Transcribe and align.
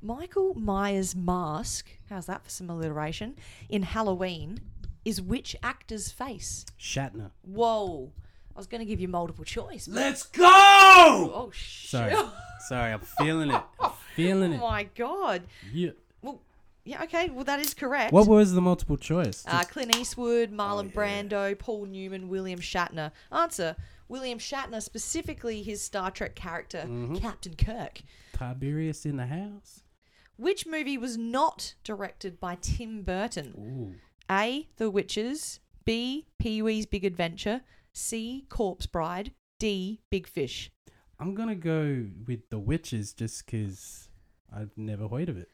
Michael 0.00 0.54
Myers' 0.54 1.14
mask, 1.16 1.86
how's 2.08 2.26
that 2.26 2.44
for 2.44 2.50
some 2.50 2.70
alliteration, 2.70 3.36
in 3.68 3.82
Halloween 3.82 4.60
is 5.04 5.20
which 5.20 5.56
actor's 5.62 6.10
face? 6.10 6.64
Shatner. 6.78 7.30
Whoa. 7.42 8.12
I 8.54 8.58
was 8.58 8.66
going 8.66 8.80
to 8.80 8.84
give 8.84 9.00
you 9.00 9.08
multiple 9.08 9.44
choice. 9.44 9.86
but- 9.86 9.96
Let's 9.96 10.24
go! 10.24 10.44
Oh, 10.46 11.50
shit. 11.52 11.90
Sorry. 11.90 12.14
Sorry, 12.68 12.92
I'm 12.92 13.00
feeling 13.00 13.50
it. 13.50 13.62
I'm 13.80 13.92
feeling 14.16 14.52
it. 14.52 14.60
Oh, 14.60 14.66
it. 14.66 14.70
my 14.70 14.82
God. 14.96 15.42
Yeah. 15.72 15.90
Well, 16.22 16.40
yeah, 16.84 17.02
okay. 17.04 17.30
Well, 17.30 17.44
that 17.44 17.60
is 17.60 17.72
correct. 17.74 18.12
What 18.12 18.26
was 18.26 18.52
the 18.54 18.60
multiple 18.60 18.96
choice? 18.96 19.44
Uh, 19.46 19.62
Clint 19.64 19.96
Eastwood, 19.96 20.50
Marlon 20.52 20.90
Oh. 20.94 20.98
Brando, 20.98 21.56
Paul 21.58 21.86
Newman, 21.86 22.28
William 22.28 22.58
Shatner. 22.60 23.12
Answer: 23.30 23.76
William 24.08 24.38
Shatner, 24.38 24.82
specifically 24.82 25.62
his 25.62 25.80
Star 25.82 26.10
Trek 26.10 26.34
character, 26.34 26.78
Mm-hmm. 26.86 27.16
Captain 27.16 27.54
Kirk. 27.54 28.00
Tiberius 28.32 29.04
in 29.06 29.16
the 29.18 29.26
house. 29.26 29.82
Which 30.38 30.66
movie 30.66 30.96
was 30.96 31.18
not 31.18 31.74
directed 31.82 32.38
by 32.38 32.58
Tim 32.60 33.02
Burton? 33.02 33.54
Ooh. 33.58 33.94
A. 34.30 34.68
The 34.76 34.88
Witches. 34.88 35.58
B. 35.84 36.26
Pee 36.38 36.62
Wee's 36.62 36.86
Big 36.86 37.04
Adventure. 37.04 37.62
C. 37.92 38.46
Corpse 38.48 38.86
Bride. 38.86 39.32
D. 39.58 40.00
Big 40.10 40.28
Fish. 40.28 40.70
I'm 41.18 41.34
gonna 41.34 41.56
go 41.56 42.06
with 42.28 42.48
the 42.50 42.58
witches 42.60 43.12
just 43.12 43.44
because 43.44 44.08
I've 44.54 44.70
never 44.76 45.08
heard 45.08 45.28
of 45.28 45.36
it. 45.36 45.48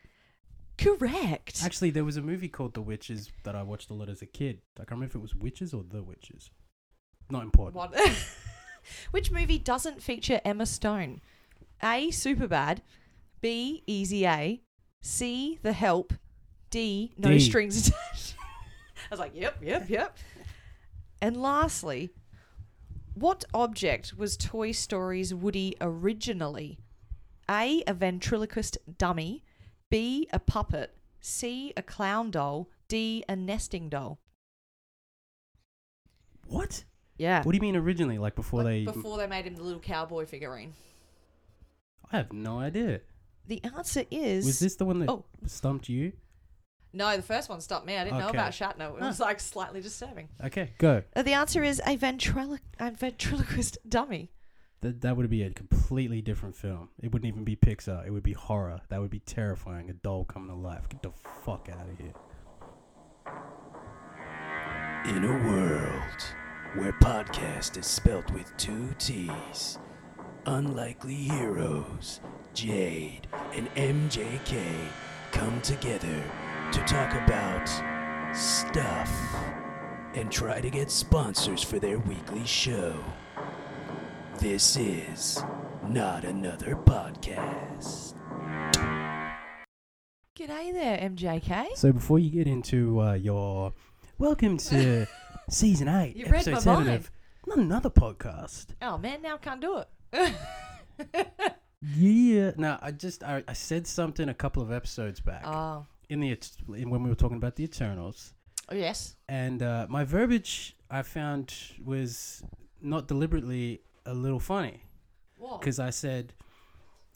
Correct. 0.77 1.63
Actually, 1.65 1.91
there 1.91 2.05
was 2.05 2.19
a 2.19 2.23
movie 2.23 2.49
called 2.49 2.75
The 2.75 2.83
Witches 2.83 3.31
that 3.45 3.55
I 3.55 3.63
watched 3.63 3.89
a 3.89 3.95
lot 3.95 4.11
as 4.11 4.21
a 4.21 4.27
kid. 4.27 4.61
I 4.77 4.81
can't 4.81 4.91
remember 4.91 5.13
if 5.13 5.15
it 5.15 5.23
was 5.23 5.35
Witches 5.35 5.73
or 5.73 5.83
The 5.89 6.03
Witches. 6.03 6.51
Not 7.31 7.45
important. 7.45 7.77
What? 7.77 7.95
Which 9.13 9.31
movie 9.31 9.59
doesn't 9.59 10.03
feature 10.03 10.43
Emma 10.45 10.67
Stone? 10.67 11.23
A. 11.83 12.09
Superbad. 12.09 12.81
B. 13.41 13.83
Easy 13.87 14.27
A. 14.27 14.61
C. 15.05 15.59
The 15.63 15.75
Help. 15.75 16.15
D. 16.71 17.13
No 17.19 17.29
D. 17.29 17.39
strings 17.39 17.89
attached. 17.89 18.35
I 18.39 19.07
was 19.11 19.21
like, 19.21 19.33
yep, 19.35 19.59
yep, 19.63 19.89
yep. 19.91 20.17
And 21.21 21.37
lastly, 21.37 22.11
what 23.13 23.45
object 23.53 24.17
was 24.17 24.37
Toy 24.39 24.73
Story's 24.73 25.35
Woody 25.35 25.77
originally? 25.81 26.79
A. 27.51 27.83
A 27.87 27.93
ventriloquist 27.93 28.79
dummy. 28.97 29.45
B. 29.91 30.27
A 30.33 30.39
puppet. 30.39 30.97
C. 31.21 31.75
A 31.77 31.83
clown 31.83 32.31
doll. 32.31 32.71
D. 32.89 33.23
A 33.29 33.37
nesting 33.37 33.91
doll. 33.91 34.19
What? 36.47 36.85
Yeah. 37.19 37.43
What 37.43 37.53
do 37.53 37.57
you 37.57 37.63
mean 37.63 37.77
originally? 37.77 38.17
Like 38.19 38.35
before 38.35 38.63
Like, 38.63 38.73
they? 38.73 38.85
before 38.85 39.19
they 39.19 39.27
made 39.27 39.45
him 39.45 39.55
the 39.55 39.63
little 39.63 39.81
cowboy 39.81 40.25
figurine. 40.25 40.73
I 42.11 42.17
have 42.17 42.33
no 42.33 42.59
idea. 42.59 43.01
The 43.47 43.63
answer 43.65 44.05
is 44.11 44.45
Was 44.47 44.59
this 44.61 44.77
the 44.77 44.85
one 44.85 45.01
that 45.01 45.09
Oh. 45.11 45.25
stumped 45.47 45.89
you? 45.89 46.13
no. 46.93 47.17
The 47.17 47.23
first 47.23 47.49
one 47.49 47.61
stopped 47.61 47.87
me. 47.87 47.97
I 47.97 48.05
didn't 48.05 48.19
know 48.21 48.29
Okay. 48.29 48.39
about 48.39 48.53
Shatner. 48.53 48.95
It 48.95 49.01
was 49.01 49.21
like 49.21 49.41
slightly 49.41 49.81
disturbing. 49.81 50.29
Okay, 50.43 50.71
go. 50.79 51.03
Uh, 51.15 51.23
the 51.23 51.33
answer 51.35 51.63
is 51.65 51.81
a, 51.85 51.97
ventrilo- 51.97 52.61
a 52.79 52.91
ventriloquist 52.93 53.79
dummy. 53.89 54.31
That 54.81 55.01
that 55.01 55.17
would 55.17 55.29
be 55.31 55.43
a 55.43 55.51
completely 55.51 56.21
different 56.23 56.57
film. 56.57 56.91
It 57.03 57.11
wouldn't 57.13 57.27
even 57.29 57.43
be 57.45 57.57
Pixar. 57.57 58.07
It 58.07 58.11
would 58.11 58.23
be 58.23 58.33
horror. 58.35 58.81
That 58.91 59.01
would 59.01 59.11
be 59.11 59.21
terrifying. 59.21 59.89
A 59.91 59.95
doll 59.95 60.25
coming 60.25 60.49
to 60.49 60.55
life. 60.55 60.89
Get 60.89 61.03
the 61.03 61.11
fuck 61.45 61.69
out 61.73 61.89
of 61.89 61.99
here. 61.99 62.13
In 65.07 65.25
a 65.25 65.47
world 65.49 66.23
where 66.77 66.93
podcast 66.95 67.77
is 67.79 67.87
spelt 67.87 68.31
with 68.33 68.53
two 68.57 68.95
T's, 68.99 69.79
unlikely 70.47 71.15
heroes, 71.15 72.21
Jade 72.55 73.27
and 73.55 73.69
MJK 73.75 74.63
come 75.33 75.61
together 75.63 76.23
to 76.73 76.79
talk 76.85 77.13
about 77.15 77.69
stuff 78.35 79.11
and 80.15 80.31
try 80.31 80.61
to 80.61 80.71
get 80.71 80.91
sponsors 80.91 81.63
for 81.63 81.79
their 81.79 81.99
weekly 81.99 82.45
show. 82.45 82.95
This 84.39 84.77
is 84.77 85.43
not 85.89 86.25
another 86.25 86.77
podcast. 86.77 88.15
G'day 90.37 90.73
there, 90.73 90.99
MJK. 90.99 91.77
So 91.77 91.93
before 91.93 92.19
you 92.19 92.31
get 92.31 92.47
into 92.49 93.01
uh, 93.01 93.13
your 93.15 93.73
welcome 94.19 94.57
to 94.59 95.07
season 95.49 95.89
eight, 95.89 96.17
You 96.17 96.25
read 96.27 96.35
episode 96.47 96.53
my 96.53 96.59
seven 96.61 96.85
mind. 96.87 96.97
of 96.97 97.11
not 97.47 97.59
another 97.59 97.91
podcast. 97.91 98.67
Oh 98.83 98.99
man, 98.99 99.23
now 99.23 99.35
I 99.35 99.39
can't 99.39 99.61
do 99.61 99.79
it. 99.79 99.89
Yeah. 101.97 102.53
Now 102.57 102.79
I 102.81 102.91
just 102.91 103.23
I, 103.23 103.43
I 103.47 103.53
said 103.53 103.87
something 103.87 104.29
a 104.29 104.35
couple 104.35 104.63
of 104.63 104.73
episodes 104.73 105.21
back 105.21 105.43
oh. 105.47 105.87
in 106.09 106.21
the 106.21 106.39
in, 106.75 106.91
when 106.91 107.03
we 107.03 107.11
were 107.11 107.15
talking 107.15 107.37
about 107.37 107.57
the 107.57 107.65
Eternals, 107.65 108.33
oh, 108.71 108.75
yes. 108.75 109.17
and 109.29 109.63
uh, 109.63 109.87
my 109.89 110.05
verbiage 110.05 110.77
I 110.91 111.03
found 111.03 111.55
was 111.85 112.43
not 112.81 113.09
deliberately 113.09 113.83
a 114.07 114.15
little 114.15 114.41
funny 114.41 114.83
What? 115.37 115.61
because 115.61 115.79
I 115.79 115.91
said, 115.91 116.33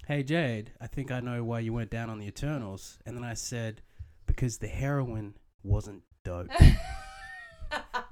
"Hey 0.06 0.22
Jade, 0.22 0.72
I 0.80 0.86
think 0.86 1.10
I 1.10 1.20
know 1.20 1.44
why 1.44 1.60
you 1.60 1.72
went 1.72 1.90
down 1.90 2.10
on 2.10 2.18
the 2.18 2.26
Eternals," 2.26 2.98
and 3.06 3.16
then 3.16 3.24
I 3.24 3.34
said, 3.34 3.80
"Because 4.26 4.58
the 4.58 4.68
heroine 4.68 5.34
wasn't 5.62 6.02
dope." 6.24 6.48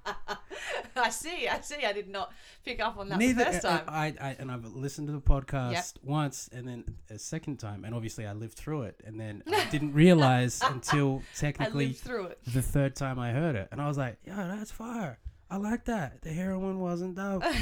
I 1.03 1.11
see. 1.11 1.49
I 1.49 1.61
see. 1.61 1.85
I 1.85 1.93
did 1.93 2.09
not 2.09 2.33
pick 2.65 2.81
up 2.81 2.97
on 2.97 3.09
that 3.11 3.19
Neither 3.19 3.45
the 3.45 3.53
first 3.53 3.65
I, 3.65 3.79
time. 3.79 3.85
I, 3.89 4.15
I 4.21 4.37
and 4.39 4.51
I've 4.51 4.65
listened 4.75 5.09
to 5.09 5.13
the 5.13 5.21
podcast 5.21 5.95
once 6.03 6.49
and 6.53 6.67
then 6.67 6.85
a 7.11 7.19
second 7.19 7.59
time, 7.59 7.85
and 7.85 7.95
obviously 7.95 8.27
I 8.27 8.33
lived 8.33 8.55
through 8.55 8.83
it, 8.83 9.01
and 9.05 9.21
then 9.21 9.43
I 9.47 9.65
didn't 9.71 9.93
realize 9.93 10.61
until 10.63 11.23
I 11.35 11.39
technically 11.39 11.93
through 11.93 12.27
it. 12.27 12.39
the 12.47 12.63
third 12.63 12.97
time 12.97 13.19
I 13.19 13.33
heard 13.33 13.57
it, 13.57 13.69
and 13.73 13.81
I 13.81 13.89
was 13.89 13.99
like, 13.99 14.17
"Yo, 14.25 14.35
that's 14.35 14.71
fire! 14.71 15.19
I 15.51 15.57
like 15.57 15.85
that." 15.87 16.23
The 16.23 16.31
heroin 16.31 16.81
wasn't 16.81 17.17
dope. 17.17 17.45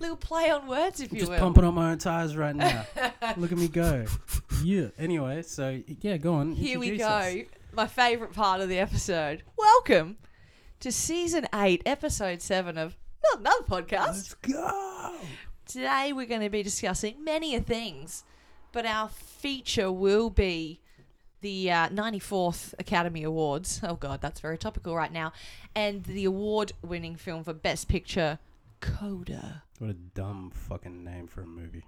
Little 0.00 0.16
play 0.16 0.50
on 0.50 0.66
words, 0.66 1.00
if 1.00 1.10
I'm 1.10 1.16
you 1.16 1.20
just 1.20 1.30
will. 1.30 1.36
Just 1.36 1.42
pumping 1.42 1.64
up 1.64 1.74
my 1.74 1.92
own 1.92 1.98
tires 1.98 2.36
right 2.36 2.54
now. 2.54 2.84
Look 3.36 3.52
at 3.52 3.58
me 3.58 3.68
go. 3.68 4.04
Yeah. 4.62 4.88
Anyway, 4.98 5.42
so 5.42 5.80
yeah, 6.00 6.18
go 6.18 6.34
on. 6.34 6.52
Here 6.52 6.78
we 6.78 6.98
go. 6.98 7.06
us. 7.06 7.36
My 7.72 7.86
favourite 7.86 8.32
part 8.32 8.60
of 8.60 8.68
the 8.68 8.78
episode. 8.78 9.42
Welcome 9.56 10.18
to 10.80 10.92
season 10.92 11.46
eight, 11.54 11.82
episode 11.84 12.40
seven 12.40 12.78
of 12.78 12.96
Not 13.24 13.40
Another 13.40 13.64
Podcast. 13.64 14.06
Let's 14.06 14.34
go. 14.34 15.14
Today 15.66 16.12
we're 16.12 16.26
going 16.26 16.40
to 16.40 16.50
be 16.50 16.62
discussing 16.62 17.22
many 17.24 17.56
a 17.56 17.60
things, 17.60 18.22
but 18.72 18.86
our 18.86 19.08
feature 19.08 19.90
will 19.90 20.30
be 20.30 20.80
the 21.40 21.70
uh, 21.70 21.88
94th 21.88 22.74
Academy 22.78 23.24
Awards. 23.24 23.80
Oh 23.82 23.94
god, 23.94 24.20
that's 24.20 24.40
very 24.40 24.56
topical 24.56 24.94
right 24.94 25.12
now. 25.12 25.32
And 25.74 26.04
the 26.04 26.24
award-winning 26.24 27.16
film 27.16 27.42
for 27.42 27.52
Best 27.52 27.88
Picture, 27.88 28.38
Coda. 28.80 29.64
What 29.78 29.90
a 29.90 29.94
dumb 29.94 30.52
fucking 30.54 31.02
name 31.04 31.26
for 31.26 31.42
a 31.42 31.46
movie. 31.46 31.86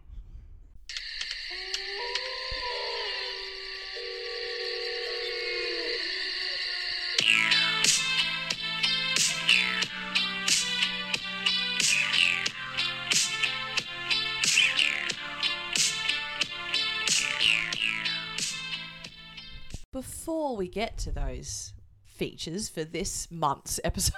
Before 20.30 20.56
we 20.56 20.68
get 20.68 20.96
to 20.98 21.10
those 21.10 21.72
features 22.04 22.68
for 22.68 22.84
this 22.84 23.28
month's 23.32 23.80
episode, 23.82 24.14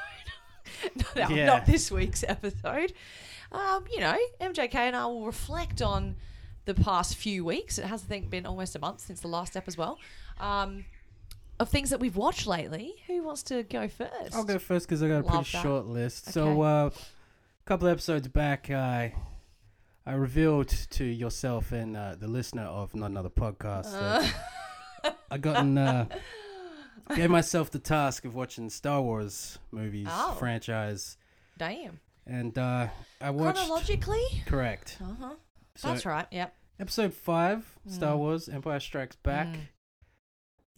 not, 1.16 1.30
Yeah. 1.30 1.46
not 1.46 1.64
this 1.64 1.90
week's 1.90 2.22
episode, 2.28 2.92
um, 3.50 3.86
you 3.90 3.98
know, 4.00 4.18
MJK 4.38 4.74
and 4.74 4.94
I 4.94 5.06
will 5.06 5.24
reflect 5.24 5.80
on 5.80 6.16
the 6.66 6.74
past 6.74 7.16
few 7.16 7.46
weeks. 7.46 7.78
It 7.78 7.86
has, 7.86 8.02
I 8.02 8.08
think, 8.08 8.28
been 8.28 8.44
almost 8.44 8.76
a 8.76 8.78
month 8.78 9.00
since 9.00 9.20
the 9.20 9.28
last 9.28 9.56
ep 9.56 9.66
as 9.66 9.78
well. 9.78 9.98
Um, 10.38 10.84
of 11.58 11.70
things 11.70 11.88
that 11.88 11.98
we've 11.98 12.14
watched 12.16 12.46
lately. 12.46 12.92
Who 13.06 13.22
wants 13.22 13.42
to 13.44 13.62
go 13.62 13.88
first? 13.88 14.34
I'll 14.34 14.44
go 14.44 14.58
first 14.58 14.86
because 14.86 15.02
I 15.02 15.08
got 15.08 15.14
a 15.14 15.24
Love 15.24 15.32
pretty 15.44 15.50
that. 15.52 15.62
short 15.62 15.86
list. 15.86 16.24
Okay. 16.24 16.32
So, 16.32 16.60
uh, 16.60 16.90
a 16.90 17.64
couple 17.64 17.88
episodes 17.88 18.28
back, 18.28 18.70
I 18.70 19.14
I 20.04 20.12
revealed 20.12 20.68
to 20.68 21.04
yourself 21.04 21.72
and 21.72 21.96
uh, 21.96 22.16
the 22.16 22.28
listener 22.28 22.64
of 22.64 22.94
Not 22.94 23.12
Another 23.12 23.30
Podcast 23.30 23.92
that 23.92 24.34
I 25.30 25.38
gotten 25.38 25.78
uh, 25.78 26.06
gave 27.16 27.30
myself 27.30 27.70
the 27.70 27.78
task 27.78 28.24
of 28.24 28.34
watching 28.34 28.70
Star 28.70 29.00
Wars 29.02 29.58
movies 29.70 30.08
Oh. 30.10 30.34
franchise, 30.38 31.16
Damn. 31.58 32.00
and 32.26 32.56
uh, 32.58 32.88
I 33.20 33.30
watched 33.30 33.58
Chronologically? 33.58 34.24
correct. 34.46 34.98
Uh 35.00 35.14
huh. 35.20 35.34
So, 35.76 35.88
That's 35.88 36.04
right. 36.06 36.26
Yep. 36.30 36.54
Episode 36.80 37.14
five, 37.14 37.64
Star 37.86 38.14
Mm. 38.14 38.18
Wars: 38.18 38.48
Empire 38.48 38.80
Strikes 38.80 39.16
Back. 39.16 39.48
Mm. 39.48 39.60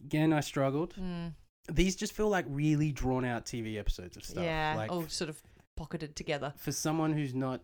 Again, 0.05 0.33
I 0.33 0.39
struggled. 0.41 0.93
Mm. 0.95 1.33
These 1.71 1.95
just 1.95 2.13
feel 2.13 2.29
like 2.29 2.45
really 2.47 2.91
drawn 2.91 3.25
out 3.25 3.45
TV 3.45 3.77
episodes 3.77 4.15
of 4.17 4.23
stuff. 4.23 4.43
Yeah. 4.43 4.75
Like 4.77 4.91
all 4.91 5.07
sort 5.07 5.29
of 5.29 5.41
pocketed 5.75 6.15
together. 6.15 6.53
for 6.57 6.71
someone 6.71 7.11
who's 7.13 7.33
not 7.33 7.61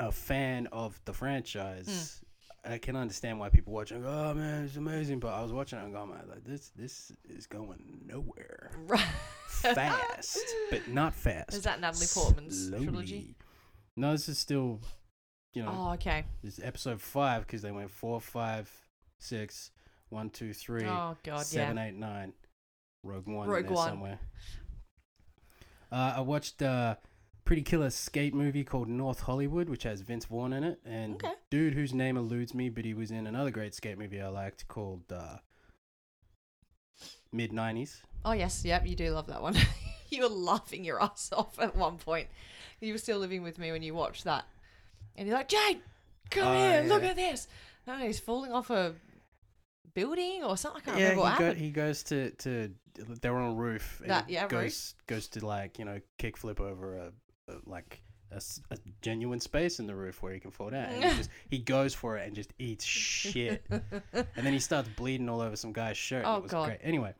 a 0.00 0.10
fan 0.12 0.66
of 0.72 1.00
the 1.04 1.12
franchise, 1.12 2.20
I 2.68 2.78
can 2.78 2.96
understand 2.96 3.38
why 3.38 3.48
people 3.48 3.72
watch 3.72 3.90
it 3.92 3.96
and 3.96 4.04
go, 4.04 4.10
"Oh 4.10 4.34
man, 4.34 4.64
it's 4.64 4.76
amazing." 4.76 5.20
But 5.20 5.28
I 5.34 5.42
was 5.42 5.52
watching 5.52 5.78
it 5.78 5.84
and 5.84 5.92
going, 5.92 6.10
"Man, 6.10 6.24
like 6.28 6.44
this, 6.44 6.68
this 6.76 7.10
is 7.28 7.46
going 7.46 8.02
nowhere 8.06 8.70
Right. 8.86 9.00
fast, 9.48 10.38
but 10.70 10.86
not 10.88 11.14
fast." 11.14 11.54
Is 11.54 11.62
that 11.62 11.80
Natalie 11.80 12.06
Portman's 12.12 12.66
Slowly. 12.68 12.84
trilogy? 12.86 13.36
No, 13.96 14.12
this 14.12 14.28
is 14.28 14.38
still, 14.38 14.80
you 15.54 15.62
know, 15.62 15.72
Oh, 15.72 15.92
okay. 15.94 16.24
this 16.42 16.58
is 16.58 16.64
episode 16.64 17.00
five 17.00 17.46
because 17.46 17.62
they 17.62 17.72
went 17.72 17.90
four, 17.90 18.20
five, 18.20 18.70
six, 19.18 19.70
one, 20.10 20.30
two, 20.30 20.52
three, 20.52 20.84
Oh 20.86 21.16
God, 21.24 21.44
seven, 21.46 21.76
yeah. 21.76 21.86
eight, 21.86 21.94
nine. 21.94 22.32
Rogue 23.02 23.26
One 23.28 23.48
Rogue 23.48 23.60
in 23.60 23.66
there 23.66 23.74
One. 23.76 23.88
somewhere. 23.88 24.18
Uh, 25.90 26.14
I 26.16 26.20
watched 26.20 26.60
a 26.62 26.98
pretty 27.48 27.62
killer 27.62 27.88
skate 27.88 28.34
movie 28.34 28.62
called 28.62 28.88
North 28.88 29.20
Hollywood, 29.20 29.70
which 29.70 29.84
has 29.84 30.02
Vince 30.02 30.26
Vaughn 30.26 30.52
in 30.52 30.62
it, 30.64 30.78
and 30.84 31.14
Okay. 31.14 31.32
dude 31.48 31.72
whose 31.72 31.94
name 31.94 32.18
eludes 32.18 32.52
me, 32.52 32.68
but 32.68 32.84
he 32.84 32.92
was 32.92 33.10
in 33.10 33.26
another 33.26 33.50
great 33.50 33.74
skate 33.74 33.96
movie 33.98 34.20
I 34.20 34.28
liked 34.28 34.68
called 34.68 35.10
uh, 35.10 35.38
Mid 37.32 37.52
'90s. 37.52 38.02
Oh 38.24 38.32
yes, 38.32 38.64
yep. 38.66 38.86
You 38.86 38.94
do 38.96 39.10
love 39.12 39.26
that 39.28 39.40
one. 39.40 39.56
you 40.10 40.22
were 40.22 40.28
laughing 40.28 40.84
your 40.84 41.02
ass 41.02 41.30
off 41.34 41.58
at 41.58 41.74
one 41.74 41.96
point. 41.96 42.28
You 42.80 42.92
were 42.92 42.98
still 42.98 43.18
living 43.18 43.42
with 43.42 43.58
me 43.58 43.72
when 43.72 43.82
you 43.82 43.94
watched 43.94 44.24
that, 44.24 44.44
and 45.16 45.26
you're 45.26 45.36
like, 45.36 45.48
Jade, 45.48 45.80
come 46.30 46.48
Oh, 46.48 46.54
here, 46.54 46.82
look 46.86 47.02
at 47.02 47.16
this. 47.16 47.48
No, 47.86 47.96
he's 47.96 48.20
falling 48.20 48.52
off 48.52 48.68
a 48.68 48.94
building 49.94 50.44
or 50.44 50.56
something. 50.58 50.82
I 50.82 50.84
can't 50.84 50.98
yeah, 50.98 51.02
remember 51.10 51.22
what 51.22 51.32
he, 51.32 51.38
go, 51.38 51.44
happened. 51.46 51.60
he 51.64 51.70
goes 51.70 52.02
to 52.04 52.30
to 52.30 52.74
they're 53.22 53.36
on 53.38 53.52
a 53.52 53.54
roof. 53.54 54.02
That- 54.06 54.26
he 54.26 54.34
yeah, 54.34 54.42
roof. 54.42 54.50
goes 54.50 54.94
goes 55.06 55.28
to 55.28 55.46
like 55.46 55.78
you 55.78 55.86
know 55.86 56.00
kickflip 56.18 56.60
over 56.60 56.96
a, 56.96 57.06
a 57.06 57.12
like 57.66 58.02
a 58.30 58.40
genuine 59.00 59.40
space 59.40 59.78
in 59.80 59.86
the 59.86 59.94
roof 59.94 60.22
where 60.22 60.32
he 60.34 60.38
can 60.40 60.50
fall 60.50 60.70
down. 60.70 60.84
And 60.84 61.04
he 61.04 61.16
just 61.16 61.30
he 61.48 61.58
goes 61.58 61.94
for 61.94 62.18
it 62.18 62.26
and 62.26 62.34
just 62.36 62.52
eats 62.58 62.84
shit, 62.84 63.64
and 63.70 63.82
then 64.36 64.52
he 64.52 64.58
starts 64.58 64.88
bleeding 64.96 65.28
all 65.28 65.40
over 65.40 65.56
some 65.56 65.72
guy's 65.72 65.96
shirt. 65.96 66.24
Oh, 66.26 66.36
it 66.36 66.42
was 66.42 66.50
God. 66.52 66.66
great. 66.66 66.80
Anyway, 66.82 67.14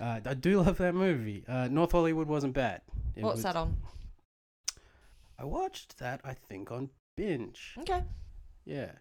uh, 0.00 0.20
I 0.24 0.34
do 0.34 0.60
love 0.60 0.78
that 0.78 0.94
movie. 0.94 1.44
Uh, 1.46 1.68
North 1.70 1.92
Hollywood 1.92 2.26
wasn't 2.28 2.54
bad. 2.54 2.82
It 3.16 3.22
What's 3.22 3.36
was- 3.36 3.42
that 3.44 3.56
on? 3.56 3.76
I 5.38 5.44
watched 5.44 5.98
that 5.98 6.20
I 6.24 6.34
think 6.34 6.70
on 6.70 6.90
binge. 7.16 7.74
Okay, 7.78 8.02
Yeah. 8.66 8.92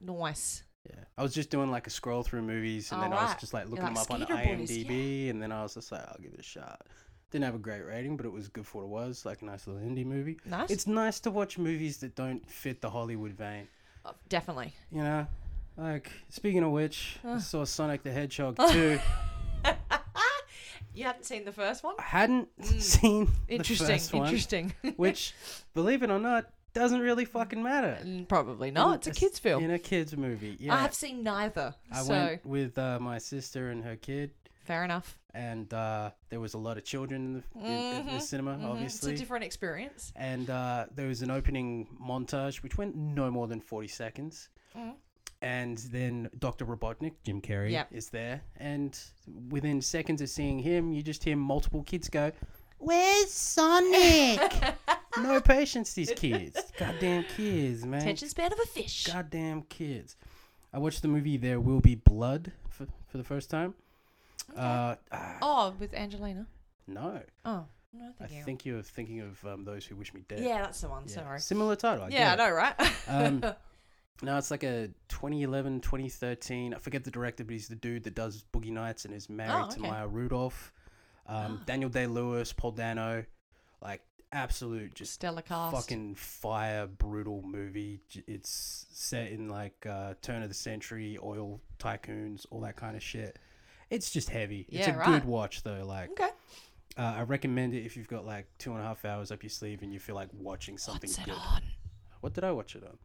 nice. 0.00 0.62
Yeah, 0.88 1.04
I 1.18 1.22
was 1.22 1.34
just 1.34 1.50
doing 1.50 1.70
like 1.70 1.86
a 1.86 1.90
scroll 1.90 2.22
through 2.22 2.42
movies, 2.42 2.92
and 2.92 3.00
Oh, 3.00 3.02
then 3.04 3.12
I 3.12 3.24
was 3.24 3.34
just 3.40 3.52
like 3.52 3.64
looking 3.68 3.84
like, 3.84 3.94
them 3.94 4.02
up 4.02 4.10
on 4.10 4.20
Skater 4.22 4.56
Boys, 4.56 4.70
IMDb, 4.70 5.28
and 5.30 5.42
then 5.42 5.52
I 5.52 5.62
was 5.62 5.74
just 5.74 5.90
like, 5.92 6.02
I'll 6.02 6.16
give 6.22 6.32
it 6.32 6.40
a 6.40 6.42
shot. 6.44 6.86
Didn't 7.30 7.44
have 7.44 7.54
a 7.54 7.58
great 7.58 7.84
rating, 7.84 8.16
but 8.16 8.24
it 8.24 8.32
was 8.32 8.48
good 8.48 8.66
for 8.66 8.86
what 8.86 9.02
it 9.02 9.06
was, 9.06 9.26
like 9.26 9.42
a 9.42 9.44
nice 9.44 9.66
little 9.66 9.82
indie 9.82 10.06
movie. 10.06 10.38
Nice. 10.46 10.70
It's 10.70 10.86
nice 10.86 11.20
to 11.20 11.30
watch 11.30 11.58
movies 11.58 11.98
that 11.98 12.14
don't 12.14 12.48
fit 12.50 12.80
the 12.80 12.88
Hollywood 12.90 13.32
vein, 13.32 13.68
Oh, 14.04 14.12
definitely. 14.28 14.72
you 14.90 15.02
know. 15.02 15.26
Like 15.76 16.10
speaking 16.30 16.62
of 16.64 16.72
which, 16.72 17.18
I 17.24 17.38
saw 17.38 17.64
Sonic 17.64 18.02
the 18.02 18.10
Hedgehog 18.10 18.56
2. 18.72 18.98
you 20.94 21.04
hadn't 21.04 21.24
seen 21.26 21.44
the 21.44 21.52
first 21.52 21.84
one? 21.84 21.94
I 21.98 22.02
hadn't 22.02 22.48
Mm. 22.60 22.80
seen 22.80 23.28
Interesting. 23.48 23.86
the 23.86 23.92
first 23.92 24.12
one, 24.14 24.24
interesting. 24.24 24.72
which, 24.96 25.34
believe 25.74 26.02
it 26.02 26.10
or 26.10 26.18
not, 26.18 26.46
doesn't 26.72 27.00
really 27.00 27.24
fucking 27.26 27.62
matter. 27.62 27.98
Probably 28.28 28.70
not. 28.70 29.06
In 29.06 29.10
It's 29.10 29.18
a 29.18 29.20
kids' 29.20 29.38
film. 29.38 29.62
In 29.64 29.70
a 29.70 29.78
kids 29.78 30.16
movie, 30.16 30.56
yeah. 30.58 30.74
I 30.74 30.78
have 30.82 30.94
seen 30.94 31.22
neither. 31.22 31.74
I 31.92 32.02
so 32.02 32.10
went 32.10 32.46
with 32.46 32.78
uh, 32.78 32.98
my 33.00 33.18
sister 33.18 33.70
and 33.70 33.84
her 33.84 33.96
kid. 33.96 34.30
fair 34.64 34.82
enough. 34.84 35.17
And 35.34 35.72
uh, 35.74 36.10
there 36.30 36.40
was 36.40 36.54
a 36.54 36.58
lot 36.58 36.76
of 36.78 36.84
children 36.84 37.24
in 37.24 37.32
the, 37.62 37.66
in, 37.68 37.72
in 38.00 38.06
the 38.06 38.12
Mhm, 38.12 38.20
cinema, 38.22 38.56
Mhm. 38.56 38.64
obviously. 38.64 39.12
It's 39.12 39.20
a 39.20 39.22
different 39.22 39.44
experience. 39.44 40.12
and 40.16 40.48
uh, 40.50 40.86
there 40.94 41.06
was 41.08 41.22
an 41.22 41.30
opening 41.30 41.86
montage 42.00 42.62
which 42.62 42.78
went 42.78 42.96
no 42.96 43.30
more 43.30 43.46
than 43.46 43.60
40 43.60 43.88
seconds. 43.88 44.48
Mhm. 44.76 44.94
And 45.40 45.78
then 45.92 46.28
Dr. 46.38 46.66
Robotnik, 46.66 47.14
Jim 47.24 47.40
Carrey, 47.40 47.70
Yep. 47.70 47.92
is 47.92 48.08
there. 48.10 48.42
And 48.56 48.98
within 49.50 49.80
seconds 49.80 50.20
of 50.20 50.28
seeing 50.28 50.58
him, 50.58 50.92
you 50.92 51.02
just 51.02 51.22
hear 51.22 51.36
multiple 51.36 51.82
kids 51.84 52.08
go, 52.08 52.32
Where's 52.80 53.32
Sonic? 53.32 54.40
no 55.18 55.40
patience, 55.40 55.94
these 55.94 56.12
kids. 56.12 56.60
Goddamn 56.78 57.24
kids, 57.36 57.84
man. 57.84 58.00
Attention 58.02 58.28
span 58.28 58.52
of 58.52 58.58
a 58.60 58.66
fish. 58.66 59.04
Goddamn 59.06 59.62
kids. 59.62 60.16
I 60.72 60.78
watched 60.78 61.02
the 61.02 61.08
movie 61.08 61.36
There 61.36 61.58
Will 61.60 61.80
Be 61.80 61.94
Blood 61.96 62.52
for, 62.68 62.86
for 63.08 63.18
the 63.18 63.24
first 63.24 63.50
time. 63.50 63.74
Uh, 64.56 64.94
ah, 65.12 65.36
oh, 65.42 65.74
with 65.78 65.94
Angelina. 65.94 66.46
no. 66.86 67.20
Oh, 67.44 67.64
no, 67.92 68.10
I 68.20 68.26
thank 68.26 68.32
you. 68.38 68.44
think 68.44 68.66
you're 68.66 68.82
thinking 68.82 69.20
of 69.20 69.44
um, 69.46 69.64
those 69.64 69.84
who 69.86 69.96
wish 69.96 70.12
me 70.12 70.22
dead. 70.28 70.40
Yeah, 70.40 70.62
that's 70.62 70.80
the 70.80 70.88
one. 70.88 71.04
Yeah. 71.06 71.14
Sorry. 71.14 71.40
Similar 71.40 71.76
title. 71.76 72.04
I 72.04 72.08
yeah, 72.08 72.32
I 72.32 72.36
get 72.36 72.40
it. 72.40 72.48
know, 72.48 72.54
right? 72.54 72.74
Um, 73.08 73.54
No, 74.20 74.36
it's 74.36 74.50
like 74.50 74.64
a 74.64 74.88
2011, 75.10 75.80
2013. 75.80 76.74
I 76.74 76.78
forget 76.78 77.04
the 77.04 77.10
director, 77.12 77.44
but 77.44 77.52
he's 77.52 77.68
the 77.68 77.76
dude 77.76 78.02
that 78.02 78.16
does 78.16 78.44
Boogie 78.52 78.72
Nights 78.72 79.04
and 79.04 79.14
is 79.14 79.30
married 79.30 79.66
Oh, 79.66 79.70
to 79.70 79.78
okay. 79.78 79.88
Maya 79.88 80.08
Rudolph. 80.08 80.72
Um, 81.28 81.58
Ah. 81.60 81.64
Daniel 81.66 81.88
Day 81.88 82.08
Lewis, 82.08 82.52
Paul 82.52 82.72
Dano, 82.72 83.24
like 83.80 84.02
absolute 84.32 84.94
just 84.94 85.12
Stellar 85.12 85.42
cast. 85.42 85.72
fucking 85.76 86.16
fire 86.16 86.88
brutal 86.88 87.42
movie. 87.42 88.00
J- 88.08 88.24
It's 88.26 88.86
set 88.90 89.30
in 89.30 89.48
like 89.48 89.86
uh, 89.86 90.14
turn 90.20 90.42
of 90.42 90.48
the 90.48 90.54
century, 90.54 91.16
oil 91.22 91.60
tycoons, 91.78 92.44
all 92.50 92.62
that 92.62 92.74
kind 92.74 92.96
of 92.96 93.02
shit. 93.04 93.38
It's 93.90 94.10
just 94.10 94.30
heavy. 94.30 94.66
it's 94.68 94.86
a 94.88 94.92
right. 94.92 95.06
good 95.06 95.24
watch 95.24 95.62
though. 95.62 95.84
Like 95.86 96.10
Okay. 96.10 96.30
uh, 96.96 97.14
I 97.18 97.22
recommend 97.22 97.74
it 97.74 97.84
if 97.84 97.96
you've 97.96 98.08
got 98.08 98.26
like 98.26 98.46
two 98.58 98.72
and 98.72 98.80
a 98.80 98.84
half 98.84 99.04
hours 99.04 99.30
up 99.32 99.42
your 99.42 99.50
sleeve 99.50 99.82
and 99.82 99.92
you 99.92 99.98
feel 99.98 100.14
like 100.14 100.28
watching 100.32 100.76
something 100.78 101.08
What's 101.08 101.18
it 101.18 101.24
good. 101.26 101.34
on? 101.34 101.62
What 102.20 102.34
did 102.34 102.44
I 102.44 102.52
watch 102.52 102.74
it 102.76 102.82
on? 102.84 102.98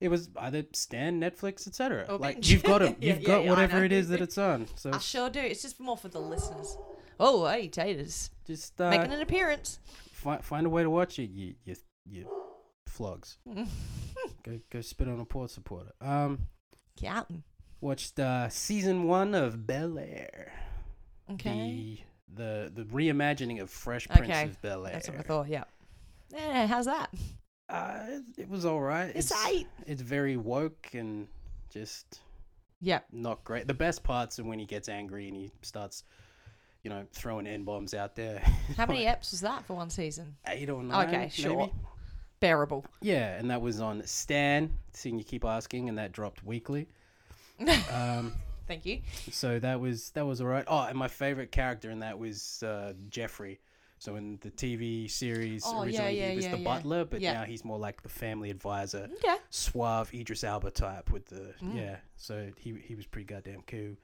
It 0.00 0.08
was 0.08 0.28
either 0.36 0.64
Stan, 0.72 1.20
Netflix, 1.20 1.66
etc. 1.66 2.06
Or 2.08 2.18
Like 2.18 2.48
you've 2.50 2.62
got 2.64 2.80
Yeah, 2.82 2.88
You've 3.00 3.20
yeah, 3.22 3.26
got 3.26 3.44
yeah, 3.44 3.50
whatever 3.50 3.84
it 3.84 3.92
is 3.92 4.08
that 4.08 4.20
it's 4.20 4.36
on. 4.38 4.66
So 4.76 4.90
I 4.92 4.98
sure 4.98 5.30
do. 5.30 5.40
It's 5.40 5.62
just 5.62 5.78
more 5.80 5.96
for 5.96 6.08
the 6.08 6.18
listeners. 6.20 6.76
Oh, 7.20 7.46
hey, 7.46 7.68
Taters. 7.68 8.30
just 8.46 8.80
uh, 8.80 8.90
Making 8.90 9.12
an 9.12 9.20
appearance. 9.20 9.78
fi- 10.12 10.38
find 10.40 10.66
a 10.66 10.70
way 10.70 10.82
to 10.82 10.90
watch 10.90 11.18
it. 11.20 11.30
You 11.30 11.54
you 11.64 11.76
you 12.04 12.26
flogs. 12.88 13.38
go 14.42 14.58
go 14.70 14.80
spit 14.80 15.06
on 15.08 15.20
a 15.20 15.24
port 15.24 15.50
supporter. 15.50 15.92
Um, 16.00 16.48
Counting. 17.00 17.44
Watched 17.82 18.18
uh, 18.18 18.48
season 18.48 19.04
one 19.04 19.34
of 19.34 19.66
Bel 19.66 19.98
Air. 19.98 20.52
Okay. 21.32 22.02
The 22.34 22.70
the 22.74 22.82
the 22.82 22.84
reimagining 22.84 23.60
of 23.60 23.68
Fresh 23.68 24.08
Prince 24.08 24.30
Okay, 24.30 24.44
of 24.44 24.62
Bel 24.62 24.86
Air. 24.86 24.92
That's 24.94 25.08
what 25.08 25.18
I 25.18 25.22
thought, 25.22 25.48
yeah. 25.48 25.64
Yeah, 26.32 26.66
how's 26.66 26.86
that? 26.86 27.10
Uh, 27.68 28.20
it, 28.38 28.48
was 28.48 28.64
all 28.64 28.80
right. 28.80 29.12
It's 29.14 29.32
eight. 29.48 29.66
It's 29.86 30.00
very 30.02 30.36
woke 30.36 30.88
and 30.94 31.26
just 31.70 32.20
Yep. 32.80 33.06
not 33.12 33.44
great. 33.44 33.66
The 33.66 33.74
best 33.74 34.02
parts 34.02 34.38
are 34.38 34.44
when 34.44 34.58
he 34.58 34.64
gets 34.64 34.88
angry 34.88 35.28
and 35.28 35.36
he 35.36 35.50
starts, 35.62 36.04
you 36.82 36.90
know, 36.90 37.04
throwing 37.12 37.46
n 37.46 37.64
bombs 37.64 37.94
out 37.94 38.14
there. 38.16 38.40
How 38.76 38.86
many 38.86 39.04
eps 39.04 39.30
was 39.30 39.40
that 39.42 39.64
for 39.66 39.74
one 39.74 39.90
season? 39.90 40.36
Eight 40.46 40.68
or 40.70 40.82
nine. 40.82 41.08
Okay, 41.08 41.28
sure. 41.32 41.56
maybe? 41.56 41.72
Bearable. 42.40 42.84
Yeah, 43.00 43.36
and 43.36 43.50
that 43.50 43.60
was 43.60 43.80
on 43.80 44.02
Stan. 44.06 44.72
Seeing 44.92 45.18
you 45.18 45.24
keep 45.24 45.44
asking, 45.44 45.88
and 45.88 45.96
that 45.98 46.12
dropped 46.12 46.44
weekly. 46.44 46.88
Um, 47.60 48.32
Thank 48.68 48.86
you. 48.86 49.00
so 49.30 49.58
that 49.58 49.80
was 49.80 50.10
that 50.10 50.24
was 50.24 50.40
alright. 50.40 50.64
Oh, 50.66 50.80
and 50.80 50.96
my 50.96 51.08
favorite 51.08 51.52
character 51.52 51.90
in 51.90 51.98
that 52.00 52.18
was 52.18 52.62
uh, 52.62 52.92
Geoffrey. 53.10 53.60
So 53.98 54.16
in 54.16 54.38
the 54.40 54.50
TV 54.50 55.08
series, 55.10 55.62
Oh, 55.64 55.82
originally 55.84 56.18
yeah, 56.18 56.30
he 56.30 56.36
was 56.36 56.44
yeah, 56.46 56.50
the 56.52 56.58
yeah. 56.58 56.64
butler, 56.64 57.04
but 57.04 57.20
Yeah. 57.20 57.34
now 57.34 57.44
he's 57.44 57.64
more 57.64 57.78
like 57.78 58.02
the 58.02 58.08
family 58.08 58.50
advisor. 58.50 59.08
Okay. 59.18 59.36
suave 59.50 60.12
Idris 60.12 60.42
Elba 60.42 60.70
type 60.72 61.10
with 61.12 61.26
the 61.26 61.54
Mm. 61.62 61.76
yeah. 61.76 61.96
So 62.16 62.50
he 62.56 62.74
he 62.84 62.94
was 62.94 63.06
pretty 63.06 63.26
goddamn 63.26 63.62
cool. 63.66 63.96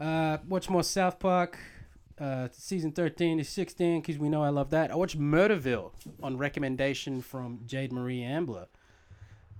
Uh, 0.00 0.38
watch 0.48 0.68
more 0.68 0.82
South 0.82 1.18
Park. 1.18 1.58
Uh, 2.18 2.48
season 2.52 2.90
thirteen 2.92 3.38
to 3.38 3.44
sixteen 3.44 4.00
because 4.00 4.18
we 4.18 4.28
know 4.28 4.42
I 4.42 4.48
love 4.48 4.70
that. 4.70 4.90
I 4.90 4.96
watched 4.96 5.18
Murderville 5.18 5.92
on 6.22 6.36
recommendation 6.36 7.22
from 7.22 7.60
Jade 7.64 7.92
Marie 7.92 8.22
Ambler. 8.22 8.66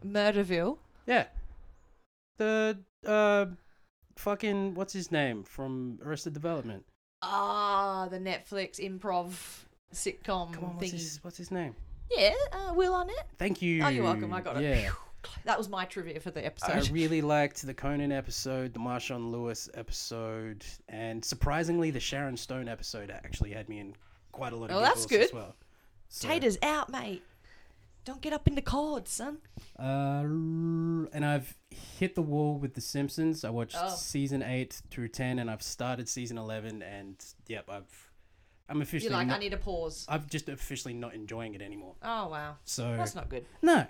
Murderville. 0.05 0.79
Yeah, 1.07 1.27
the 2.39 2.79
uh, 3.07 3.47
fucking 4.17 4.75
what's 4.75 4.93
his 4.93 5.13
name 5.13 5.45
from 5.45 5.99
Arrested 6.05 6.33
Development? 6.33 6.85
Ah, 7.23 8.09
the 8.11 8.19
Netflix 8.19 8.79
improv 8.81 9.33
sitcom 9.95 10.53
Come 10.53 10.65
on, 10.65 10.77
what's 10.77 10.89
thingy. 10.89 10.93
his 10.93 11.19
what's 11.23 11.37
his 11.37 11.51
name? 11.51 11.75
Yeah, 12.17 12.33
uh, 12.53 12.73
Will 12.75 12.95
Arnett. 12.95 13.29
Thank 13.39 13.61
you. 13.61 13.83
Oh, 13.85 13.89
you're 13.89 14.05
welcome. 14.05 14.33
I 14.33 14.41
got 14.41 14.57
it. 14.57 14.63
Yeah. 14.63 14.91
That 15.45 15.59
was 15.59 15.69
my 15.69 15.85
trivia 15.85 16.21
for 16.21 16.31
the 16.31 16.45
episode. 16.47 16.71
I 16.71 16.77
episode. 16.77 16.93
really 16.95 17.21
liked 17.21 17.67
the 17.67 17.75
Conan 17.75 18.13
episode, 18.13 18.73
the 18.73 18.79
Marshawn 18.79 19.31
Lewis 19.31 19.69
episode, 19.75 20.65
and 20.89 21.23
surprisingly, 21.25 21.91
the 21.91 22.01
Sharon 22.01 22.37
Stone 22.37 22.69
episode 22.69 23.11
actually 23.11 23.51
had 23.51 23.69
me 23.69 23.81
in 23.81 23.95
quite 24.33 24.53
a 24.53 24.57
lot 24.57 24.71
of 24.71 24.77
Oh, 24.77 24.81
that's 24.81 25.05
giggles 25.07 25.27
as 25.27 25.31
good. 25.33 25.37
well. 25.37 25.57
So, 26.09 26.29
Taters 26.29 26.57
out, 26.63 26.91
mate. 26.91 27.23
Don't 28.09 28.23
get 28.23 28.33
up 28.33 28.49
in 28.49 28.55
the 28.55 28.63
cords, 28.63 29.11
son. 29.11 29.37
Uh, 29.79 30.23
and 31.13 31.23
I've 31.27 31.55
hit 31.99 32.15
the 32.15 32.23
wall 32.23 32.57
with 32.59 32.73
The 32.73 32.81
Simpsons. 32.81 33.45
I 33.45 33.51
watched 33.51 33.77
Oh. 33.79 33.95
season 33.95 34.43
eight 34.43 34.81
through 34.91 35.09
ten, 35.09 35.39
and 35.39 35.51
I've 35.51 35.63
started 35.63 36.09
season 36.09 36.39
eleven, 36.39 36.83
and 36.83 37.23
yep, 37.49 37.69
I've 37.69 38.11
I'm 38.67 38.81
officially. 38.81 39.11
You're 39.11 39.19
like, 39.19 39.27
not, 39.27 39.37
I 39.37 39.41
need 39.41 39.53
a 39.53 39.59
pause. 39.59 40.07
I'm 40.09 40.25
just 40.27 40.49
officially 40.49 40.95
not 40.95 41.13
enjoying 41.13 41.53
it 41.55 41.61
anymore. 41.61 41.97
Oh 42.03 42.29
wow, 42.29 42.57
So 42.65 42.97
that's 42.97 43.15
not 43.15 43.29
good. 43.29 43.45
no, 43.61 43.87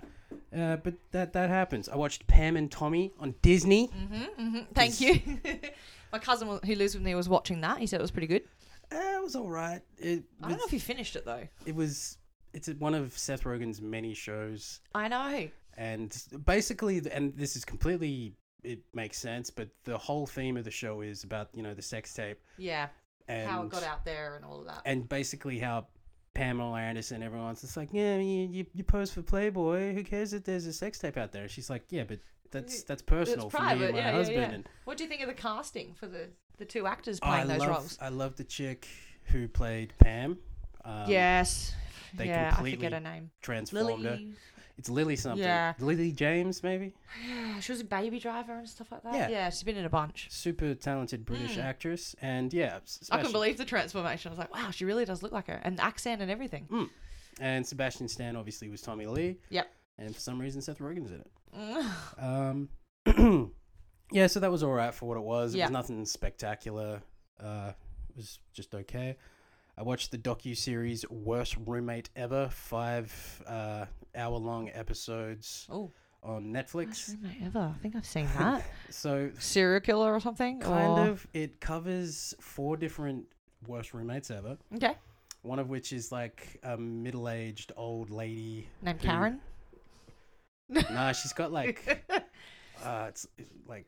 uh, 0.53 0.75
but 0.75 0.95
that 1.11 1.31
that 1.31 1.49
happens. 1.49 1.87
I 1.87 1.95
watched 1.95 2.27
Pam 2.27 2.57
and 2.57 2.69
Tommy 2.69 3.13
on 3.21 3.35
Disney. 3.41 3.87
Mm-hmm, 3.87 4.41
mm-hmm. 4.41 4.73
Thank 4.73 4.99
you. 4.99 5.39
My 6.11 6.19
cousin 6.19 6.59
who 6.65 6.75
lives 6.75 6.93
with 6.93 7.03
me 7.03 7.15
was 7.15 7.29
watching 7.29 7.61
that. 7.61 7.77
He 7.77 7.87
said 7.87 8.01
it 8.01 8.03
was 8.03 8.11
pretty 8.11 8.27
good. 8.27 8.43
Uh, 8.91 8.97
it 8.97 9.23
was 9.23 9.37
all 9.37 9.49
right. 9.49 9.79
It 9.97 10.23
I 10.43 10.49
don't 10.49 10.57
know 10.57 10.65
if 10.67 10.73
you 10.73 10.79
finished 10.81 11.15
it 11.15 11.23
though. 11.23 11.47
it 11.65 11.73
was. 11.73 12.17
It's 12.53 12.67
one 12.69 12.95
of 12.95 13.17
Seth 13.17 13.43
Rogen's 13.43 13.81
many 13.81 14.13
shows, 14.13 14.79
I 14.95 15.07
know. 15.07 15.49
and 15.77 16.23
basically, 16.45 17.01
and 17.11 17.35
this 17.35 17.55
is 17.55 17.65
completely. 17.65 18.35
It 18.61 18.79
makes 18.93 19.17
sense, 19.17 19.49
but 19.49 19.69
the 19.85 19.97
whole 19.97 20.27
theme 20.27 20.57
of 20.57 20.65
the 20.65 20.71
show 20.71 20.99
is 21.01 21.23
about 21.23 21.47
you 21.53 21.63
know 21.63 21.73
the 21.73 21.81
sex 21.81 22.13
tape 22.13 22.39
Yeah, 22.57 22.87
and 23.29 23.49
how 23.49 23.63
it 23.63 23.69
got 23.69 23.83
out 23.83 24.03
there 24.03 24.35
and 24.35 24.43
all 24.43 24.59
of 24.59 24.65
that. 24.65 24.81
and 24.85 25.07
basically 25.07 25.59
how 25.59 25.87
Pamela 26.33 26.77
Anderson, 26.79 27.15
and 27.15 27.23
everyone's 27.23 27.61
just 27.61 27.77
like, 27.77 27.89
yeah, 27.93 28.17
you, 28.17 28.47
you 28.51 28.65
you 28.73 28.83
pose 28.83 29.11
for 29.11 29.21
Playboy. 29.21 29.93
Who 29.93 30.03
cares 30.03 30.33
if 30.33 30.43
there's 30.43 30.65
a 30.65 30.73
sex 30.73 30.99
tape 30.99 31.15
out 31.17 31.31
there? 31.31 31.47
She's 31.47 31.69
like, 31.69 31.83
yeah, 31.89 32.03
but 32.03 32.19
that's 32.51 32.83
that's 32.83 33.01
personal 33.01 33.49
for 33.49 33.57
me 33.59 33.65
private, 33.65 33.83
and 33.85 33.93
my 33.93 33.99
yeah, 33.99 34.05
yeah, 34.07 34.11
husband. 34.11 34.37
yeah. 34.41 34.49
And 34.51 34.69
What 34.83 34.97
do 34.97 35.03
you 35.05 35.09
think 35.09 35.21
of 35.21 35.27
the 35.29 35.33
casting 35.35 35.93
for 35.93 36.07
the 36.07 36.27
the 36.57 36.65
two 36.65 36.85
actors 36.85 37.19
Oh, 37.23 37.27
playing 37.27 37.47
those 37.47 37.59
love 37.59 37.69
roles? 37.69 37.97
I 38.01 38.09
love 38.09 38.35
the 38.35 38.43
chick 38.43 38.87
who 39.25 39.47
played 39.47 39.93
Pam. 39.99 40.37
Um, 40.83 41.03
yes. 41.07 41.73
They 42.15 42.27
yeah, 42.27 42.47
I 42.47 42.55
completely 42.55 42.77
forget 42.77 42.93
her 42.93 42.99
name. 42.99 43.31
transformed 43.41 44.03
her. 44.05 44.11
Lily. 44.11 44.33
It's 44.77 44.89
Lily 44.89 45.17
something. 45.17 45.43
Yeah. 45.43 45.73
Lily 45.79 46.11
James 46.13 46.63
maybe. 46.63 46.93
Yeah, 47.27 47.59
she 47.59 47.71
was 47.73 47.81
a 47.81 47.85
baby 47.85 48.17
driver 48.19 48.53
and 48.57 48.69
stuff 48.69 48.91
like 48.91 49.03
that. 49.03 49.13
Yeah. 49.13 49.27
Yeah, 49.29 49.49
she's 49.49 49.63
been 49.63 49.75
in 49.75 49.83
a 49.85 49.89
bunch. 49.89 50.27
Super 50.31 50.73
talented 50.73 51.25
British 51.25 51.57
Mm. 51.57 51.63
actress, 51.65 52.15
and 52.21 52.53
yeah, 52.53 52.75
I 52.77 52.79
Sebastian, 52.85 53.17
couldn't 53.17 53.31
believe 53.33 53.57
the 53.57 53.65
transformation. 53.65 54.29
I 54.29 54.31
was 54.31 54.39
like, 54.39 54.53
wow, 54.55 54.71
she 54.71 54.85
really 54.85 55.03
does 55.03 55.21
look 55.21 55.33
like 55.33 55.47
her, 55.47 55.59
and 55.63 55.77
the 55.77 55.83
accent 55.83 56.21
and 56.21 56.31
everything. 56.31 56.89
and 57.41 57.65
Sebastian 57.67 58.07
Stan 58.07 58.35
obviously 58.37 58.69
was 58.69 58.81
Tommy 58.81 59.05
Lee. 59.05 59.37
Yep. 59.49 59.67
And 59.97 60.15
for 60.15 60.21
some 60.21 60.39
reason, 60.39 60.61
Seth 60.61 60.79
Rogen's 60.79 61.11
in 61.11 61.19
it. 61.19 61.31
Mm. 61.57 62.69
Um, 63.05 63.51
yeah, 64.13 64.27
so 64.27 64.39
that 64.39 64.51
was 64.51 64.63
all 64.63 64.71
right 64.71 64.93
for 64.93 65.07
what 65.07 65.17
it 65.17 65.23
was. 65.23 65.53
It 65.53 65.57
Yeah. 65.57 65.65
was 65.65 65.71
nothing 65.71 66.05
spectacular. 66.05 67.01
Uh, 67.39 67.73
it 68.09 68.15
was 68.15 68.39
just 68.53 68.73
okay. 68.73 69.17
I 69.79 69.83
watched 69.83 70.11
the 70.11 70.17
docu 70.17 70.57
series 70.57 71.09
"Worst 71.09 71.55
Roommate 71.65 72.09
Ever," 72.13 72.49
five 72.49 73.41
uh, 73.47 73.85
hour 74.13 74.37
long 74.37 74.69
episodes 74.73 75.67
oh, 75.69 75.89
on 76.21 76.51
worst 76.51 76.73
Netflix. 76.73 77.09
roommate 77.15 77.37
ever. 77.45 77.73
I 77.73 77.81
think 77.81 77.95
I've 77.95 78.05
seen 78.05 78.27
that. 78.37 78.65
So, 78.89 79.31
Serial 79.39 79.79
killer 79.79 80.13
or 80.13 80.19
something. 80.19 80.59
kind 80.59 80.99
or- 80.99 81.07
of, 81.07 81.25
it 81.33 81.61
covers 81.61 82.33
four 82.41 82.75
different 82.75 83.25
worst 83.67 83.93
roommates 83.93 84.29
ever. 84.29 84.57
Okay. 84.75 84.95
One 85.43 85.59
of 85.59 85.69
which 85.69 85.93
is 85.93 86.11
like 86.11 86.59
a 86.63 86.75
middle 86.77 87.29
aged 87.29 87.71
old 87.77 88.09
lady. 88.09 88.67
Named 88.81 89.01
who- 89.01 89.07
Karen. 89.07 89.39
Nah, 90.67 91.13
she's 91.13 91.31
got 91.33 91.53
like 91.53 92.03
uh, 92.83 93.05
it's 93.07 93.27
like 93.65 93.85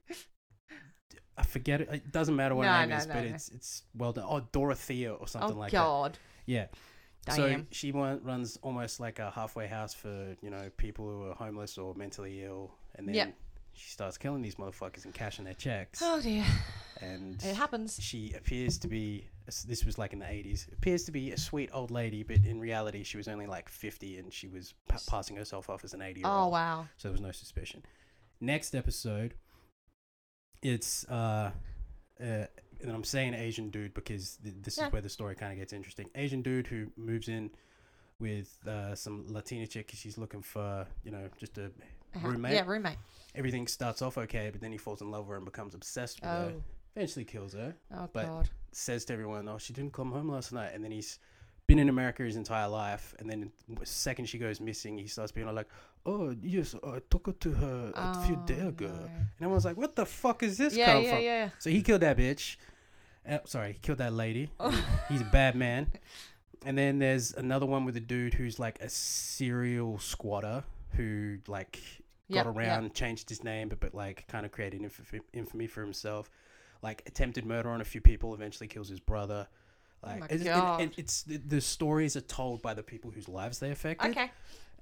I 1.41 1.43
forget 1.43 1.81
it. 1.81 1.89
It 1.91 2.11
doesn't 2.11 2.35
matter 2.35 2.55
what 2.55 2.63
No, 2.65 2.71
her 2.73 2.79
name 2.81 2.89
no, 2.89 2.97
is, 2.97 3.07
no, 3.07 3.13
but 3.15 3.23
it's 3.25 3.49
it's 3.49 3.83
well 3.95 4.13
done. 4.13 4.25
Oh, 4.27 4.41
Dorothea 4.51 5.11
or 5.13 5.19
oh, 5.21 5.25
something 5.25 5.57
like 5.57 5.71
that. 5.71 5.77
oh 5.83 6.01
like 6.01 6.11
God. 6.11 6.13
that. 6.13 6.19
Yeah. 6.45 6.65
Damn. 7.25 7.35
So 7.35 7.65
she 7.71 7.91
runs 7.91 8.57
almost 8.61 8.99
like 8.99 9.19
a 9.19 9.29
halfway 9.31 9.67
house 9.67 9.93
for 9.93 10.35
you 10.41 10.49
know 10.49 10.69
people 10.77 11.05
who 11.05 11.29
are 11.29 11.35
homeless 11.35 11.77
or 11.77 11.93
mentally 11.95 12.43
ill, 12.43 12.71
and 12.95 13.07
then 13.07 13.15
Yep. 13.15 13.33
she 13.73 13.89
starts 13.91 14.17
killing 14.17 14.41
these 14.41 14.55
motherfuckers 14.55 15.05
and 15.05 15.13
cashing 15.13 15.45
their 15.45 15.53
checks. 15.53 15.99
oh 16.03 16.21
dear. 16.21 16.43
And 17.01 17.43
It 17.43 17.55
happens. 17.55 17.97
she 18.01 18.33
appears 18.33 18.77
to 18.79 18.87
be 18.87 19.27
this 19.67 19.83
was 19.83 19.97
like 19.97 20.13
in 20.13 20.19
the 20.19 20.25
80s 20.25 20.71
appears 20.71 21.03
to 21.05 21.11
be 21.11 21.31
a 21.31 21.37
sweet 21.37 21.69
old 21.73 21.91
lady 21.91 22.23
but 22.23 22.37
in 22.45 22.59
reality 22.59 23.03
she 23.03 23.17
was 23.17 23.27
only 23.27 23.47
like 23.47 23.67
50 23.67 24.17
and 24.19 24.31
she 24.31 24.47
was 24.47 24.73
pa- 24.87 24.99
passing 25.09 25.35
herself 25.35 25.69
off 25.69 25.83
as 25.83 25.93
an 25.93 26.01
80 26.01 26.21
year 26.21 26.29
old 26.29 26.47
Oh 26.47 26.47
wow. 26.49 26.87
so 26.97 27.07
there 27.09 27.11
was 27.13 27.21
no 27.21 27.31
suspicion. 27.31 27.83
Next 28.39 28.73
episode, 28.75 29.33
it's 30.61 31.05
uh, 31.09 31.51
uh 32.19 32.45
and 32.83 32.91
I'm 32.91 33.03
saying 33.03 33.33
Asian 33.35 33.69
dude 33.69 33.93
because 33.93 34.37
th- 34.43 34.55
this 34.63 34.77
Yeah. 34.77 34.87
is 34.87 34.93
where 34.93 35.01
the 35.01 35.09
story 35.09 35.35
kind 35.35 35.51
of 35.51 35.57
gets 35.59 35.71
interesting. 35.73 36.09
Asian 36.15 36.41
dude 36.41 36.67
who 36.67 36.87
moves 36.97 37.27
in 37.27 37.51
with 38.19 38.57
uh, 38.67 38.95
some 38.95 39.25
Latina 39.27 39.67
chick 39.67 39.91
she's 39.93 40.17
looking 40.17 40.41
for 40.41 40.87
you 41.03 41.11
know 41.11 41.29
just 41.37 41.57
a 41.57 41.65
Uh-huh. 42.15 42.27
Roommate? 42.27 42.53
Yeah, 42.53 42.65
roommate. 42.65 42.97
everything 43.35 43.67
starts 43.67 44.01
off 44.01 44.17
okay, 44.17 44.49
but 44.51 44.59
then 44.61 44.71
he 44.71 44.77
falls 44.77 45.01
in 45.01 45.09
love 45.11 45.25
with 45.25 45.31
her 45.31 45.35
and 45.37 45.45
becomes 45.45 45.73
obsessed 45.75 46.19
with 46.21 46.29
her. 46.29 46.53
Oh. 46.57 46.63
Eventually 46.95 47.23
kills 47.25 47.53
her. 47.53 47.73
Oh 47.93 48.09
But- 48.11 48.25
God. 48.25 48.49
Says 48.73 49.03
to 49.05 49.13
everyone, 49.13 49.47
"Oh, 49.49 49.57
she 49.57 49.73
didn't 49.73 49.91
come 49.93 50.11
home 50.13 50.29
last 50.29 50.53
night," 50.53 50.71
and 50.73 50.81
then 50.83 50.91
he's 50.91 51.19
been 51.71 51.79
in 51.79 51.89
America 51.89 52.23
his 52.23 52.35
entire 52.35 52.67
life, 52.67 53.15
and 53.19 53.29
then 53.29 53.49
the 53.69 53.85
second 53.85 54.25
she 54.25 54.37
goes 54.37 54.59
missing, 54.59 54.97
he 54.97 55.07
starts 55.07 55.31
being 55.31 55.53
like, 55.55 55.69
"Oh 56.05 56.35
yes, 56.41 56.75
I 56.83 56.99
talked 57.09 57.39
to 57.41 57.51
her 57.51 57.93
a 57.95 58.25
few 58.25 58.35
Oh, 58.35 58.45
days 58.45 58.67
ago," 58.67 58.87
no. 58.87 59.05
and 59.05 59.27
everyone's 59.39 59.63
like, 59.63 59.77
"What 59.77 59.95
the 59.95 60.05
fuck 60.05 60.43
is 60.43 60.57
this 60.57 60.75
Yeah, 60.75 60.93
come 60.93 61.03
yeah, 61.03 61.15
from?" 61.15 61.23
yeah. 61.23 61.49
So 61.59 61.69
he 61.69 61.81
killed 61.81 62.01
that 62.01 62.17
bitch. 62.17 62.57
Uh, 63.27 63.37
sorry, 63.45 63.73
he 63.73 63.79
killed 63.79 63.99
that 63.99 64.11
lady. 64.11 64.49
He's 65.09 65.21
a 65.21 65.31
bad 65.31 65.55
man. 65.55 65.87
And 66.65 66.77
then 66.77 66.99
there's 66.99 67.33
another 67.33 67.65
one 67.65 67.85
with 67.85 67.95
a 67.95 68.01
dude 68.01 68.33
who's 68.33 68.59
like 68.59 68.79
a 68.81 68.89
serial 68.89 69.97
squatter 69.99 70.63
who 70.97 71.37
like 71.47 71.79
got 72.29 72.45
yep. 72.45 72.47
around, 72.47 72.93
changed 72.93 73.29
his 73.29 73.43
name, 73.45 73.69
but 73.69 73.79
but 73.79 73.93
like 73.95 74.27
kind 74.27 74.45
of 74.45 74.51
created 74.51 74.81
inf- 74.81 75.21
infamy 75.33 75.67
for 75.67 75.81
himself. 75.81 76.29
Like 76.81 77.03
attempted 77.05 77.45
murder 77.45 77.69
on 77.69 77.79
a 77.79 77.85
few 77.85 78.01
people, 78.01 78.33
eventually 78.33 78.67
kills 78.67 78.89
his 78.89 78.99
brother. 78.99 79.47
Oh 80.03 80.07
like 80.07 80.21
Oh 80.23 80.27
it's, 80.29 80.41
it- 80.41 80.45
God. 80.45 80.81
it- 80.81 80.93
it's 80.97 81.23
the, 81.23 81.37
the 81.37 81.61
stories 81.61 82.15
are 82.15 82.21
told 82.21 82.61
by 82.61 82.73
the 82.73 82.83
people 82.83 83.11
whose 83.11 83.27
lives 83.29 83.59
they 83.59 83.71
affected, 83.71 84.11
Okay. 84.11 84.31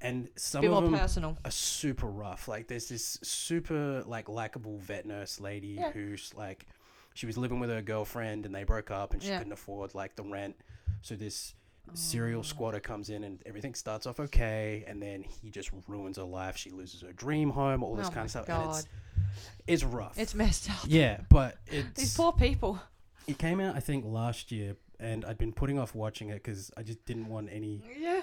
and 0.01 0.29
some 0.35 0.65
of 0.65 0.83
them 0.83 0.93
personal. 0.97 1.37
are 1.45 1.51
super 1.51 2.07
rough. 2.07 2.47
Like 2.47 2.67
there's 2.67 2.87
this 2.89 3.19
super 3.21 4.03
like 4.05 4.29
likable 4.29 4.77
vet 4.79 5.05
nurse 5.05 5.39
lady 5.39 5.77
Yeah. 5.79 5.91
who's 5.91 6.33
like 6.35 6.65
she 7.13 7.25
was 7.25 7.37
living 7.37 7.59
with 7.59 7.69
her 7.69 7.81
girlfriend 7.81 8.45
and 8.45 8.55
they 8.55 8.63
broke 8.63 8.91
up 8.91 9.13
and 9.13 9.21
she 9.21 9.29
Yeah. 9.29 9.39
couldn't 9.39 9.53
afford 9.53 9.93
like 9.95 10.15
the 10.15 10.23
rent. 10.23 10.55
So 11.01 11.15
this 11.15 11.53
Oh. 11.87 11.91
serial 11.95 12.43
squatter 12.43 12.79
comes 12.79 13.09
in 13.09 13.23
and 13.23 13.41
everything 13.47 13.73
starts 13.73 14.05
off 14.05 14.19
okay 14.19 14.83
and 14.87 15.01
then 15.01 15.23
he 15.23 15.49
just 15.49 15.71
ruins 15.87 16.17
her 16.17 16.23
life. 16.23 16.55
She 16.55 16.69
loses 16.69 17.01
her 17.01 17.11
dream 17.13 17.49
home, 17.49 17.81
all 17.83 17.95
this 17.95 18.07
Oh 18.07 18.11
kind 18.11 18.25
of 18.25 18.29
stuff. 18.29 18.47
And 18.47 18.69
it's 18.69 18.87
it's 19.67 19.83
rough. 19.83 20.17
It's 20.19 20.35
messed 20.35 20.69
up. 20.69 20.77
yeah, 20.87 21.21
but 21.29 21.57
it's 21.67 21.99
These 21.99 22.15
poor 22.15 22.31
people. 22.31 22.79
it 23.27 23.37
came 23.39 23.59
out 23.59 23.75
I 23.75 23.79
think 23.79 24.05
last 24.05 24.51
year 24.51 24.75
and 24.99 25.23
I'd 25.25 25.37
been 25.37 25.53
putting 25.53 25.79
off 25.79 25.95
watching 25.95 26.29
it 26.29 26.35
because 26.43 26.71
I 26.77 26.83
just 26.83 27.03
didn't 27.05 27.27
want 27.27 27.49
any 27.51 27.81
Yeah. 27.99 28.21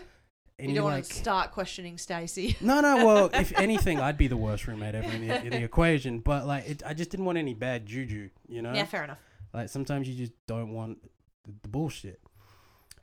any 0.58 0.70
you 0.70 0.74
don't 0.76 0.84
like 0.84 0.92
want 0.94 1.04
to 1.06 1.14
start 1.14 1.52
questioning 1.52 1.98
Stacey. 1.98 2.56
no, 2.60 2.80
no. 2.80 3.04
Well, 3.04 3.30
if 3.34 3.56
anything, 3.58 4.00
I'd 4.00 4.18
be 4.18 4.28
the 4.28 4.36
worst 4.36 4.66
roommate 4.66 4.94
ever 4.94 5.10
in 5.10 5.26
the, 5.26 5.44
in 5.44 5.50
the 5.50 5.62
equation. 5.64 6.20
But 6.20 6.46
like, 6.46 6.68
it, 6.68 6.82
I 6.86 6.94
just 6.94 7.10
didn't 7.10 7.26
want 7.26 7.38
any 7.38 7.54
bad 7.54 7.86
juju. 7.86 8.30
You 8.48 8.62
know, 8.62 8.72
Yeah, 8.72 8.84
fair 8.84 9.04
enough. 9.04 9.18
like 9.52 9.68
sometimes 9.68 10.08
you 10.08 10.14
just 10.14 10.32
don't 10.46 10.72
want 10.72 11.02
the, 11.44 11.52
the 11.62 11.68
bullshit. 11.68 12.20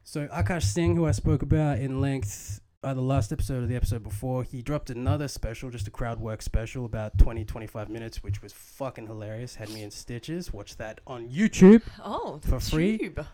So 0.03 0.27
Akaash 0.27 0.63
Singh, 0.63 0.95
who 0.97 1.05
I 1.05 1.11
spoke 1.11 1.41
about 1.41 1.79
in 1.79 2.01
length 2.01 2.59
uh, 2.83 2.93
the 2.93 2.99
last 3.01 3.31
episode 3.31 3.63
of 3.63 3.69
the 3.69 3.75
episode 3.77 4.03
before, 4.03 4.43
he 4.43 4.61
dropped 4.61 4.89
another 4.89 5.29
special, 5.29 5.69
just 5.69 5.87
a 5.87 5.91
crowd 5.91 6.19
work 6.19 6.41
special, 6.41 6.83
about 6.83 7.17
20, 7.17 7.45
25 7.45 7.87
minutes, 7.89 8.21
which 8.21 8.41
was 8.41 8.51
fucking 8.51 9.07
hilarious. 9.07 9.55
Had 9.55 9.69
me 9.69 9.83
in 9.83 9.89
stitches. 9.91 10.51
Watch 10.51 10.75
that 10.75 10.99
on 11.07 11.29
YouTube. 11.29 11.81
Oh, 12.03 12.39
the 12.41 12.47
For 12.49 12.59
free? 12.59 12.97
tube. 12.97 13.25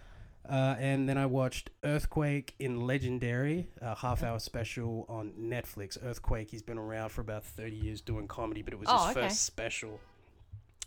Uh, 0.50 0.76
and 0.80 1.08
then 1.08 1.18
I 1.18 1.28
watched 1.28 1.70
Earthquake 1.84 2.56
in 2.58 2.88
Legendary, 2.88 3.68
a 3.82 3.94
half 3.96 4.24
hour 4.24 4.40
special 4.40 5.06
on 5.08 5.32
Netflix. 5.40 5.98
Earthquake, 6.04 6.50
he's 6.50 6.64
been 6.64 6.80
around 6.80 7.10
for 7.10 7.22
about 7.22 7.44
30 7.44 7.76
years 7.76 8.02
doing 8.02 8.28
comedy, 8.28 8.64
but 8.64 8.74
it 8.74 8.80
was 8.80 8.88
Oh, 8.92 9.08
his 9.10 9.18
okay. 9.18 9.28
first 9.28 9.46
special. 9.46 10.00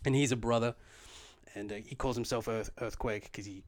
And 0.05 0.13
he's 0.13 0.33
a 0.33 0.35
brother, 0.35 0.75
and 1.55 1.71
uh, 1.71 1.75
he 1.75 1.95
calls 1.95 2.17
himself 2.17 2.49
Earth, 2.49 2.71
Earthquake 2.81 3.23
because 3.31 3.45
he, 3.45 3.63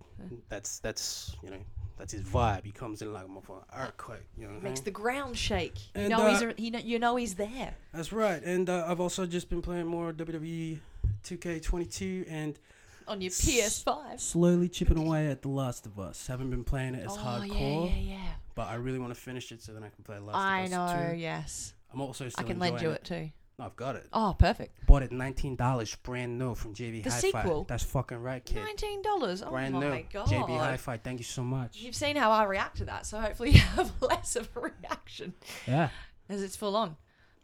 that's, 0.50 0.80
that's, 0.80 1.38
you 1.42 1.50
know, 1.50 1.60
that's 1.98 2.12
his 2.12 2.24
vibe. 2.24 2.66
He 2.66 2.74
comes 2.74 3.02
in 3.02 3.14
like 3.14 3.24
a 3.24 3.28
motherfucking 3.30 3.64
earthquake, 3.78 4.28
you 4.38 4.48
know 4.48 4.56
I 4.56 4.60
Makes 4.64 4.80
mean? 4.82 4.84
the 4.84 4.92
ground 4.92 5.38
shake. 5.38 5.78
You 5.96 6.02
And, 6.02 6.10
know 6.10 6.28
he's 6.30 6.42
uh, 6.44 6.48
a, 6.50 6.54
he 6.62 6.70
know, 6.72 6.80
you 6.80 7.00
know 7.00 7.16
he's 7.16 7.36
there. 7.36 7.74
That's 7.94 8.12
right. 8.12 8.44
And 8.44 8.70
uh, 8.70 8.84
I've 8.86 9.00
also 9.00 9.26
just 9.26 9.50
been 9.50 9.62
playing 9.62 9.88
more 9.88 10.12
WWE 10.12 10.80
2K22 11.24 12.26
and 12.30 12.60
On 13.08 13.22
your 13.22 13.30
s- 13.32 13.42
PS5. 13.46 14.20
slowly 14.20 14.68
chipping 14.70 14.98
away 14.98 15.28
at 15.28 15.42
The 15.42 15.50
Last 15.50 15.86
of 15.86 16.00
Us. 16.00 16.28
Haven't 16.28 16.50
been 16.50 16.64
playing 16.64 16.96
it 16.96 17.06
as 17.06 17.12
oh, 17.12 17.18
hardcore. 17.18 17.90
yeah, 17.90 17.96
yeah, 17.96 18.14
yeah. 18.18 18.32
but 18.56 18.68
I 18.68 18.76
really 18.76 19.00
want 19.00 19.14
to 19.14 19.20
finish 19.20 19.52
it 19.52 19.62
so 19.62 19.74
then 19.74 19.84
I 19.84 19.90
can 19.90 20.04
play 20.04 20.18
Last 20.20 20.36
I 20.36 20.60
of 20.62 20.74
Us 20.74 20.94
know, 21.04 21.12
2. 21.12 21.18
yes. 21.18 21.74
I'm 21.94 22.02
also 22.02 22.28
still 22.30 22.44
I 22.46 22.48
can 22.48 22.60
lend 22.60 22.74
you 22.82 22.90
enjoying 22.90 22.96
it 22.96 23.04
too. 23.04 23.32
No, 23.58 23.66
I've 23.66 23.76
got 23.78 23.96
it. 23.96 24.06
Oh, 24.12 24.36
perfect. 24.38 24.86
Bought 24.86 25.04
it 25.04 25.14
nineteen 25.14 25.56
dollars, 25.56 25.96
brand 26.04 26.38
new 26.38 26.56
from 26.56 26.74
JB 26.74 27.04
The 27.06 27.10
Hi-Fi. 27.10 27.22
sequel? 27.44 27.64
That's 27.70 27.84
fucking 27.86 28.18
right, 28.18 28.44
kid. 28.44 28.58
Nineteen 28.62 29.02
dollars. 29.02 29.42
Oh 29.42 29.50
brand 29.50 29.76
my 29.76 29.80
new. 29.80 30.04
god. 30.12 30.28
JB 30.28 30.58
Hi-Fi. 30.60 30.98
Thank 30.98 31.20
you 31.22 31.24
so 31.24 31.42
much. 31.42 31.78
You've 31.78 31.96
seen 31.96 32.18
how 32.18 32.32
I 32.32 32.44
react 32.44 32.78
to 32.80 32.86
that, 32.86 33.06
so 33.06 33.18
hopefully 33.18 33.52
you 33.54 33.60
have 33.62 33.94
less 34.02 34.36
of 34.36 34.50
a 34.58 34.60
reaction 34.60 35.34
Yeah. 35.66 35.88
as 36.28 36.44
it's 36.44 36.58
full 36.58 36.76
on. 36.76 36.98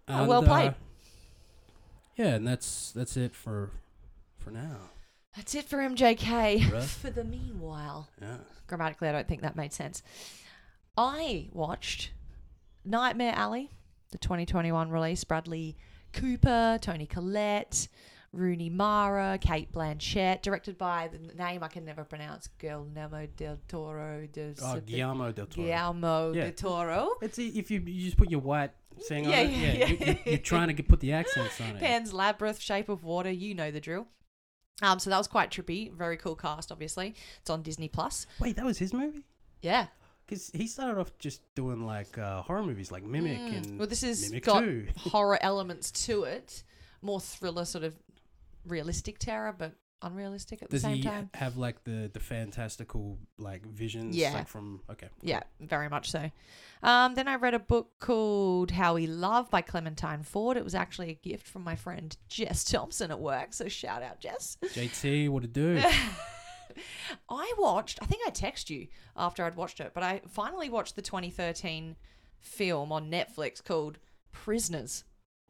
Oh, 0.09 0.17
And, 0.19 0.27
well 0.27 0.43
played. 0.43 0.71
uh, 0.71 0.73
yeah, 2.17 2.35
and 2.35 2.45
that's 2.45 2.91
that's 2.91 3.15
it 3.15 3.33
for 3.33 3.69
for 4.37 4.51
now. 4.51 4.77
That's 5.35 5.55
it 5.55 5.65
for 5.65 5.77
MJK. 5.77 6.69
For 7.01 7.09
the 7.09 7.23
meanwhile, 7.23 8.09
Yeah. 8.21 8.37
grammatically, 8.67 9.07
I 9.07 9.11
don't 9.13 9.27
think 9.27 9.41
that 9.41 9.55
made 9.55 9.71
sense. 9.73 10.03
I 10.97 11.47
watched 11.53 12.11
Nightmare 12.83 13.33
Alley, 13.35 13.71
the 14.11 14.17
2021 14.17 14.89
release. 14.89 15.23
Bradley 15.23 15.77
Cooper, 16.11 16.77
Toni 16.81 17.05
Collette, 17.05 17.87
Rooney 18.33 18.69
Mara, 18.69 19.37
Cate 19.39 19.71
Blanchett, 19.71 20.41
directed 20.41 20.77
by 20.77 21.09
the 21.09 21.33
name 21.35 21.63
I 21.63 21.69
can 21.69 21.85
never 21.85 22.03
pronounce, 22.03 22.49
Guillermo 22.59 23.27
del 23.37 23.57
Toro. 23.69 24.27
De 24.31 24.53
Oh, 24.61 24.81
Guillermo 24.81 25.31
del 25.31 25.45
Toro. 25.45 25.65
Guillermo 25.65 26.31
Yeah. 26.33 26.43
del 26.45 26.51
Toro. 26.53 27.09
It's 27.21 27.39
e- 27.39 27.53
if 27.57 27.71
you, 27.71 27.79
you 27.79 28.03
just 28.05 28.17
put 28.17 28.29
your 28.29 28.41
white 28.41 28.71
thing 29.07 29.25
Yeah, 29.29 29.39
on 29.39 29.45
it. 29.45 29.51
yeah, 29.51 29.73
Yeah, 29.73 29.85
yeah. 29.85 30.05
You, 30.11 30.17
you're 30.25 30.37
trying 30.39 30.67
to 30.67 30.73
get, 30.73 30.89
put 30.89 30.99
the 30.99 31.13
accents 31.13 31.59
on 31.61 31.77
it. 31.77 31.79
Pan's 31.79 32.11
Labyrinth, 32.13 32.59
Shape 32.59 32.89
of 32.89 33.03
Water, 33.05 33.31
you 33.31 33.55
know 33.55 33.71
the 33.71 33.79
drill. 33.79 34.07
Um, 34.81 34.99
so 34.99 35.09
that 35.09 35.17
was 35.17 35.27
quite 35.27 35.51
trippy. 35.51 35.91
Very 35.93 36.17
cool 36.17 36.35
cast, 36.35 36.71
obviously. 36.71 37.15
It's 37.39 37.49
on 37.49 37.61
Disney 37.61 37.87
Plus. 37.87 38.25
Wait, 38.39 38.55
that 38.55 38.65
was 38.65 38.77
his 38.77 38.93
movie? 38.93 39.25
Yeah. 39.61 39.87
Because 40.25 40.49
he 40.53 40.65
started 40.67 40.99
off 40.99 41.11
just 41.19 41.41
doing 41.55 41.85
like 41.85 42.17
uh, 42.17 42.41
horror 42.41 42.63
movies, 42.63 42.91
like 42.91 43.03
Mimic 43.03 43.37
and 43.37 43.65
Mm. 43.65 43.77
Well, 43.77 43.87
this 43.87 44.01
has 44.01 44.29
Mimic 44.29 44.45
got 44.45 44.61
2. 44.61 44.87
horror 44.97 45.37
elements 45.41 45.91
to 46.05 46.23
it, 46.23 46.63
more 47.01 47.19
thriller, 47.19 47.65
sort 47.65 47.83
of 47.83 47.95
realistic 48.65 49.19
terror, 49.19 49.53
but 49.57 49.73
unrealistic 50.01 50.61
at 50.61 50.69
the 50.69 50.75
Does 50.75 50.83
same 50.83 50.97
he 50.97 51.03
time. 51.03 51.29
have 51.33 51.57
like 51.57 51.83
the 51.83 52.09
the 52.13 52.19
fantastical 52.19 53.19
like 53.37 53.65
visions? 53.65 54.15
Yeah. 54.15 54.33
Like 54.33 54.47
from 54.47 54.81
okay. 54.89 55.09
Yeah, 55.21 55.41
very 55.59 55.89
much 55.89 56.11
so. 56.11 56.31
Um, 56.83 57.13
then 57.15 57.27
I 57.27 57.35
read 57.35 57.53
a 57.53 57.59
book 57.59 57.91
called 57.99 58.71
How 58.71 58.95
We 58.95 59.07
Love 59.07 59.49
by 59.49 59.61
Clementine 59.61 60.23
Ford. 60.23 60.57
It 60.57 60.63
was 60.63 60.73
actually 60.75 61.09
a 61.09 61.13
gift 61.13 61.47
from 61.47 61.63
my 61.63 61.75
friend 61.75 62.15
Jess 62.27 62.63
Thompson 62.63 63.11
at 63.11 63.19
work. 63.19 63.53
So 63.53 63.67
shout 63.67 64.01
out, 64.01 64.19
Jess. 64.19 64.57
JT, 64.63 65.29
what 65.29 65.43
to 65.43 65.47
do? 65.47 65.81
I 67.29 67.53
watched, 67.57 67.99
I 68.01 68.05
think 68.05 68.21
I 68.25 68.31
texted 68.31 68.69
you 68.69 68.87
after 69.15 69.43
I'd 69.43 69.55
watched 69.55 69.79
it, 69.79 69.91
but 69.93 70.03
I 70.03 70.21
finally 70.27 70.69
watched 70.69 70.95
the 70.95 71.01
2013 71.01 71.95
film 72.39 72.91
on 72.91 73.11
Netflix 73.11 73.63
called 73.63 73.99
Prisoners 74.31 75.03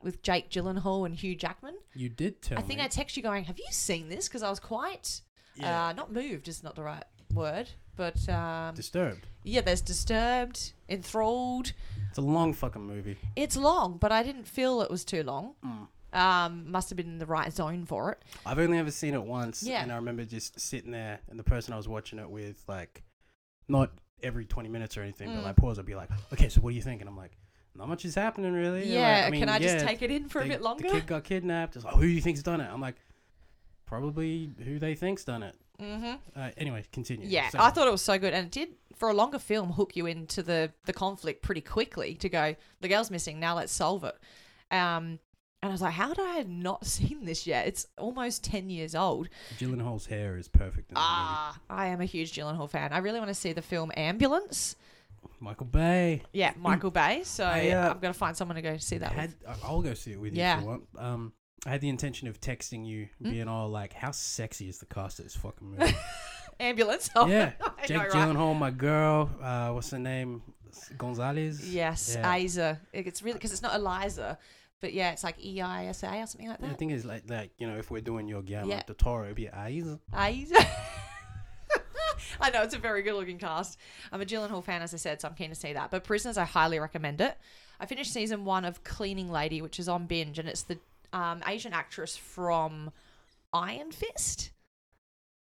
with 0.04 0.22
Jake 0.22 0.50
Gyllenhaal 0.50 1.06
and 1.06 1.16
Hugh 1.16 1.36
Jackman. 1.36 1.76
you 1.94 2.10
did 2.10 2.42
tell 2.42 2.58
I 2.58 2.62
think 2.62 2.80
me. 2.80 2.86
I 2.86 2.88
texted 2.88 3.18
you 3.18 3.24
going, 3.24 3.44
Have 3.46 3.58
you 3.60 3.66
seen 3.72 4.10
this? 4.10 4.28
Because 4.28 4.44
I 4.44 4.50
was 4.50 4.60
quite, 4.60 5.22
Yeah. 5.56 5.88
uh, 5.88 5.94
not 5.94 6.12
moved 6.12 6.48
is 6.48 6.64
not 6.64 6.76
the 6.76 6.84
right 6.84 7.04
word, 7.34 7.70
but 7.96 8.28
um, 8.30 8.76
Disturbed. 8.76 9.26
yeah, 9.44 9.62
there's 9.62 9.82
disturbed, 9.82 10.74
enthralled. 10.90 11.74
It's 12.10 12.18
a 12.18 12.22
long 12.22 12.54
fucking 12.54 12.82
movie. 12.86 13.18
It's 13.36 13.56
long, 13.58 13.98
but 13.98 14.12
I 14.12 14.24
didn't 14.24 14.48
feel 14.48 14.82
it 14.82 14.90
was 14.92 15.04
too 15.06 15.24
long. 15.24 15.56
Mm. 15.66 15.88
Um, 16.14 16.70
must 16.70 16.90
have 16.90 16.98
been 16.98 17.08
in 17.08 17.20
the 17.20 17.26
right 17.26 17.54
zone 17.54 17.86
for 17.86 18.12
it. 18.12 18.22
I've 18.46 18.60
only 18.60 18.78
ever 18.78 18.92
seen 18.92 19.14
it 19.14 19.24
once, 19.24 19.64
Yeah. 19.64 19.82
and 19.82 19.92
I 19.92 19.96
remember 19.96 20.26
just 20.26 20.60
sitting 20.60 20.92
there, 20.92 21.20
and 21.30 21.40
the 21.40 21.44
person 21.44 21.74
I 21.74 21.78
was 21.78 21.88
watching 21.88 22.20
it 22.20 22.30
with, 22.30 22.62
like, 22.68 23.04
not 23.70 23.92
every 24.22 24.44
twenty 24.46 24.68
minutes 24.70 24.98
or 24.98 25.04
anything, 25.04 25.30
Mm. 25.30 25.36
but 25.36 25.44
like 25.46 25.56
pause, 25.56 25.80
I'd 25.80 25.86
be 25.86 25.96
like, 25.96 26.10
"Okay, 26.34 26.50
so 26.50 26.60
what 26.60 26.72
do 26.72 26.76
you 26.76 26.82
think?" 26.82 27.00
And 27.02 27.10
I'm 27.10 27.16
like, 27.16 27.38
"Not 27.76 27.88
much 27.88 28.06
is 28.06 28.16
happening 28.16 28.54
really." 28.54 28.88
Yeah, 28.88 29.22
like, 29.24 29.32
mean, 29.32 29.42
can 29.42 29.50
I 29.50 29.60
just 29.60 29.86
take 29.86 30.02
it 30.02 30.12
in 30.12 30.28
for 30.30 30.42
a 30.42 30.46
bit 30.48 30.62
longer? 30.62 30.88
The 30.88 30.96
kid 30.96 31.08
got 31.08 31.24
kidnapped. 31.24 31.76
It's 31.76 31.86
like, 31.86 31.96
who 31.96 32.02
do 32.02 32.08
you 32.08 32.22
think's 32.22 32.44
done 32.44 32.62
it? 32.62 32.70
I'm 32.72 32.82
like, 32.82 32.96
probably 33.86 34.52
who 34.64 34.80
they 34.80 34.96
think's 34.96 35.24
done 35.24 35.44
it. 35.44 35.56
mm-hmm. 35.82 36.16
Uh, 36.40 36.50
anyway, 36.58 36.84
continue. 36.92 37.28
Yeah, 37.28 37.50
So- 37.50 37.60
I 37.60 37.70
thought 37.72 37.88
it 37.88 37.92
was 37.92 38.02
so 38.02 38.18
good, 38.18 38.34
and 38.34 38.46
it 38.48 38.52
did 38.52 38.70
for 38.96 39.10
a 39.10 39.14
longer 39.14 39.40
film 39.40 39.72
hook 39.72 39.96
you 39.96 40.06
into 40.06 40.44
the 40.44 40.72
the 40.86 40.94
conflict 40.94 41.42
pretty 41.42 41.62
quickly. 41.62 42.16
To 42.16 42.30
go, 42.30 42.56
the 42.82 42.88
girl's 42.88 43.12
missing. 43.12 43.40
Now 43.40 43.56
let's 43.56 43.74
solve 43.74 44.04
it. 44.04 44.16
Um, 44.70 45.20
and 45.64 45.70
I 45.70 45.74
was 45.74 45.82
like, 45.82 45.94
how 45.94 46.08
did 46.14 46.20
I 46.26 46.38
have 46.38 46.48
not 46.50 46.86
seen 46.98 47.26
this 47.26 47.46
yet? 47.46 47.68
It's 47.68 47.88
almost 47.98 48.44
ten 48.44 48.70
years 48.70 48.96
old. 48.96 49.30
Gyllenhaal's 49.60 50.06
hair 50.08 50.38
is 50.38 50.48
perfect 50.48 50.92
Ah, 50.96 51.58
I 51.70 51.88
am 51.88 52.02
a 52.02 52.06
huge 52.06 52.34
Gyllenhaal 52.34 52.70
fan. 52.70 52.94
I 52.94 53.00
really 53.00 53.20
want 53.20 53.30
to 53.30 53.36
see 53.36 53.54
the 53.54 53.62
film 53.62 53.92
Ambulance. 53.98 54.76
Michael 55.40 55.66
Bay. 55.66 56.22
Yeah, 56.34 56.54
Michael 56.58 56.92
Bay. 56.92 57.22
So 57.24 57.44
I, 57.46 57.70
uh, 57.70 57.92
I'm 57.92 58.00
gonna 58.00 58.14
find 58.14 58.36
someone 58.38 58.56
to 58.56 58.62
go 58.62 58.78
see 58.78 58.98
that. 59.00 59.12
Had, 59.12 59.34
with. 59.48 59.60
I'll 59.64 59.82
go 59.82 59.94
see 59.94 60.12
it 60.14 60.20
with 60.20 60.34
you 60.34 60.40
Yeah. 60.40 60.58
if 60.58 60.62
you 60.64 60.68
want. 60.68 60.84
Um, 60.98 61.34
I 61.66 61.70
had 61.70 61.82
the 61.82 61.90
intention 61.90 62.28
of 62.28 62.40
texting 62.42 62.86
you, 62.86 63.08
Hmm? 63.22 63.30
being 63.32 63.48
all 63.48 63.70
like, 63.70 63.94
"How 63.94 64.12
sexy 64.12 64.68
is 64.70 64.80
the 64.80 64.86
cast 64.88 65.20
of 65.20 65.26
this 65.26 65.36
fucking 65.36 65.72
movie?" 65.78 65.94
Ambulance. 66.60 67.10
Oh, 67.16 67.26
yeah, 67.28 67.52
Jake 67.86 67.98
know, 67.98 68.04
right? 68.04 68.12
Gyllenhaal, 68.12 68.58
my 68.58 68.72
girl. 68.72 69.30
Uh, 69.42 69.70
what's 69.72 69.90
her 69.92 70.00
name? 70.00 70.42
Gonzalez. 70.98 71.74
Yes, 71.74 72.16
Yeah. 72.20 72.36
Isa. 72.38 72.80
It's 72.94 73.22
really 73.22 73.34
because 73.38 73.52
it's 73.52 73.62
not 73.62 73.76
Eliza, 73.76 74.38
but 74.80 74.94
yeah, 74.94 75.12
it's 75.12 75.24
like 75.24 75.44
E 75.44 75.60
I 75.62 75.86
S 75.88 76.04
A 76.04 76.22
or 76.22 76.26
something 76.28 76.48
like 76.50 76.60
The 76.62 76.68
that. 76.68 76.78
thing 76.80 76.92
is, 76.92 77.04
like, 77.04 77.24
like 77.30 77.52
you 77.58 77.68
know, 77.68 77.78
if 77.78 77.90
we're 77.92 78.02
doing 78.02 78.28
your 78.28 78.42
game, 78.42 78.70
Yeah. 78.70 78.84
the 78.88 78.94
Toro, 78.94 79.26
it'd 79.26 79.36
be 79.36 79.48
Aiza. 79.48 80.00
Isa. 80.32 80.56
I 82.46 82.50
know 82.50 82.64
it's 82.64 82.74
a 82.74 82.80
very 82.80 83.02
good 83.04 83.14
looking 83.16 83.38
cast. 83.38 83.78
I'm 84.12 84.22
a 84.22 84.26
Gyllenhaal 84.26 84.64
fan, 84.64 84.82
as 84.82 84.94
I 84.94 84.98
said, 84.98 85.22
so 85.22 85.28
I'm 85.28 85.36
keen 85.36 85.50
to 85.50 85.56
see 85.56 85.74
that. 85.74 85.92
But 85.92 86.04
Prisoners, 86.04 86.38
I 86.38 86.46
highly 86.46 86.80
recommend 86.80 87.22
it. 87.22 87.38
I 87.80 87.86
finished 87.86 88.14
season 88.14 88.46
one 88.46 88.66
of 88.66 88.84
Cleaning 88.84 89.32
Lady, 89.32 89.62
which 89.62 89.80
is 89.80 89.88
on 89.90 90.06
binge, 90.06 90.38
and 90.40 90.48
it's 90.50 90.64
the 90.64 90.78
um, 91.14 91.42
Asian 91.48 91.74
actress 91.74 92.16
from 92.18 92.92
Iron 93.54 93.92
Fist. 93.92 94.52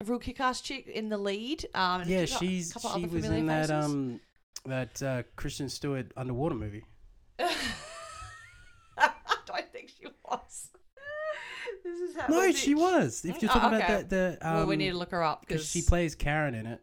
A 0.01 0.05
real 0.05 0.19
kick-ass 0.19 0.61
chick 0.61 0.87
in 0.89 1.09
the 1.09 1.19
lead. 1.19 1.67
Um, 1.75 2.03
Yeah, 2.07 2.25
she's 2.25 2.75
she 2.95 3.07
was 3.07 3.25
in 3.25 3.47
that 3.47 3.69
faces. 3.69 3.85
um 3.85 4.21
that 4.65 5.03
uh, 5.03 5.23
Kristen 5.37 5.69
Stewart 5.69 6.13
underwater 6.17 6.55
movie. 6.55 6.85
I 7.39 9.11
don't 9.47 9.73
think 9.73 9.91
she 9.91 10.07
was. 10.29 10.69
This 12.01 12.11
is 12.11 12.17
how 12.17 12.27
No, 12.29 12.47
was 12.47 12.59
she 12.59 12.73
it? 12.73 12.79
was. 12.79 13.25
If 13.25 13.43
you're 13.43 13.51
Oh, 13.51 13.55
talking 13.55 13.79
okay. 13.79 13.85
about 13.87 14.09
the 14.09 14.39
the 14.41 14.49
um, 14.49 14.55
well, 14.57 14.67
we 14.67 14.77
need 14.77 14.91
to 14.91 14.97
look 14.99 15.11
her 15.13 15.23
up 15.23 15.43
because 15.43 15.63
because 15.63 15.71
she 15.71 15.83
plays 15.83 16.15
Karen 16.15 16.55
in 16.55 16.67
it. 16.67 16.81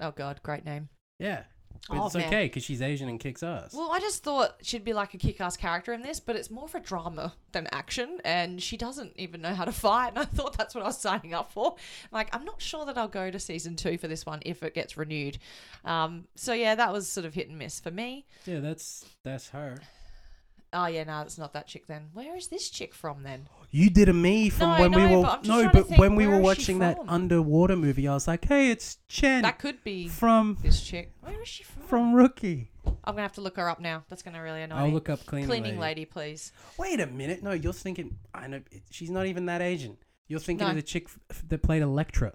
Oh 0.00 0.10
God, 0.12 0.40
great 0.42 0.64
name. 0.64 0.88
Yeah, 1.18 1.42
but 1.88 1.98
Oh, 1.98 2.06
it's 2.06 2.14
man. 2.14 2.26
okay 2.26 2.44
because 2.46 2.62
she's 2.64 2.80
Asian 2.80 3.08
and 3.08 3.20
kicks 3.20 3.42
ass. 3.42 3.74
Well, 3.74 3.90
I 3.92 4.00
just 4.00 4.22
thought 4.22 4.56
she'd 4.62 4.84
be 4.84 4.92
like 4.94 5.12
a 5.14 5.18
kick-ass 5.18 5.56
character 5.58 5.92
in 5.92 6.00
this, 6.02 6.18
but 6.20 6.36
it's 6.36 6.50
more 6.50 6.66
for 6.68 6.78
a 6.78 6.80
drama 6.80 7.34
than 7.52 7.66
action, 7.72 8.18
and 8.24 8.62
she 8.62 8.76
doesn't 8.78 9.12
even 9.16 9.42
know 9.42 9.54
how 9.54 9.64
to 9.66 9.72
fight. 9.72 10.08
And 10.16 10.18
I 10.20 10.24
thought 10.24 10.56
that's 10.56 10.74
what 10.74 10.82
I 10.84 10.86
was 10.86 10.98
signing 10.98 11.34
up 11.34 11.50
for. 11.52 11.76
Like, 12.12 12.34
I'm 12.34 12.44
not 12.44 12.62
sure 12.62 12.86
that 12.86 12.96
I'll 12.96 13.08
go 13.08 13.30
to 13.30 13.38
season 13.38 13.76
two 13.76 13.98
for 13.98 14.08
this 14.08 14.24
one 14.24 14.40
if 14.46 14.62
it 14.62 14.72
gets 14.74 14.96
renewed. 14.96 15.38
Um, 15.84 16.24
so 16.36 16.52
yeah, 16.54 16.74
that 16.74 16.92
was 16.92 17.06
sort 17.08 17.26
of 17.26 17.34
hit 17.34 17.48
and 17.48 17.58
miss 17.58 17.80
for 17.80 17.90
me. 17.90 18.24
yeah, 18.46 18.60
that's 18.60 19.04
that's 19.24 19.50
her. 19.50 19.76
Oh 20.72 20.86
yeah, 20.86 21.02
no, 21.04 21.22
it's 21.22 21.36
not 21.38 21.52
that 21.54 21.66
chick 21.66 21.86
then. 21.88 22.10
Where 22.12 22.36
is 22.36 22.46
this 22.48 22.70
chick 22.70 22.94
from 22.94 23.22
then? 23.24 23.48
You 23.72 23.90
did 23.90 24.08
a 24.08 24.12
me 24.12 24.48
from 24.50 24.70
No, 24.70 24.80
when 24.80 24.92
we 24.92 25.02
were 25.16 25.22
but 25.22 25.28
I'm 25.30 25.38
just 25.42 25.48
no, 25.48 25.60
trying 25.62 25.72
to 25.72 25.78
but 25.78 25.86
think, 25.88 26.00
when 26.00 26.14
we 26.14 26.26
where 26.28 26.36
were 26.40 26.52
is 26.52 26.58
she 26.58 26.62
watching 26.62 26.78
that 26.80 26.96
from? 26.98 27.08
underwater 27.08 27.74
movie, 27.76 28.06
I 28.06 28.14
was 28.14 28.28
like, 28.28 28.44
"Hey, 28.44 28.70
it's 28.70 28.98
Chen 29.08 29.42
That 29.42 29.58
could 29.58 29.82
be 29.82 30.06
from 30.08 30.58
this 30.62 30.80
chick. 30.80 31.12
Where 31.22 31.40
is 31.42 31.48
she 31.48 31.64
from? 31.64 31.82
from 31.82 32.14
Rookie." 32.14 32.70
I'm 32.84 33.14
gonna 33.14 33.22
have 33.22 33.32
to 33.34 33.40
look 33.40 33.56
her 33.56 33.68
up 33.68 33.80
now. 33.80 34.04
That's 34.08 34.22
gonna 34.22 34.42
really 34.42 34.62
annoy 34.62 34.76
I'll 34.76 34.86
me. 34.88 34.92
look 34.92 35.08
up 35.08 35.24
cleaning, 35.26 35.48
Cleaning 35.48 35.78
lady. 35.80 36.02
lady, 36.02 36.04
please. 36.04 36.52
Wait 36.78 37.00
a 37.00 37.06
minute. 37.06 37.42
No, 37.42 37.50
you're 37.52 37.72
thinking. 37.72 38.18
I 38.32 38.46
know 38.46 38.60
it- 38.70 38.82
she's 38.90 39.10
not 39.10 39.26
even 39.26 39.46
that 39.46 39.60
Asian. 39.62 39.96
You're 40.28 40.38
thinking 40.40 40.64
No. 40.66 40.70
of 40.70 40.76
the 40.76 40.82
chick 40.82 41.08
f- 41.30 41.42
that 41.48 41.62
played 41.62 41.82
Elektra, 41.82 42.34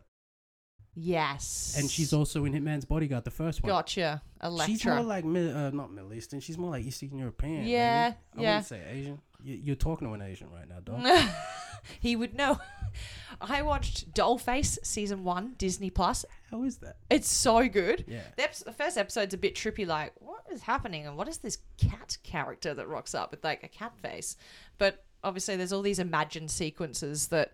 Yes. 0.96 1.76
and 1.78 1.90
she's 1.90 2.14
also 2.14 2.46
in 2.46 2.54
Hitman's 2.54 2.86
Bodyguard, 2.86 3.26
the 3.26 3.32
first 3.32 3.62
one. 3.62 3.70
Gotcha. 3.70 4.22
Elektra. 4.42 4.74
She's 4.74 4.86
more 4.86 5.02
like 5.02 5.26
uh, 5.26 5.72
not 5.74 5.92
Middle 5.92 6.14
Eastern. 6.14 6.40
She's 6.40 6.58
more 6.58 6.72
like 6.72 6.86
Eastern 6.86 7.18
European. 7.18 7.66
Yeah, 7.66 8.14
maybe. 8.34 8.38
I 8.38 8.42
yeah. 8.42 8.50
wouldn't 8.52 8.66
say 8.68 8.82
Asian. 8.90 9.22
You, 9.44 9.60
you're 9.62 9.76
talking 9.76 10.08
to 10.08 10.14
an 10.14 10.22
Asian 10.22 10.50
right 10.52 10.68
now, 10.68 10.80
dog. 10.80 11.06
he 12.00 12.16
would 12.16 12.34
know. 12.34 12.60
I 13.42 13.62
watched 13.62 14.14
Dollface 14.14 14.78
season 14.84 15.24
one, 15.24 15.56
Disney 15.58 15.90
Plus. 15.90 16.26
How 16.50 16.64
is 16.64 16.78
that? 16.78 16.98
It's 17.10 17.30
so 17.30 17.68
good. 17.68 18.06
Yeah. 18.08 18.22
The, 18.38 18.44
ep- 18.44 18.56
the 18.56 18.72
first 18.72 18.98
episode's 18.98 19.34
a 19.34 19.38
bit 19.38 19.56
trippy, 19.56 19.86
like, 19.86 20.14
what 20.20 20.46
is 20.52 20.62
happening? 20.62 21.06
And 21.06 21.18
what 21.18 21.28
is 21.28 21.40
this 21.40 21.58
cat 21.78 22.18
character 22.24 22.74
that 22.74 22.88
rocks 22.88 23.14
up 23.14 23.32
with 23.32 23.44
like 23.44 23.64
a 23.64 23.68
cat 23.68 23.94
face? 24.02 24.38
But 24.78 25.04
obviously, 25.24 25.58
there's 25.58 25.74
all 25.74 25.82
these 25.82 26.00
imagined 26.00 26.52
sequences 26.52 27.28
that 27.28 27.54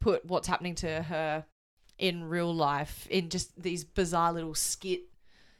put 0.00 0.26
what's 0.26 0.46
happening 0.46 0.74
to 0.76 1.02
her 1.02 1.44
in 1.98 2.24
real 2.24 2.54
life 2.54 3.06
in 3.08 3.28
just 3.28 3.60
these 3.60 3.84
bizarre 3.84 4.32
little 4.32 4.54
skit 4.54 5.02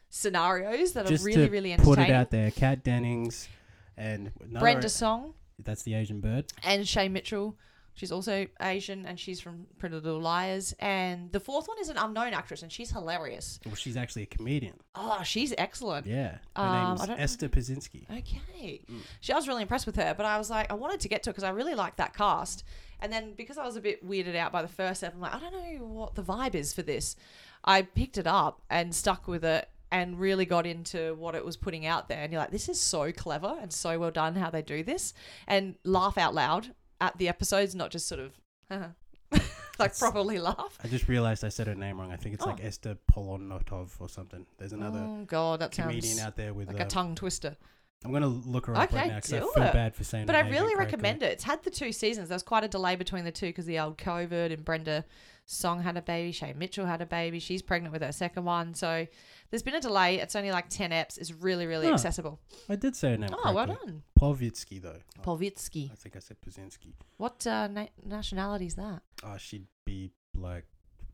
scenarios 0.09 0.93
that 0.93 1.07
Just 1.07 1.25
are 1.25 1.27
really, 1.27 1.47
to 1.47 1.51
really 1.53 1.77
put 1.77 1.99
it 1.99 2.11
out 2.11 2.31
there, 2.31 2.51
Kat 2.51 2.85
Dennings 2.85 3.49
and 3.97 4.33
Brenda 4.59 4.89
Song 4.89 5.35
That's 5.59 5.83
the 5.83 5.95
Asian 5.95 6.21
bird. 6.21 6.47
and 6.63 6.87
Shay 6.87 7.09
Mitchell. 7.09 7.57
She's 7.97 8.13
also 8.13 8.47
Asian 8.61 9.07
and 9.07 9.19
she's 9.19 9.41
from 9.41 9.67
Pretty 9.79 9.95
Little 9.97 10.21
Liars. 10.21 10.75
And 10.79 11.33
the 11.33 11.41
fourth 11.41 11.67
one 11.67 11.79
is 11.81 11.89
an 11.89 11.97
unknown 11.97 12.35
actress 12.35 12.63
and 12.63 12.71
she's 12.71 12.91
hilarious. 12.91 13.59
Well, 13.65 13.75
she's 13.75 13.97
actually 13.97 14.23
a 14.25 14.27
comedian. 14.27 14.75
Oh, 14.95 15.23
she's 15.25 15.55
excellent. 15.57 16.07
Yeah. 16.07 16.37
Her 16.55 16.63
Um, 16.63 16.99
name's. 16.99 17.11
Esther 17.19 17.49
Pazinski. 17.49 18.05
Okay. 18.11 18.83
Mm. 18.89 18.99
She, 19.21 19.33
I 19.33 19.37
was 19.37 19.49
really 19.49 19.63
impressed 19.63 19.87
with 19.87 19.97
her, 19.97 20.13
but 20.15 20.27
I 20.27 20.37
was 20.37 20.51
like, 20.51 20.71
I 20.71 20.75
wanted 20.75 21.01
to 21.01 21.09
get 21.09 21.23
to 21.23 21.31
it 21.31 21.33
because 21.33 21.43
I 21.45 21.49
really 21.51 21.75
like 21.75 21.97
that 21.97 22.15
cast. 22.15 22.65
And 23.01 23.11
then 23.11 23.33
because 23.35 23.57
I 23.57 23.65
was 23.65 23.77
a 23.77 23.81
bit 23.81 24.07
weirded 24.07 24.37
out 24.37 24.53
by 24.53 24.61
the 24.61 24.69
first 24.69 25.01
step, 25.01 25.15
I'm 25.15 25.21
like, 25.23 25.35
I 25.35 25.39
don't 25.41 25.53
know 25.53 25.87
what 25.87 26.15
the 26.15 26.23
vibe 26.23 26.55
is 26.55 26.75
for 26.75 26.83
this. 26.83 27.17
I 27.65 27.81
picked 27.83 28.19
it 28.19 28.27
up 28.27 28.61
and 28.69 28.95
stuck 28.95 29.27
with 29.27 29.43
it 29.45 29.71
and 29.91 30.21
really 30.21 30.45
got 30.45 30.67
into 30.67 31.15
what 31.15 31.35
it 31.35 31.45
was 31.45 31.57
putting 31.57 31.87
out 31.87 32.09
there. 32.11 32.19
And 32.23 32.31
you're 32.31 32.41
like, 32.43 32.51
this 32.51 32.69
is 32.69 32.79
so 32.79 33.11
clever 33.11 33.57
and 33.61 33.73
so 33.73 33.99
well 33.99 34.11
done 34.11 34.35
how 34.35 34.51
they 34.51 34.61
do 34.61 34.83
this. 34.83 35.15
And 35.47 35.77
laugh 35.85 36.19
out 36.19 36.35
loud 36.35 36.75
at 37.01 37.17
the 37.19 37.29
episodes, 37.29 37.75
not 37.75 37.91
just 37.91 38.09
sort 38.09 38.21
of. 38.21 38.33
like 39.79 39.97
properly 39.99 40.39
laugh. 40.39 40.79
I 40.83 40.89
just 40.89 41.09
realized 41.09 41.45
I 41.45 41.49
said 41.51 41.67
her 41.67 41.75
name 41.75 42.01
wrong. 42.01 42.11
I 42.13 42.17
think 42.17 42.35
it's 42.35 42.47
like 42.47 42.61
Oh. 42.63 42.67
Esther 42.67 42.97
Polonotov 43.13 43.91
or 44.01 44.09
something. 44.09 44.47
There's 44.59 44.73
another 44.73 45.01
oh 45.01 45.25
god, 45.27 45.61
that 45.61 45.73
comedian 45.73 46.03
sounds 46.17 46.21
out 46.29 46.37
there 46.37 46.55
with. 46.55 46.69
like 46.69 46.81
uh, 46.81 46.85
a 46.85 46.89
tongue 46.89 47.15
twister. 47.15 47.57
I'm 48.05 48.13
gonna 48.13 48.27
look 48.29 48.67
her 48.67 48.77
up 48.77 48.85
Okay, 48.85 48.97
right 48.97 49.09
now 49.09 49.15
because 49.17 49.33
I 49.33 49.39
do 49.41 49.51
feel 49.55 49.65
it. 49.65 49.73
bad 49.73 49.95
for 49.95 50.05
saying. 50.05 50.27
But 50.27 50.37
I 50.37 50.49
really 50.49 50.75
recommend 50.77 51.23
it. 51.23 51.33
It's 51.33 51.45
had 51.45 51.63
the 51.65 51.71
two 51.71 51.93
seasons. 51.93 52.29
There 52.29 52.37
was 52.37 52.43
quite 52.43 52.63
a 52.65 52.69
delay 52.69 52.95
between 52.97 53.25
the 53.25 53.33
two 53.33 53.47
because 53.47 53.67
the 53.67 53.79
old 53.79 53.99
COVID 53.99 54.53
and 54.53 54.65
Brenda 54.65 55.05
Song 55.49 55.83
had 55.83 55.97
a 55.97 56.03
baby. 56.03 56.33
Shay 56.33 56.53
Mitchell 56.55 56.87
had 56.87 57.01
a 57.01 57.07
baby. 57.07 57.39
She's 57.39 57.63
pregnant 57.63 57.93
with 57.93 58.03
her 58.03 58.11
second 58.13 58.45
one. 58.45 58.75
So 58.75 59.07
there's 59.51 59.63
been 59.63 59.77
a 59.77 59.81
delay. 59.81 60.17
It's 60.17 60.35
only 60.35 60.51
like 60.51 60.69
10 60.69 60.91
eps. 60.91 61.19
It's 61.19 61.33
really, 61.33 61.67
really 61.67 61.87
Huh. 61.87 61.95
accessible. 61.95 62.41
I 62.69 62.75
did 62.75 62.97
say 62.97 63.13
her 63.13 63.17
name. 63.17 63.31
Oh, 63.33 63.55
well 63.55 63.67
correctly. 63.67 63.93
done. 63.93 64.03
Polvitsky 64.19 64.83
though. 64.83 64.99
Oh, 65.19 65.23
Polvitsky. 65.23 65.91
I 65.93 65.95
think 65.95 66.17
I 66.17 66.19
said 66.19 66.37
Puzinski. 66.45 66.95
What 67.17 67.47
uh, 67.47 67.69
na- 67.69 67.87
nationality 68.05 68.67
is 68.67 68.75
that? 68.75 69.03
Oh, 69.23 69.37
she'd 69.39 69.67
be 69.85 70.11
like 70.35 70.67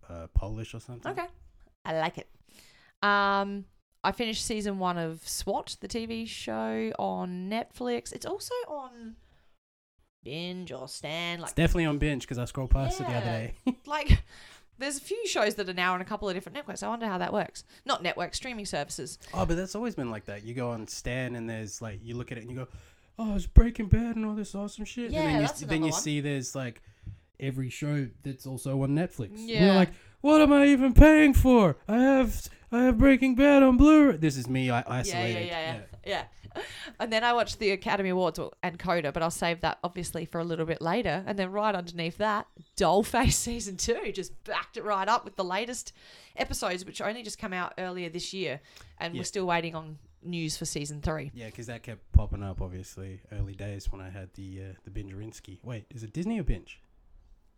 uh, 0.09 0.29
Polish 0.35 0.75
or 0.75 0.81
something. 0.81 1.13
Okay. 1.13 1.27
I 1.85 1.99
like 1.99 2.17
it. 2.17 2.29
Um, 3.03 3.67
I 4.05 4.13
finished 4.13 4.45
season 4.47 4.79
one 4.79 4.97
of 4.97 5.27
SWAT, 5.29 5.77
the 5.81 5.89
TV 5.89 6.27
show 6.27 6.91
on 6.99 7.51
Netflix. 7.51 8.13
It's 8.13 8.25
also 8.27 8.55
on 8.67 9.17
Binge 10.25 10.73
or 10.73 10.89
Stan. 10.89 11.35
It's 11.35 11.43
Like, 11.43 11.55
definitely 11.55 11.87
on 11.87 11.99
binge 11.99 12.23
because 12.23 12.39
I 12.39 12.45
scrolled 12.45 12.71
past 12.71 13.01
it 13.01 13.07
the 13.07 13.13
other 13.15 13.27
day. 13.27 13.55
like, 13.87 14.23
there's 14.79 14.97
a 14.97 15.01
few 15.01 15.27
shows 15.27 15.55
that 15.57 15.69
are 15.69 15.75
now 15.75 15.95
on 15.95 16.01
a 16.01 16.05
couple 16.05 16.29
of 16.29 16.35
different 16.35 16.55
networks. 16.55 16.83
I 16.83 16.89
wonder 16.89 17.07
how 17.07 17.19
that 17.19 17.33
works. 17.33 17.65
Not 17.85 18.03
network 18.03 18.35
streaming 18.35 18.67
services. 18.67 19.19
oh, 19.35 19.47
but 19.47 19.57
that's 19.57 19.75
always 19.75 19.95
been 19.95 20.11
like 20.11 20.25
that. 20.27 20.45
You 20.45 20.55
go 20.55 20.71
on 20.71 20.87
Stan 20.89 21.35
and 21.37 21.49
there's 21.49 21.81
like 21.83 22.01
you 22.03 22.15
look 22.17 22.33
at 22.33 22.39
it 22.39 22.43
and 22.43 22.51
you 22.51 22.57
go, 22.57 22.69
"Oh, 23.19 23.35
it's 23.37 23.47
Breaking 23.47 23.87
Bad 23.87 24.17
and 24.17 24.25
all 24.27 24.35
this 24.35 24.55
awesome 24.55 24.85
shit." 24.85 25.11
Yeah, 25.11 25.21
and 25.21 25.29
then 25.29 25.35
you, 25.41 25.47
that's 25.47 25.61
then 25.61 25.83
you 25.85 25.91
one. 25.93 26.01
see 26.01 26.21
there's 26.21 26.55
like 26.55 26.83
every 27.41 27.71
show 27.71 28.09
that's 28.23 28.47
also 28.47 28.83
on 28.83 28.91
Netflix. 28.91 29.31
Yeah. 29.35 29.67
You're 29.67 29.75
like, 29.75 29.91
what 30.21 30.41
am 30.41 30.53
I 30.53 30.67
even 30.67 30.95
paying 30.95 31.35
for? 31.35 31.77
I 31.89 31.99
have 31.99 32.49
I 32.71 32.85
have 32.85 32.99
Breaking 32.99 33.35
Bad 33.35 33.63
on 33.63 33.77
Blu-ray. 33.77 34.17
This 34.17 34.37
is 34.37 34.49
me 34.49 34.71
I- 34.71 34.79
Yeah, 34.79 34.85
isolated. 34.89 35.33
yeah, 35.35 35.41
yeah, 35.41 35.73
yeah, 35.73 35.75
yeah. 35.75 35.92
And 37.01 37.11
then 37.13 37.25
I 37.25 37.33
watched 37.33 37.59
the 37.59 37.71
Academy 37.71 38.11
Awards 38.11 38.39
and 38.63 38.79
Coda, 38.79 39.11
but 39.13 39.23
I'll 39.23 39.31
save 39.31 39.63
that 39.63 39.79
obviously 39.83 40.25
for 40.27 40.39
a 40.41 40.45
little 40.45 40.67
bit 40.67 40.83
later. 40.83 41.25
And 41.27 41.39
then 41.39 41.51
right 41.51 41.75
underneath 41.75 42.19
that, 42.19 42.47
Dollface 42.77 43.33
season 43.49 43.77
two 43.79 44.13
just 44.13 44.33
backed 44.45 44.77
it 44.77 44.85
right 44.85 45.09
up 45.09 45.25
with 45.25 45.37
the 45.37 45.45
latest 45.45 45.93
episodes, 46.37 46.85
which 46.85 47.01
only 47.01 47.23
just 47.23 47.39
come 47.39 47.53
out 47.55 47.73
earlier 47.79 48.09
this 48.11 48.33
year, 48.35 48.61
and 48.99 49.15
Yeah. 49.15 49.21
we're 49.21 49.25
still 49.25 49.47
waiting 49.47 49.75
on 49.75 49.99
news 50.23 50.57
for 50.57 50.65
season 50.67 51.01
three. 51.01 51.31
Yeah, 51.35 51.47
because 51.47 51.67
that 51.69 51.83
kept 51.83 52.13
popping 52.13 52.43
up. 52.43 52.61
Obviously, 52.61 53.21
early 53.33 53.55
days 53.55 53.91
when 53.91 54.01
I 54.03 54.11
had 54.11 54.33
the 54.35 54.61
uh, 54.61 54.75
the 54.85 54.91
Bingerinsky. 54.91 55.59
Wait, 55.65 55.87
is 55.91 56.03
it 56.03 56.13
Disney 56.13 56.39
or 56.39 56.43
Binge? 56.45 56.81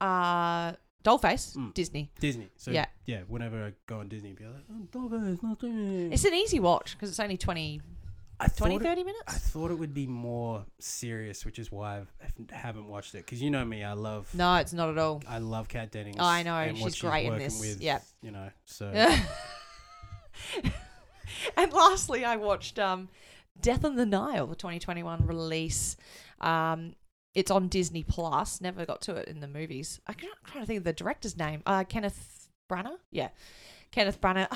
Uh, 0.00 0.72
Dollface, 1.04 1.54
Mm. 1.56 1.74
Disney. 1.74 2.10
Disney. 2.20 2.48
So 2.56 2.70
Yeah. 2.70 2.86
yeah, 3.04 3.22
whenever 3.28 3.62
I 3.66 3.72
go 3.86 3.98
on 3.98 4.08
Disney, 4.08 4.32
be 4.32 4.44
like, 4.44 4.64
oh, 4.72 4.86
Dolphins, 4.90 5.42
nothing. 5.42 6.12
It's 6.12 6.24
an 6.24 6.32
easy 6.34 6.60
watch 6.60 6.92
because 6.94 7.10
it's 7.10 7.20
only 7.20 7.36
20, 7.36 7.82
I 8.40 8.48
20 8.48 8.78
thought 8.78 8.98
it- 8.98 9.04
30 9.04 9.10
I 9.28 9.32
thought 9.32 9.70
it 9.70 9.74
would 9.78 9.94
be 9.94 10.06
more 10.06 10.64
serious, 10.80 11.44
which 11.44 11.58
is 11.58 11.70
why 11.70 11.98
I've, 11.98 12.12
I 12.52 12.56
haven't 12.56 12.88
watched 12.88 13.14
it. 13.14 13.18
Because 13.18 13.40
you 13.40 13.50
know 13.50 13.64
me, 13.64 13.84
I 13.84 13.92
love 13.92 14.28
No, 14.34 14.56
it's 14.56 14.72
not 14.72 14.88
at 14.90 14.98
all. 14.98 15.22
I 15.28 15.38
love 15.38 15.68
Kat 15.68 15.92
Dennings. 15.92 16.16
I 16.18 16.42
know, 16.42 16.72
what 16.80 16.92
she's 16.92 17.00
great 17.00 17.26
in 17.26 17.38
this. 17.38 17.60
With, 17.60 17.80
Yep. 17.80 18.04
you 18.22 18.30
know, 18.32 18.50
so 18.66 18.86
and 21.56 21.72
lastly, 21.72 22.24
I 22.24 22.36
watched 22.36 22.78
um, 22.78 23.08
Death 23.60 23.84
on 23.84 23.96
the 23.96 24.06
Nile, 24.06 24.46
the 24.46 24.56
2021 24.56 25.26
release. 25.26 25.96
Um, 26.40 26.94
it's 27.34 27.50
on 27.50 27.68
Disney 27.68 28.02
Plus. 28.04 28.60
Never 28.60 28.84
got 28.86 29.00
to 29.02 29.16
it 29.16 29.28
in 29.28 29.40
the 29.40 29.48
movies. 29.48 30.00
I 30.06 30.12
can't, 30.12 30.32
I'm 30.44 30.50
trying 30.50 30.62
to 30.64 30.66
think 30.66 30.78
of 30.78 30.84
the 30.84 30.92
director's 30.92 31.36
name. 31.36 31.62
Uh, 31.66 31.84
Kenneth 31.84 32.48
Branagh. 32.70 32.98
Yeah, 33.10 33.28
Kenneth 33.90 34.20
Branagh. 34.20 34.48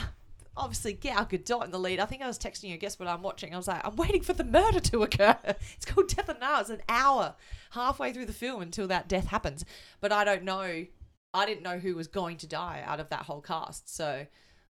Obviously, 0.59 0.93
Gal 0.93 1.25
Gadot 1.25 1.65
in 1.65 1.71
the 1.71 1.79
lead. 1.79 2.01
I 2.01 2.05
think 2.07 2.21
I 2.23 2.27
was 2.27 2.39
texting 2.39 2.69
you. 2.71 2.77
Guess 2.77 2.99
what 2.99 3.09
I'm 3.09 3.23
watching? 3.23 3.55
I 3.55 3.57
was 3.57 3.69
like, 3.69 3.81
I'm 3.87 3.97
waiting 3.97 4.23
for 4.23 4.33
the 4.33 4.45
murder 4.45 4.81
to 4.81 5.03
occur. 5.03 5.37
It's 5.77 5.85
called 5.87 6.09
Death 6.09 6.27
the 6.27 6.35
Nile. 6.35 6.61
It's 6.61 6.71
an 6.71 6.83
hour, 6.89 7.35
halfway 7.71 8.13
through 8.13 8.27
the 8.27 8.33
film 8.33 8.61
until 8.63 8.87
that 8.89 9.09
death 9.09 9.27
happens. 9.29 9.65
But 10.01 10.13
I 10.13 10.25
don't 10.25 10.43
know. 10.45 10.87
I 11.35 11.47
didn't 11.47 11.63
know 11.63 11.79
who 11.79 11.95
was 11.95 12.09
going 12.09 12.37
to 12.39 12.47
die 12.47 12.83
out 12.85 13.01
of 13.01 13.09
that 13.11 13.23
whole 13.23 13.41
cast. 13.41 13.95
So 13.95 14.27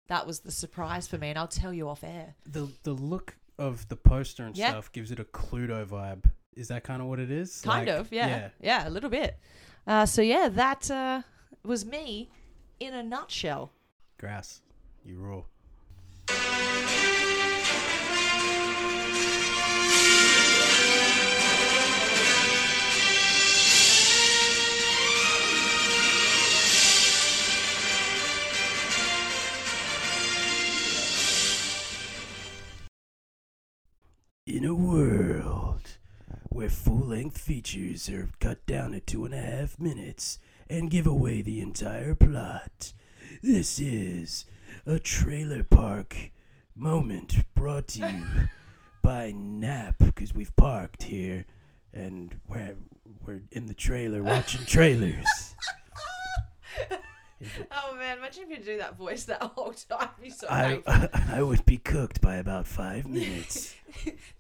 that 0.08 0.28
was 0.28 0.42
the 0.42 0.52
surprise 0.52 1.08
for 1.08 1.18
me, 1.18 1.30
and 1.30 1.38
I'll 1.40 1.48
tell 1.48 1.74
you 1.74 1.88
off 1.90 2.04
air. 2.04 2.36
the 2.46 2.70
the 2.84 2.94
look 2.94 3.38
of 3.58 3.88
the 3.90 3.96
poster 3.96 4.46
and 4.46 4.56
Yeah. 4.58 4.70
stuff 4.72 4.92
gives 4.92 5.12
it 5.12 5.20
a 5.20 5.24
Cluedo 5.24 5.86
vibe. 5.86 6.26
Is 6.56 6.68
that 6.70 6.84
kind 6.84 7.02
of 7.02 7.08
what 7.08 7.20
it 7.20 7.30
is? 7.32 7.62
Kind 7.62 7.88
Like, 7.88 7.98
of, 8.00 8.12
yeah. 8.12 8.50
yeah, 8.60 8.88
a 8.88 8.92
little 8.92 9.10
bit. 9.10 9.38
Uh, 9.86 10.06
so 10.06 10.22
yeah, 10.22 10.50
that 10.50 10.90
uh, 10.92 11.22
was 11.64 11.86
me 11.86 12.30
in 12.80 12.94
a 12.94 13.04
nutshell. 13.04 13.72
Grass, 14.20 14.62
you 15.06 15.18
rule. 15.18 15.48
In 34.48 34.64
a 34.64 34.74
world 34.74 35.98
where 36.48 36.70
full 36.70 37.06
length 37.06 37.38
features 37.38 38.08
are 38.08 38.30
cut 38.40 38.66
down 38.66 38.94
to 38.94 39.02
two 39.02 39.26
and 39.26 39.34
a 39.34 39.42
half 39.42 39.78
minutes 39.78 40.40
and 40.70 40.90
give 40.90 41.06
away 41.06 41.42
the 41.42 41.60
entire 41.60 42.16
plot, 42.16 42.94
this 43.44 43.78
is 43.78 44.46
a 44.86 45.00
trailer 45.00 45.66
park 45.66 46.32
moment 46.74 47.44
brought 47.56 47.90
to 47.90 48.08
you 48.08 48.24
by 49.02 49.34
Nap 49.36 49.96
because 50.00 50.34
we've 50.34 50.56
parked 50.56 51.04
here 51.04 51.46
and 51.94 52.40
we're, 52.48 52.78
we're 53.26 53.42
in 53.52 53.66
the 53.66 53.74
trailer 53.74 54.24
watching 54.24 54.66
trailers. 54.66 55.56
Oh 57.72 57.96
man, 57.96 58.18
imagine 58.18 58.44
if 58.44 58.50
you 58.60 58.64
do 58.64 58.78
that 58.80 58.98
voice 58.98 59.26
that 59.26 59.42
whole 59.56 59.74
time. 59.74 60.10
Be 60.22 60.30
so 60.30 60.48
I. 60.50 60.82
I 61.32 61.42
would 61.44 61.66
be 61.66 61.78
cooked 61.78 62.20
by 62.22 62.36
about 62.38 62.66
five 62.68 63.06
minutes. 63.08 63.76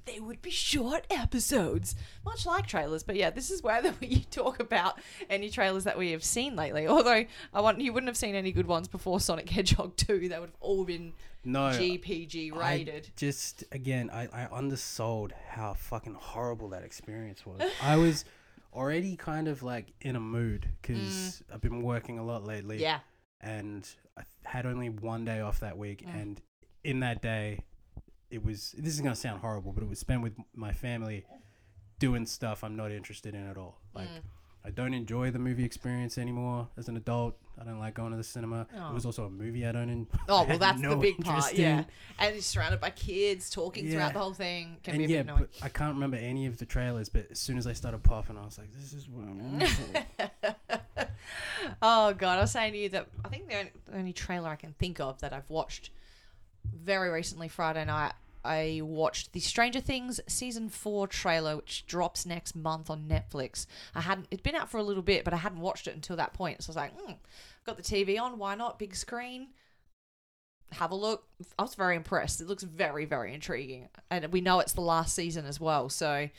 they 0.05 0.19
would 0.19 0.41
be 0.41 0.49
short 0.49 1.05
episodes, 1.09 1.95
much 2.25 2.45
like 2.45 2.65
trailers. 2.67 3.03
But 3.03 3.15
yeah, 3.15 3.29
this 3.29 3.51
is 3.51 3.61
where 3.61 3.81
we 4.01 4.25
talk 4.31 4.59
about 4.59 4.99
any 5.29 5.49
trailers 5.49 5.83
that 5.83 5.97
we 5.97 6.11
have 6.11 6.23
seen 6.23 6.55
lately. 6.55 6.87
Although 6.87 7.25
I 7.53 7.61
want 7.61 7.79
you 7.81 7.93
wouldn't 7.93 8.07
have 8.09 8.17
seen 8.17 8.35
any 8.35 8.51
good 8.51 8.67
ones 8.67 8.87
before 8.87 9.19
Sonic 9.19 9.49
Hedgehog 9.49 9.95
2. 9.97 10.27
They 10.29 10.39
would 10.39 10.49
have 10.49 10.57
all 10.59 10.83
been 10.83 11.13
No, 11.43 11.59
GPG 11.69 12.53
I 12.53 12.71
rated. 12.77 13.09
just 13.15 13.63
again, 13.71 14.09
I, 14.11 14.27
I 14.33 14.47
undersold 14.51 15.33
how 15.49 15.73
fucking 15.75 16.15
horrible 16.15 16.69
that 16.69 16.83
experience 16.83 17.45
was. 17.45 17.61
I 17.81 17.95
was 17.97 18.25
already 18.77 19.15
kind 19.15 19.47
of 19.47 19.63
like 19.63 19.93
in 20.01 20.15
a 20.15 20.19
mood 20.19 20.69
because 20.81 21.41
I've 21.53 21.61
been 21.61 21.81
working 21.81 22.19
a 22.19 22.23
lot 22.23 22.43
lately. 22.45 22.77
Mm. 22.77 22.81
Yeah. 22.81 22.99
And 23.41 23.87
I 24.17 24.23
had 24.45 24.65
only 24.65 24.89
one 24.89 25.25
day 25.25 25.41
off 25.41 25.59
that 25.59 25.77
week, 25.77 26.03
Mm. 26.05 26.21
and 26.21 26.41
in 26.83 26.99
that 27.01 27.21
day, 27.21 27.59
it 28.29 28.43
was. 28.43 28.73
This 28.77 28.93
is 28.93 29.01
gonna 29.01 29.15
sound 29.15 29.41
horrible, 29.41 29.71
but 29.73 29.83
it 29.83 29.89
was 29.89 29.99
spent 29.99 30.21
with 30.21 30.35
my 30.55 30.73
family, 30.73 31.25
doing 31.99 32.25
stuff 32.25 32.63
I'm 32.63 32.75
not 32.75 32.91
interested 32.91 33.33
in 33.35 33.45
at 33.47 33.57
all. 33.57 33.81
Like. 33.93 34.09
Mm. 34.09 34.21
I 34.65 34.69
don't 34.69 34.93
enjoy 34.93 35.31
the 35.31 35.39
movie 35.39 35.63
experience 35.63 36.17
anymore 36.17 36.67
as 36.75 36.89
an 36.89 36.97
adult. 36.97 37.37
I 37.59 37.63
don't 37.63 37.79
like 37.79 37.95
going 37.95 38.11
to 38.11 38.17
the 38.17 38.23
cinema. 38.23 38.67
Oh. 38.75 38.89
It 38.89 38.93
was 38.93 39.05
oh. 39.05 39.09
also 39.09 39.25
a 39.25 39.29
movie 39.29 39.65
I 39.65 39.71
don't. 39.71 39.89
En- 39.89 40.07
Oh 40.29 40.45
well, 40.47 40.57
that's 40.59 40.81
the 40.81 40.95
big 40.95 41.23
part, 41.23 41.53
yeah. 41.53 41.79
in. 41.79 41.85
And 42.19 42.35
you're 42.35 42.41
surrounded 42.41 42.79
by 42.79 42.91
kids 42.91 43.49
talking 43.49 43.85
Yeah. 43.85 43.91
throughout 43.91 44.13
the 44.13 44.19
whole 44.19 44.33
thing. 44.33 44.77
Can 44.83 44.95
and 44.95 45.07
be 45.07 45.13
a 45.13 45.17
yeah, 45.17 45.23
bit 45.23 45.31
annoying. 45.31 45.47
I 45.61 45.69
can't 45.69 45.93
remember 45.93 46.17
any 46.17 46.45
of 46.45 46.57
the 46.57 46.65
trailers. 46.65 47.09
But 47.09 47.27
as 47.31 47.39
soon 47.39 47.57
as 47.57 47.65
I 47.67 47.73
started 47.73 48.03
popping, 48.03 48.37
I 48.37 48.45
was 48.45 48.57
like, 48.57 48.71
"This 48.73 48.93
is 48.93 49.07
what 49.09 49.23
I'm 49.27 49.61
in 49.61 49.67
for." 49.67 51.07
oh 51.81 52.13
god, 52.13 52.37
I 52.37 52.41
was 52.41 52.51
saying 52.51 52.73
to 52.73 52.79
you 52.79 52.89
that 52.89 53.07
I 53.25 53.29
think 53.29 53.47
the 53.47 53.57
only, 53.57 53.71
the 53.85 53.97
only 53.97 54.13
trailer 54.13 54.49
I 54.49 54.55
can 54.55 54.73
think 54.73 54.99
of 54.99 55.19
that 55.21 55.33
I've 55.33 55.49
watched 55.49 55.91
very 56.73 57.09
recently 57.09 57.47
Friday 57.47 57.85
night. 57.85 58.13
I 58.43 58.81
watched 58.83 59.33
the 59.33 59.39
Stranger 59.39 59.79
Things 59.79 60.19
season 60.27 60.69
four 60.69 61.07
trailer, 61.07 61.57
which 61.57 61.85
drops 61.85 62.25
next 62.25 62.55
month 62.55 62.89
on 62.89 63.07
Netflix. 63.07 63.65
I 63.95 64.01
hadn't; 64.01 64.27
it'd 64.31 64.43
been 64.43 64.55
out 64.55 64.69
for 64.69 64.77
a 64.77 64.83
little 64.83 65.03
bit, 65.03 65.23
but 65.23 65.33
I 65.33 65.37
hadn't 65.37 65.59
watched 65.59 65.87
it 65.87 65.95
until 65.95 66.15
that 66.17 66.33
point. 66.33 66.63
So 66.63 66.69
I 66.69 66.71
was 66.71 66.75
like, 66.75 66.99
hmm, 66.99 67.13
got 67.65 67.77
the 67.77 67.83
TV 67.83 68.19
on, 68.19 68.37
why 68.37 68.55
not? 68.55 68.79
Big 68.79 68.95
screen. 68.95 69.49
Have 70.73 70.91
a 70.91 70.95
look. 70.95 71.25
I 71.57 71.61
was 71.61 71.75
very 71.75 71.95
impressed. 71.95 72.41
It 72.41 72.47
looks 72.47 72.63
very, 72.63 73.05
very 73.05 73.33
intriguing, 73.33 73.87
and 74.09 74.31
we 74.33 74.41
know 74.41 74.59
it's 74.59 74.73
the 74.73 74.81
last 74.81 75.15
season 75.15 75.45
as 75.45 75.59
well. 75.59 75.89
So, 75.89 76.29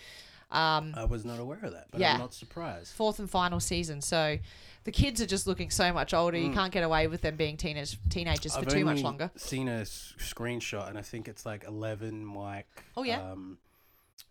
um, 0.51 0.95
I 0.97 1.05
was 1.05 1.25
not 1.25 1.39
aware 1.39 1.61
of 1.63 1.73
that, 1.73 1.87
but 1.91 2.01
Yeah. 2.01 2.15
I'm 2.15 2.21
not 2.21 2.33
surprised. 2.35 2.93
fourth 2.95 3.19
and 3.19 3.31
final 3.31 3.61
season. 3.61 4.01
So 4.01 4.39
the 4.85 4.93
kids 4.93 5.21
are 5.21 5.27
just 5.27 5.47
looking 5.47 5.71
so 5.71 5.93
much 5.93 6.15
older. 6.15 6.39
You 6.39 6.51
Mm. 6.51 6.55
can't 6.55 6.73
get 6.73 6.83
away 6.85 7.07
with 7.07 7.21
them 7.21 7.37
being 7.37 7.57
teenage 7.57 7.99
teenagers 8.09 8.55
for 8.55 8.61
I've 8.61 8.69
too 8.69 8.85
much 8.85 9.03
longer. 9.03 9.31
Seen 9.37 9.69
a 9.69 9.81
s- 9.81 10.15
screenshot, 10.19 10.89
and 10.89 10.97
I 10.99 11.03
think 11.03 11.29
it's 11.29 11.45
like 11.45 11.65
11 11.65 12.33
like. 12.33 12.67
Oh, 12.97 13.03
yeah? 13.03 13.21
Um, 13.33 13.59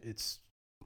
it's 0.02 0.40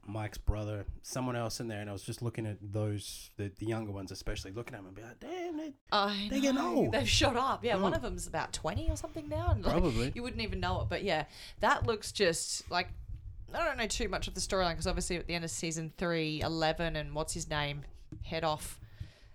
Mike's 0.06 0.38
brother, 0.40 0.86
someone 1.04 1.36
else 1.36 1.60
in 1.60 1.68
there, 1.68 1.80
and 1.80 1.90
I 1.90 1.94
was 1.94 2.02
just 2.04 2.22
looking 2.24 2.46
at 2.48 2.58
those, 2.60 3.30
the, 3.38 3.52
the 3.60 3.68
younger 3.68 3.92
ones 3.92 4.12
especially, 4.12 4.52
looking 4.52 4.74
at 4.74 4.80
them 4.80 4.88
and 4.88 4.96
be 4.96 5.04
like, 5.04 5.20
damn, 5.20 5.58
they, 5.58 5.74
I 5.92 6.28
they 6.30 6.42
get 6.42 6.58
old. 6.58 6.92
They've 6.92 7.08
shot 7.08 7.38
up. 7.38 7.64
Yeah, 7.64 7.76
one 7.78 7.94
Mm. 7.94 7.98
of 7.98 8.02
them's 8.02 8.26
about 8.28 8.52
20 8.52 8.90
or 8.90 8.98
something 8.98 9.30
now. 9.30 9.52
And 9.52 9.64
like, 9.64 9.72
Probably. 9.74 10.12
you 10.16 10.24
wouldn't 10.24 10.42
even 10.42 10.60
know 10.60 10.82
it. 10.82 10.90
But 10.90 11.04
yeah, 11.04 11.26
that 11.60 11.86
looks 11.86 12.12
just 12.12 12.70
like. 12.72 12.90
I 13.54 13.66
don't 13.66 13.78
know 13.78 13.88
too 13.88 14.08
much 14.10 14.28
of 14.28 14.34
the 14.34 14.42
storyline 14.42 14.72
because 14.72 14.88
obviously 14.88 15.18
at 15.18 15.28
the 15.28 15.36
end 15.36 15.44
of 15.44 15.52
season 15.52 15.92
three, 15.98 16.42
Eleven 16.42 16.96
and 16.96 17.14
what's 17.14 17.34
his 17.34 17.50
name 17.50 17.82
head 18.24 18.44
off 18.44 18.80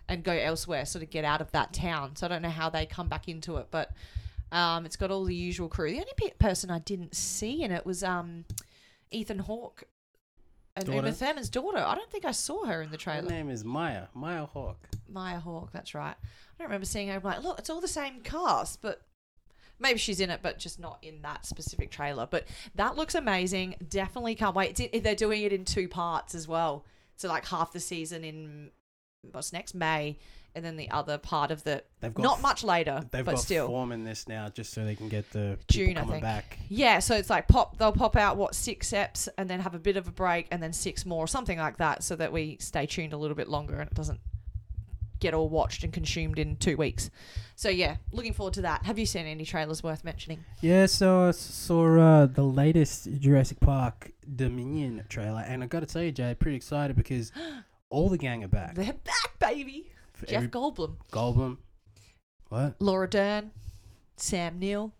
and 0.08 0.22
go 0.22 0.32
elsewhere, 0.32 0.84
sort 0.84 1.02
of 1.02 1.10
get 1.10 1.24
out 1.24 1.40
of 1.40 1.50
that 1.52 1.72
town. 1.72 2.16
So 2.16 2.26
I 2.26 2.28
don't 2.28 2.42
know 2.42 2.48
how 2.48 2.70
they 2.70 2.86
come 2.86 3.08
back 3.08 3.28
into 3.28 3.56
it, 3.56 3.68
but 3.70 3.90
um, 4.52 4.86
it's 4.86 4.96
got 4.96 5.10
all 5.10 5.24
the 5.24 5.34
usual 5.34 5.68
crew. 5.68 5.90
The 5.90 5.98
only 5.98 6.12
pe- 6.16 6.30
person 6.38 6.70
I 6.70 6.78
didn't 6.78 7.14
see 7.14 7.62
in 7.62 7.72
it 7.72 7.84
was 7.84 8.04
um, 8.04 8.44
Ethan 9.10 9.40
Hawke 9.40 9.84
and 10.76 10.86
Uma 10.86 11.02
Daughter? 11.02 11.12
Thurman's 11.12 11.50
daughter. 11.50 11.78
I 11.78 11.94
don't 11.94 12.10
think 12.10 12.24
I 12.24 12.30
saw 12.32 12.64
her 12.66 12.82
in 12.82 12.90
the 12.90 12.96
trailer. 12.96 13.22
her 13.22 13.28
name 13.28 13.50
is 13.50 13.64
Maya, 13.64 14.04
Maya 14.14 14.46
Hawke. 14.46 14.86
Maya 15.08 15.40
Hawke, 15.40 15.72
that's 15.72 15.94
right. 15.94 16.14
I 16.14 16.58
don't 16.58 16.68
remember 16.68 16.86
seeing 16.86 17.08
her. 17.08 17.14
I'm 17.16 17.22
like, 17.22 17.42
look, 17.42 17.58
it's 17.58 17.70
all 17.70 17.80
the 17.80 17.88
same 17.88 18.20
cast, 18.20 18.80
but 18.82 19.02
maybe 19.78 19.98
she's 19.98 20.20
in 20.20 20.30
it, 20.30 20.40
but 20.42 20.58
just 20.58 20.78
not 20.78 20.98
in 21.02 21.22
that 21.22 21.46
specific 21.46 21.90
trailer. 21.90 22.26
But 22.30 22.44
that 22.74 22.96
looks 22.96 23.14
amazing. 23.14 23.76
Definitely 23.88 24.34
can't 24.34 24.54
wait. 24.54 24.78
It's, 24.80 25.02
they're 25.02 25.14
doing 25.14 25.42
it 25.42 25.52
in 25.52 25.64
two 25.64 25.88
parts 25.88 26.34
as 26.34 26.46
well. 26.48 26.84
So 27.16 27.28
like 27.28 27.46
half 27.46 27.72
the 27.72 27.80
season 27.80 28.24
in 28.24 28.70
what's 29.32 29.52
next 29.52 29.74
May, 29.74 30.18
and 30.54 30.64
then 30.64 30.76
the 30.76 30.90
other 30.90 31.18
part 31.18 31.50
of 31.50 31.64
the 31.64 31.82
They've 32.00 32.12
got 32.14 32.22
not 32.22 32.40
much 32.40 32.64
later, 32.64 33.04
They've 33.10 33.24
but 33.24 33.32
got 33.32 33.40
still. 33.40 33.66
form 33.66 33.92
in 33.92 34.04
this 34.04 34.26
now, 34.28 34.48
just 34.48 34.72
so 34.72 34.84
they 34.84 34.94
can 34.94 35.08
get 35.08 35.30
the 35.30 35.58
June, 35.68 35.88
people 35.88 36.02
I 36.02 36.06
think. 36.12 36.22
back. 36.22 36.58
Yeah, 36.68 36.98
so 37.00 37.14
it's 37.14 37.28
like 37.28 37.48
pop. 37.48 37.76
They'll 37.78 37.92
pop 37.92 38.16
out 38.16 38.36
what 38.36 38.54
six 38.54 38.90
eps, 38.92 39.28
and 39.36 39.50
then 39.50 39.60
have 39.60 39.74
a 39.74 39.78
bit 39.78 39.96
of 39.96 40.08
a 40.08 40.12
break, 40.12 40.46
and 40.50 40.62
then 40.62 40.72
six 40.72 41.04
more, 41.04 41.24
or 41.24 41.26
something 41.26 41.58
like 41.58 41.76
that, 41.78 42.02
so 42.02 42.16
that 42.16 42.32
we 42.32 42.56
stay 42.60 42.86
tuned 42.86 43.12
a 43.12 43.16
little 43.18 43.36
bit 43.36 43.48
longer, 43.48 43.74
and 43.80 43.90
it 43.90 43.94
doesn't 43.94 44.20
get 45.20 45.34
all 45.34 45.48
watched 45.48 45.84
and 45.84 45.92
consumed 45.92 46.38
in 46.38 46.56
two 46.56 46.76
weeks. 46.76 47.10
So 47.54 47.68
yeah, 47.68 47.96
looking 48.12 48.32
forward 48.32 48.54
to 48.54 48.62
that. 48.62 48.84
Have 48.84 48.98
you 48.98 49.06
seen 49.06 49.26
any 49.26 49.44
trailers 49.44 49.82
worth 49.82 50.04
mentioning? 50.04 50.44
Yeah, 50.60 50.86
so 50.86 51.28
I 51.28 51.30
saw 51.30 51.98
uh, 51.98 52.26
the 52.26 52.42
latest 52.42 53.08
Jurassic 53.18 53.60
Park 53.60 54.12
Dominion 54.34 55.04
trailer, 55.08 55.44
and 55.46 55.62
I 55.62 55.66
got 55.66 55.80
to 55.80 55.86
tell 55.86 56.02
you, 56.02 56.12
Jay, 56.12 56.34
pretty 56.38 56.56
excited 56.56 56.96
because 56.96 57.32
all 57.90 58.08
the 58.08 58.18
gang 58.18 58.44
are 58.44 58.48
back. 58.48 58.74
They're 58.74 58.92
back, 58.92 59.38
baby. 59.38 59.92
For 60.14 60.26
Jeff 60.26 60.44
Goldblum, 60.44 60.96
Goldblum, 61.12 61.58
what? 62.48 62.76
Laura 62.80 63.08
Dern, 63.08 63.50
Sam 64.16 64.58
Neill. 64.58 64.94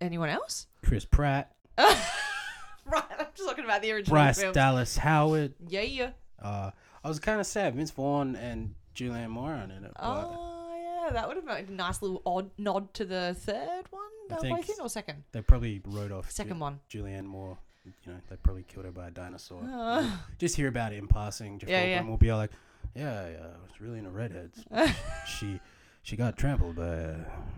Anyone 0.00 0.28
else? 0.28 0.66
Chris 0.84 1.04
Pratt, 1.04 1.52
right, 1.78 3.04
I'm 3.18 3.26
just 3.34 3.48
talking 3.48 3.64
about 3.64 3.82
the 3.82 3.92
original 3.92 4.14
Bryce 4.14 4.40
films. 4.40 4.54
Dallas 4.54 4.96
Howard. 4.96 5.54
yeah, 5.68 5.82
yeah. 5.82 6.10
Uh, 6.40 6.70
I 7.02 7.08
was 7.08 7.18
kind 7.18 7.40
of 7.40 7.46
sad 7.46 7.74
Vince 7.74 7.90
Vaughn 7.90 8.36
and 8.36 8.74
Julianne 8.98 9.28
Moore 9.30 9.54
in 9.54 9.70
it, 9.70 9.92
Oh 10.00 10.74
yeah, 11.04 11.10
that 11.12 11.26
would 11.28 11.36
have 11.36 11.46
been 11.46 11.68
a 11.68 11.70
nice 11.76 12.02
little 12.02 12.20
odd 12.26 12.50
nod 12.58 12.92
to 12.94 13.04
the 13.04 13.34
third 13.38 13.84
one. 13.90 14.02
I 14.30 14.36
think 14.60 14.78
or 14.80 14.88
second? 14.90 15.24
they 15.32 15.40
probably 15.40 15.80
wrote 15.86 16.12
off 16.12 16.30
Second 16.30 16.56
Ju- 16.56 16.60
one. 16.60 16.80
Julianne 16.90 17.24
Moore. 17.24 17.56
You 17.86 18.12
know, 18.12 18.18
they 18.28 18.36
probably 18.36 18.64
killed 18.64 18.84
her 18.84 18.92
by 18.92 19.08
a 19.08 19.10
dinosaur. 19.10 19.62
Uh, 19.64 20.10
Just 20.38 20.56
hear 20.56 20.68
about 20.68 20.92
it 20.92 20.98
in 20.98 21.06
passing. 21.08 21.58
Jeff 21.58 21.70
Yeah, 21.70 21.82
Goldblum 21.84 21.90
yeah. 22.04 22.10
will 22.10 22.16
be 22.18 22.32
like, 22.32 22.50
"Yeah, 22.94 23.28
yeah, 23.28 23.36
I 23.38 23.62
was 23.62 23.80
really 23.80 23.98
into 23.98 24.10
redheads. 24.10 24.62
she 25.26 25.58
she 26.02 26.14
got 26.16 26.36
trampled 26.36 26.76
by 26.76 26.86
a 26.88 27.16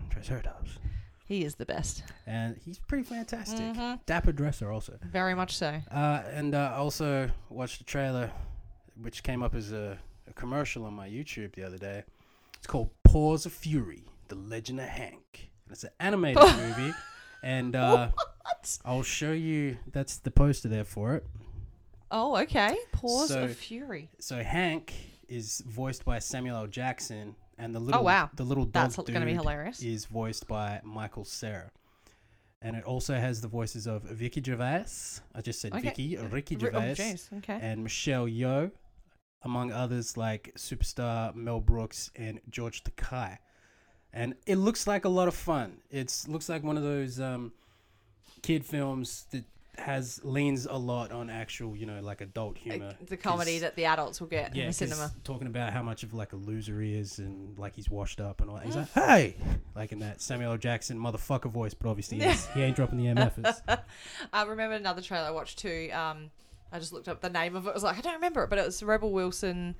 triceratops." 0.09 0.77
he 1.25 1.43
is 1.45 1.55
the 1.55 1.65
best. 1.65 2.03
and 2.27 2.57
he's 2.63 2.77
pretty 2.79 3.03
fantastic. 3.03 3.59
Mhm. 3.59 3.99
Dapper 4.05 4.31
dresser 4.33 4.69
also. 4.71 4.97
Very 5.03 5.33
much 5.33 5.55
so. 5.57 5.81
Uh, 5.89 6.23
and 6.33 6.53
uh, 6.55 6.71
I 6.73 6.77
also 6.77 7.29
watched 7.49 7.77
the 7.79 7.83
trailer, 7.85 8.31
which 9.01 9.23
came 9.23 9.41
up 9.43 9.55
as 9.55 9.71
a, 9.71 9.97
a 10.31 10.33
commercial 10.33 10.85
on 10.85 10.93
my 10.93 11.07
YouTube 11.09 11.53
the 11.55 11.63
other 11.63 11.77
day. 11.77 12.03
It's 12.57 12.67
called 12.67 12.89
Paws 13.03 13.45
of 13.45 13.53
Fury: 13.53 14.03
The 14.29 14.35
Legend 14.35 14.79
of 14.79 14.87
Hank. 14.87 15.51
And 15.65 15.73
it's 15.73 15.83
an 15.83 15.91
animated 15.99 16.41
movie, 16.57 16.93
and 17.43 17.75
uh, 17.75 18.09
What? 18.13 18.77
I'll 18.85 19.03
show 19.03 19.31
you. 19.31 19.77
That's 19.91 20.17
the 20.17 20.31
poster 20.31 20.67
there 20.67 20.83
for 20.83 21.15
it. 21.15 21.25
Oh, 22.09 22.35
okay. 22.37 22.75
Paws 22.91 23.29
So- 23.29 23.43
of 23.43 23.55
fury. 23.55 24.09
So 24.19 24.41
Hank 24.43 24.93
is 25.29 25.61
voiced 25.65 26.03
by 26.03 26.19
Samuel 26.19 26.57
L. 26.57 26.67
Jackson, 26.67 27.35
and 27.57 27.73
the 27.73 27.79
little 27.79 28.01
Oh, 28.01 28.03
wow. 28.03 28.29
the 28.35 28.43
little 28.43 28.65
dog 28.65 28.91
That's 28.91 28.95
to 28.97 29.03
be 29.03 29.13
dude 29.13 29.27
hilarious. 29.29 29.81
is 29.81 30.05
voiced 30.05 30.47
by 30.47 30.81
Michael 30.83 31.23
Cera. 31.25 31.71
And 32.63 32.75
it 32.75 32.83
also 32.83 33.15
has 33.15 33.41
the 33.41 33.47
voices 33.47 33.87
of 33.87 34.03
Vicky 34.03 34.39
Gervais. 34.43 34.85
I 35.33 35.41
just 35.41 35.61
said 35.61 35.73
Okay. 35.73 35.81
Vicky, 35.89 36.17
Ricky 36.17 36.55
Ri- 36.57 36.61
Gervais, 36.71 36.91
Oh, 36.91 36.93
jeez. 37.03 37.37
Okay. 37.39 37.57
and 37.59 37.81
Michelle 37.81 38.27
Yeoh, 38.27 38.71
among 39.43 39.71
others 39.71 40.17
like 40.17 40.53
superstar 40.57 41.33
Mel 41.35 41.59
Brooks 41.59 42.11
and 42.15 42.39
George 42.49 42.83
Takei. 42.83 43.37
And 44.13 44.35
it 44.45 44.55
looks 44.55 44.87
like 44.87 45.05
a 45.05 45.09
lot 45.09 45.27
of 45.27 45.33
fun. 45.33 45.77
It 45.89 46.25
looks 46.27 46.49
like 46.49 46.63
one 46.63 46.77
of 46.77 46.83
those 46.83 47.19
um, 47.19 47.53
kid 48.41 48.65
films 48.65 49.25
that 49.31 49.45
has 49.77 50.19
leans 50.23 50.65
a 50.65 50.75
lot 50.75 51.11
on 51.11 51.29
actual, 51.29 51.75
you 51.75 51.85
know, 51.85 52.01
like 52.01 52.21
adult 52.21 52.57
humor. 52.57 52.93
The 53.07 53.17
comedy 53.17 53.59
that 53.59 53.75
the 53.75 53.85
adults 53.85 54.19
will 54.19 54.27
get 54.27 54.55
yeah, 54.55 54.63
in 54.63 54.67
the 54.69 54.73
cinema. 54.73 55.11
talking 55.23 55.47
about 55.47 55.73
how 55.73 55.81
much 55.81 56.03
of 56.03 56.13
like 56.13 56.33
a 56.33 56.35
loser 56.35 56.81
he 56.81 56.93
is 56.93 57.19
and 57.19 57.57
like 57.57 57.75
he's 57.75 57.89
washed 57.89 58.19
up 58.19 58.41
and 58.41 58.49
all 58.49 58.57
that. 58.57 58.65
He's 58.65 58.75
like, 58.75 58.91
hey, 58.91 59.35
like 59.75 59.91
in 59.91 59.99
that 59.99 60.21
Samuel 60.21 60.51
L. 60.51 60.57
Jackson 60.57 60.99
motherfucker 60.99 61.49
voice, 61.49 61.73
but 61.73 61.89
obviously 61.89 62.19
he's, 62.19 62.47
he 62.47 62.61
ain't 62.61 62.75
dropping 62.75 62.97
the 62.97 63.05
MFs. 63.05 63.61
I 64.33 64.43
remember 64.43 64.75
another 64.75 65.01
trailer 65.01 65.27
I 65.27 65.31
watched 65.31 65.59
too. 65.59 65.89
Um, 65.93 66.31
I 66.71 66.79
just 66.79 66.93
looked 66.93 67.07
up 67.07 67.21
the 67.21 67.29
name 67.29 67.55
of 67.55 67.67
it. 67.67 67.69
I 67.69 67.73
was 67.73 67.83
like, 67.83 67.97
I 67.97 68.01
don't 68.01 68.13
remember 68.15 68.43
it, 68.43 68.49
but 68.49 68.59
it 68.59 68.65
was 68.65 68.81
Rebel 68.81 69.11
Wilson. 69.11 69.75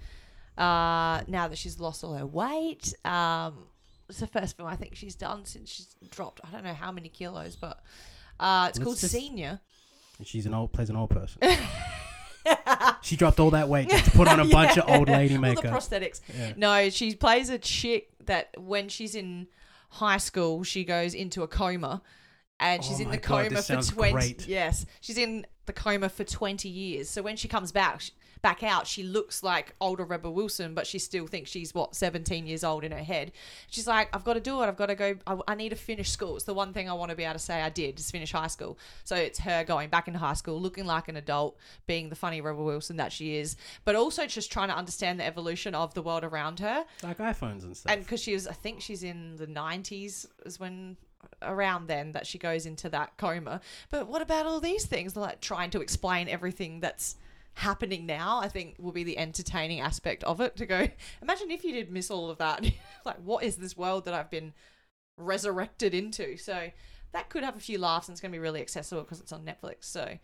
Uh, 0.57 1.21
now 1.27 1.47
that 1.47 1.57
she's 1.57 1.79
lost 1.79 2.03
all 2.03 2.13
her 2.13 2.25
weight, 2.25 2.93
um, 3.05 3.65
it's 4.09 4.19
the 4.19 4.27
first 4.27 4.57
film 4.57 4.67
I 4.67 4.75
think 4.75 4.95
she's 4.95 5.15
done 5.15 5.45
since 5.45 5.69
she's 5.69 5.95
dropped. 6.09 6.41
I 6.43 6.51
don't 6.51 6.63
know 6.65 6.73
how 6.73 6.91
many 6.91 7.07
kilos, 7.09 7.55
but 7.55 7.81
uh, 8.39 8.67
it's 8.69 8.77
Let's 8.77 8.83
called 8.85 8.97
just- 8.99 9.13
Senior. 9.13 9.59
And 10.17 10.27
she's 10.27 10.45
an 10.45 10.53
old 10.53 10.71
plays 10.73 10.89
an 10.89 10.97
old 10.97 11.09
person. 11.09 11.41
she 13.01 13.15
dropped 13.15 13.39
all 13.39 13.51
that 13.51 13.69
weight 13.69 13.89
just 13.89 14.05
to 14.05 14.11
put 14.11 14.27
on 14.27 14.39
a 14.39 14.45
bunch 14.49 14.77
of 14.77 14.89
old 14.89 15.07
lady 15.09 15.35
All 15.35 15.41
the 15.41 15.47
makeup. 15.47 15.65
prosthetics. 15.73 16.21
Yeah. 16.37 16.53
No, 16.57 16.89
she 16.89 17.15
plays 17.15 17.49
a 17.49 17.57
chick 17.57 18.09
that 18.25 18.49
when 18.59 18.89
she's 18.89 19.15
in 19.15 19.47
high 19.89 20.17
school, 20.17 20.63
she 20.63 20.83
goes 20.83 21.13
into 21.13 21.43
a 21.43 21.47
coma. 21.47 22.01
And 22.61 22.81
oh 22.81 22.85
she's 22.87 22.99
Oh 22.99 23.03
in 23.03 23.11
the 23.11 23.17
coma 23.17 23.49
this 23.49 23.67
for 23.67 23.81
20 23.81 24.11
great. 24.13 24.47
Yes. 24.47 24.85
She's 25.01 25.17
in 25.17 25.45
the 25.65 25.73
coma 25.73 26.09
for 26.09 26.23
20 26.23 26.69
years. 26.69 27.09
So 27.09 27.21
when 27.21 27.35
she 27.35 27.47
comes 27.47 27.71
back 27.71 28.01
back 28.41 28.63
out, 28.63 28.87
she 28.87 29.03
looks 29.03 29.43
like 29.43 29.75
older 29.79 30.03
Rebel 30.03 30.33
Wilson, 30.33 30.73
but 30.73 30.87
she 30.87 30.97
still 30.97 31.27
thinks 31.27 31.51
she's 31.51 31.75
what 31.75 31.95
17 31.95 32.47
years 32.47 32.63
old 32.63 32.83
in 32.83 32.91
her 32.91 33.03
head. 33.03 33.31
She's 33.69 33.85
like, 33.85 34.09
"I've 34.15 34.23
got 34.23 34.33
to 34.33 34.39
do 34.39 34.63
it. 34.63 34.65
I've 34.65 34.77
got 34.77 34.87
to 34.87 34.95
go 34.95 35.15
I, 35.27 35.37
I 35.47 35.53
need 35.55 35.69
to 35.69 35.75
finish 35.75 36.09
school. 36.09 36.35
It's 36.35 36.45
the 36.45 36.53
one 36.55 36.73
thing 36.73 36.89
I 36.89 36.93
want 36.93 37.11
to 37.11 37.15
be 37.15 37.23
able 37.23 37.33
to 37.33 37.39
say 37.39 37.61
I 37.61 37.69
did, 37.69 37.99
is 37.99 38.09
finish 38.09 38.31
high 38.31 38.47
school." 38.47 38.79
So 39.03 39.15
it's 39.15 39.37
her 39.39 39.63
going 39.63 39.89
back 39.89 40.07
into 40.07 40.19
high 40.19 40.33
school, 40.33 40.59
looking 40.59 40.85
like 40.85 41.07
an 41.07 41.17
adult, 41.17 41.55
being 41.85 42.09
the 42.09 42.15
funny 42.15 42.41
Rebel 42.41 42.65
Wilson 42.65 42.97
that 42.97 43.11
she 43.11 43.35
is, 43.35 43.57
but 43.85 43.95
also 43.95 44.25
just 44.25 44.51
trying 44.51 44.69
to 44.69 44.75
understand 44.75 45.19
the 45.19 45.25
evolution 45.25 45.75
of 45.75 45.93
the 45.93 46.01
world 46.01 46.23
around 46.23 46.59
her 46.61 46.83
Like 47.03 47.19
iPhones 47.19 47.63
and 47.63 47.77
stuff. 47.77 47.91
and 47.93 48.01
because 48.03 48.21
she 48.21 48.33
was 48.33 48.47
i 48.47 48.53
think 48.53 48.81
she's 48.81 49.03
in 49.03 49.35
the 49.37 49.45
90s 49.47 50.25
is 50.45 50.59
when 50.59 50.97
around 51.41 51.87
then 51.87 52.11
that 52.13 52.25
she 52.27 52.37
goes 52.37 52.65
into 52.65 52.89
that 52.89 53.17
coma. 53.17 53.61
But 53.89 54.07
what 54.07 54.21
about 54.21 54.45
all 54.45 54.59
these 54.59 54.85
things? 54.85 55.15
Like 55.15 55.41
trying 55.41 55.69
to 55.71 55.81
explain 55.81 56.27
everything 56.29 56.79
that's 56.79 57.15
happening 57.55 58.05
now 58.05 58.39
i 58.39 58.47
think 58.47 58.75
will 58.79 58.93
be 58.93 59.03
the 59.03 59.17
entertaining 59.17 59.81
aspect 59.81 60.23
of 60.23 60.39
it 60.39 60.55
to 60.55 60.65
go 60.65 60.87
imagine 61.21 61.51
if 61.51 61.65
you 61.65 61.73
did 61.73 61.91
miss 61.91 62.09
all 62.09 62.29
of 62.29 62.37
that. 62.37 62.65
Like 63.05 63.17
what 63.25 63.43
is 63.43 63.57
this 63.57 63.75
world 63.75 64.05
that 64.05 64.13
i've 64.13 64.31
been 64.31 64.53
resurrected 65.17 65.93
into? 65.93 66.37
So 66.37 66.69
that 67.11 67.29
could 67.29 67.43
have 67.43 67.57
a 67.57 67.59
few 67.59 67.77
laughs 67.77 68.07
and 68.07 68.13
it's 68.13 68.21
going 68.21 68.31
to 68.31 68.35
be 68.35 68.39
really 68.39 68.61
accessible 68.61 69.03
because 69.03 69.19
it's 69.19 69.33
on 69.33 69.41
netflix. 69.43 69.83
So 69.83 70.01
i'll 70.01 70.17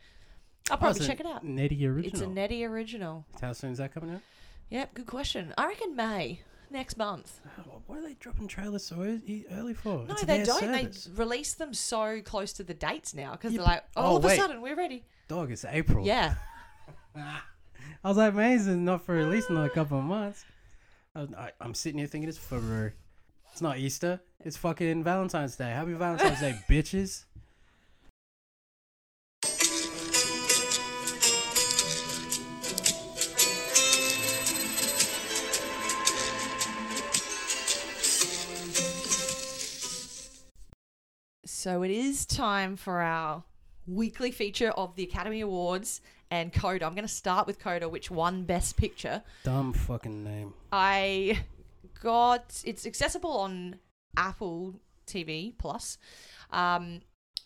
Oh, 0.72 0.78
probably 0.78 1.04
a 1.04 1.08
check 1.08 1.20
it 1.20 1.26
out. 1.26 1.44
Nettie 1.44 1.86
original. 1.86 2.14
it's 2.14 2.22
a 2.22 2.28
netty 2.28 2.64
original. 2.66 3.26
How 3.42 3.52
soon 3.54 3.72
is 3.72 3.78
that 3.80 3.94
coming 3.94 4.16
out? 4.16 4.22
yep 4.70 4.94
good 4.94 5.06
question. 5.08 5.54
I 5.58 5.68
reckon 5.68 5.96
may 5.98 6.40
next 6.70 6.98
month 6.98 7.40
Oh, 7.60 7.82
What 7.88 8.00
are 8.00 8.02
they 8.02 8.14
dropping 8.16 8.48
trailers 8.48 8.86
so 8.86 8.98
early 9.02 9.46
early 9.52 9.74
for? 9.74 10.06
No, 10.06 10.12
It's 10.12 10.22
they 10.24 10.38
their 10.38 10.46
don't. 10.46 10.60
service. 10.60 11.06
They 11.06 11.14
release 11.24 11.54
them 11.54 11.74
so 11.74 12.22
close 12.22 12.54
to 12.54 12.64
the 12.64 12.74
dates 12.74 13.14
now 13.14 13.32
because 13.34 13.54
Yeah, 13.54 13.60
they're 13.60 13.68
like, 13.68 13.84
oh, 13.96 14.02
oh, 14.02 14.06
all 14.06 14.14
oh, 14.14 14.18
of 14.18 14.26
a 14.26 14.28
wait. 14.28 14.38
sudden 14.40 14.62
we're 14.62 14.76
ready. 14.76 15.04
Dog, 15.28 15.52
it's 15.52 15.66
April. 15.66 16.06
Yeah. 16.06 16.36
I 17.16 18.08
was 18.10 18.18
like, 18.18 18.34
man, 18.36 18.58
this 18.58 18.68
is 18.68 18.76
not 18.76 19.02
for 19.06 19.18
at 19.18 19.28
least 19.28 19.50
another 19.50 19.70
couple 19.70 19.98
of 20.00 20.04
months. 20.04 20.46
I, 21.16 21.22
I, 21.38 21.52
I'm 21.60 21.74
sitting 21.74 21.98
here 22.00 22.08
thinking 22.08 22.30
it's 22.30 22.38
February. 22.38 22.94
It's 23.52 23.62
not 23.62 23.78
Easter. 23.80 24.22
It's 24.44 24.56
fucking 24.58 25.04
Valentine's 25.04 25.56
Day. 25.56 25.70
Happy 25.72 25.94
Valentine's 25.94 26.40
Day, 26.40 26.60
bitches. 26.70 27.24
So 41.58 41.82
it 41.82 41.90
is 41.90 42.28
time 42.28 42.76
for 42.76 43.02
our 43.02 43.44
weekly 43.88 44.30
feature 44.30 44.70
of 44.70 44.96
the 44.96 45.02
Academy 45.02 45.42
Awards, 45.42 46.02
and 46.30 46.54
Coda. 46.54 46.86
I'm 46.86 46.94
going 46.94 47.02
to 47.02 47.12
start 47.12 47.48
with 47.48 47.58
Coda, 47.58 47.90
which 47.90 48.12
won 48.12 48.44
Best 48.44 48.78
Picture. 48.78 49.24
Dumb 49.44 49.74
fucking 49.74 50.24
name. 50.24 50.54
I 50.72 51.40
got 52.04 52.62
it's 52.64 52.86
accessible 52.86 53.32
on 53.32 53.78
Apple 54.16 54.76
TV 55.08 55.58
Plus. 55.58 55.98
Um, 56.52 57.02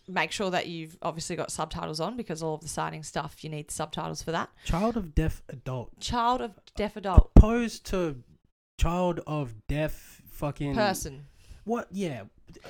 make 0.09 0.33
sure 0.33 0.49
that 0.49 0.67
you've 0.67 0.97
obviously 1.01 1.37
got 1.37 1.49
subtitles 1.49 2.01
on 2.01 2.17
because 2.17 2.43
all 2.43 2.55
of 2.55 2.61
the 2.61 2.67
signing 2.67 3.03
stuff 3.03 3.45
you 3.45 3.49
need 3.49 3.71
subtitles 3.71 4.21
for 4.21 4.33
that. 4.33 4.49
Child 4.65 4.97
of 4.97 5.15
deaf 5.15 5.41
adult. 5.47 5.97
Child 6.01 6.41
of 6.41 6.51
deaf 6.75 6.97
adult 6.97 7.31
Opposed 7.37 7.85
to 7.85 8.17
child 8.77 9.21
of 9.25 9.53
deaf 9.69 10.21
fucking 10.31 10.75
person. 10.75 11.27
What? 11.63 11.87
Yeah. 11.91 12.23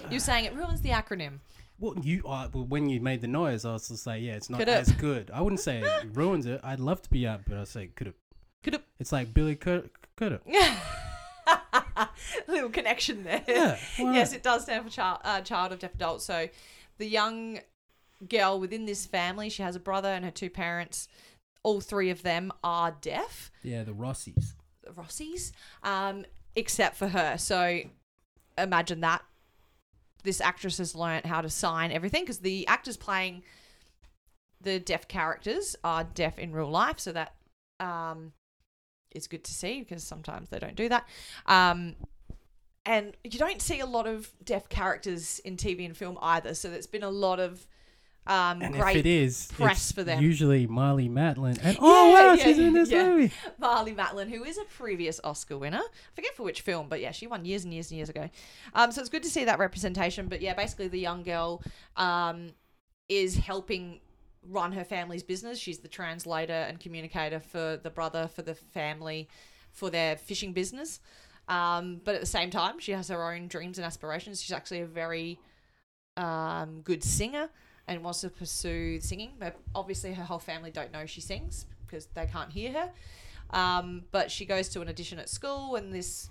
You're 0.10 0.20
saying 0.20 0.46
it 0.46 0.54
ruins 0.54 0.82
the 0.82 0.90
acronym. 0.90 1.40
Well, 1.80 1.96
you 2.02 2.24
uh, 2.28 2.48
well, 2.54 2.66
when 2.66 2.90
you 2.90 3.02
made 3.02 3.22
the 3.22 3.28
noise, 3.28 3.66
I 3.66 3.74
was 3.74 3.88
just 3.88 4.06
like, 4.06 4.22
yeah, 4.22 4.34
it's 4.34 4.50
not 4.50 4.60
Could've. 4.60 4.76
as 4.76 4.92
good. 4.94 5.32
I 5.34 5.42
wouldn't 5.42 5.60
say 5.60 5.80
it 5.80 6.08
ruins 6.14 6.46
it. 6.46 6.62
I'd 6.64 6.80
love 6.80 7.02
to 7.02 7.10
be 7.10 7.28
out, 7.28 7.42
but 7.48 7.58
I'd 7.58 7.68
say 7.68 7.88
could 7.88 8.08
have. 8.08 8.16
Could've. 8.64 8.84
It's 9.00 9.12
like 9.12 9.34
Billy 9.34 9.56
could 9.56 9.90
could 10.16 10.34
have. 10.34 10.42
Little 12.48 12.70
connection 12.70 13.24
there. 13.24 13.44
Yeah. 13.48 13.78
why 13.98 14.14
yes, 14.14 14.32
not? 14.32 14.38
it 14.38 14.44
does 14.44 14.64
stand 14.64 14.86
for 14.86 14.92
child, 14.92 15.20
uh, 15.24 15.42
child 15.42 15.72
of 15.72 15.80
deaf 15.80 15.94
adult. 15.96 16.22
So 16.22 16.48
the 16.98 17.08
young 17.08 17.60
girl 18.30 18.60
within 18.60 18.86
this 18.86 19.06
family, 19.06 19.50
she 19.50 19.64
has 19.64 19.76
a 19.76 19.80
brother 19.80 20.10
and 20.10 20.24
her 20.24 20.32
two 20.32 20.50
parents. 20.50 21.08
All 21.64 21.82
three 21.82 22.10
of 22.10 22.24
them 22.24 22.52
are 22.64 22.96
deaf. 23.02 23.52
Yeah, 23.64 23.84
the 23.84 23.94
Rossis. 23.94 24.54
The 24.84 24.92
Rossis, 24.92 25.52
um, 25.84 26.26
except 26.56 26.96
for 26.96 27.08
her. 27.08 27.38
So 27.38 27.80
imagine 28.58 29.02
that. 29.02 29.24
This 30.24 30.42
actress 30.42 30.78
has 30.78 30.96
learnt 30.96 31.26
how 31.26 31.42
to 31.42 31.50
sign 31.50 31.92
everything 31.92 32.24
because 32.24 32.40
the 32.40 32.68
actors 32.68 32.98
playing 32.98 33.44
the 34.62 34.80
deaf 34.80 35.08
characters 35.08 35.76
are 35.84 36.04
deaf 36.04 36.38
in 36.38 36.52
real 36.52 36.70
life. 36.70 37.00
So 37.00 37.12
that 37.14 37.34
um, 37.80 38.34
is 39.14 39.28
good 39.28 39.44
to 39.46 39.54
see 39.54 39.80
because 39.80 40.04
sometimes 40.04 40.50
they 40.50 40.60
don't 40.60 40.76
do 40.76 40.90
that. 40.90 41.08
Um, 41.46 41.96
and 42.86 43.16
you 43.24 43.38
don't 43.38 43.62
see 43.62 43.80
a 43.80 43.86
lot 43.86 44.08
of 44.08 44.32
deaf 44.44 44.70
characters 44.70 45.40
in 45.40 45.58
TV 45.58 45.86
and 45.86 45.96
film 45.96 46.18
either. 46.22 46.54
So 46.54 46.70
there's 46.70 46.88
been 46.88 47.04
a 47.04 47.10
lot 47.10 47.40
of 47.40 47.68
um, 48.28 48.62
And 48.62 48.76
great 48.76 48.98
if 48.98 49.06
it 49.06 49.10
is, 49.10 49.48
press 49.54 49.92
for 49.92 50.04
them. 50.04 50.22
Usually 50.22 50.68
Marlee 50.68 51.10
Matlin. 51.10 51.60
And 51.64 51.78
oh 51.82 52.14
Yeah, 52.14 52.28
wow, 52.28 52.34
yeah, 52.34 52.44
she's 52.44 52.60
in 52.60 52.74
this 52.74 52.92
yeah. 52.92 53.10
movie. 53.10 53.34
Marlee 53.62 53.96
Matlin, 53.96 54.30
who 54.30 54.44
is 54.44 54.60
a 54.60 54.64
previous 54.66 55.20
Oscar 55.24 55.58
winner. 55.58 55.82
I 55.82 56.16
forget 56.16 56.36
for 56.36 56.44
which 56.44 56.62
film, 56.62 56.88
but 56.88 57.02
yeah, 57.02 57.12
she 57.12 57.26
won 57.26 57.46
years 57.46 57.64
and 57.64 57.74
years 57.74 57.90
and 57.90 57.98
years 57.98 58.10
ago. 58.10 58.30
Um, 58.76 58.92
so 58.92 59.02
it's 59.02 59.10
good 59.10 59.24
to 59.24 59.30
see 59.30 59.46
that 59.46 59.58
representation. 59.58 60.28
But 60.28 60.42
yeah, 60.42 60.54
basically 60.54 60.88
the 60.88 61.00
young 61.00 61.24
girl 61.24 61.64
um, 61.98 62.52
is 63.10 63.38
helping 63.38 64.02
run 64.48 64.72
her 64.74 64.84
family's 64.84 65.24
business. 65.24 65.58
She's 65.58 65.80
the 65.80 65.88
translator 65.88 66.54
and 66.54 66.80
communicator 66.80 67.40
for 67.40 67.80
the 67.82 67.90
brother, 67.90 68.28
for 68.28 68.44
the 68.44 68.54
family, 68.56 69.30
for 69.72 69.90
their 69.90 70.16
fishing 70.16 70.54
business. 70.54 71.00
Um, 71.48 72.02
but 72.04 72.14
at 72.14 72.22
the 72.22 72.28
same 72.28 72.52
time, 72.52 72.80
she 72.80 72.92
has 72.92 73.08
her 73.10 73.34
own 73.34 73.48
dreams 73.48 73.80
and 73.80 73.86
aspirations. 73.86 74.42
She's 74.42 74.54
actually 74.54 74.82
a 74.82 74.86
very 74.86 75.40
um, 76.18 76.82
good 76.84 77.04
singer 77.04 77.50
and 77.88 78.04
wants 78.04 78.22
to 78.22 78.30
pursue 78.30 79.00
singing. 79.00 79.34
But 79.40 79.58
obviously, 79.76 80.14
her 80.14 80.24
whole 80.24 80.40
family 80.40 80.72
don't 80.72 80.92
know 80.92 81.06
she 81.06 81.22
sings 81.22 81.66
because 81.86 82.08
they 82.08 82.26
can't 82.26 82.52
hear 82.52 82.72
her. 82.72 82.92
Um, 83.52 84.04
but 84.12 84.32
she 84.32 84.46
goes 84.46 84.70
to 84.70 84.82
an 84.82 84.88
audition 84.88 85.20
at 85.20 85.30
school, 85.30 85.76
and 85.76 85.94
this 85.94 86.30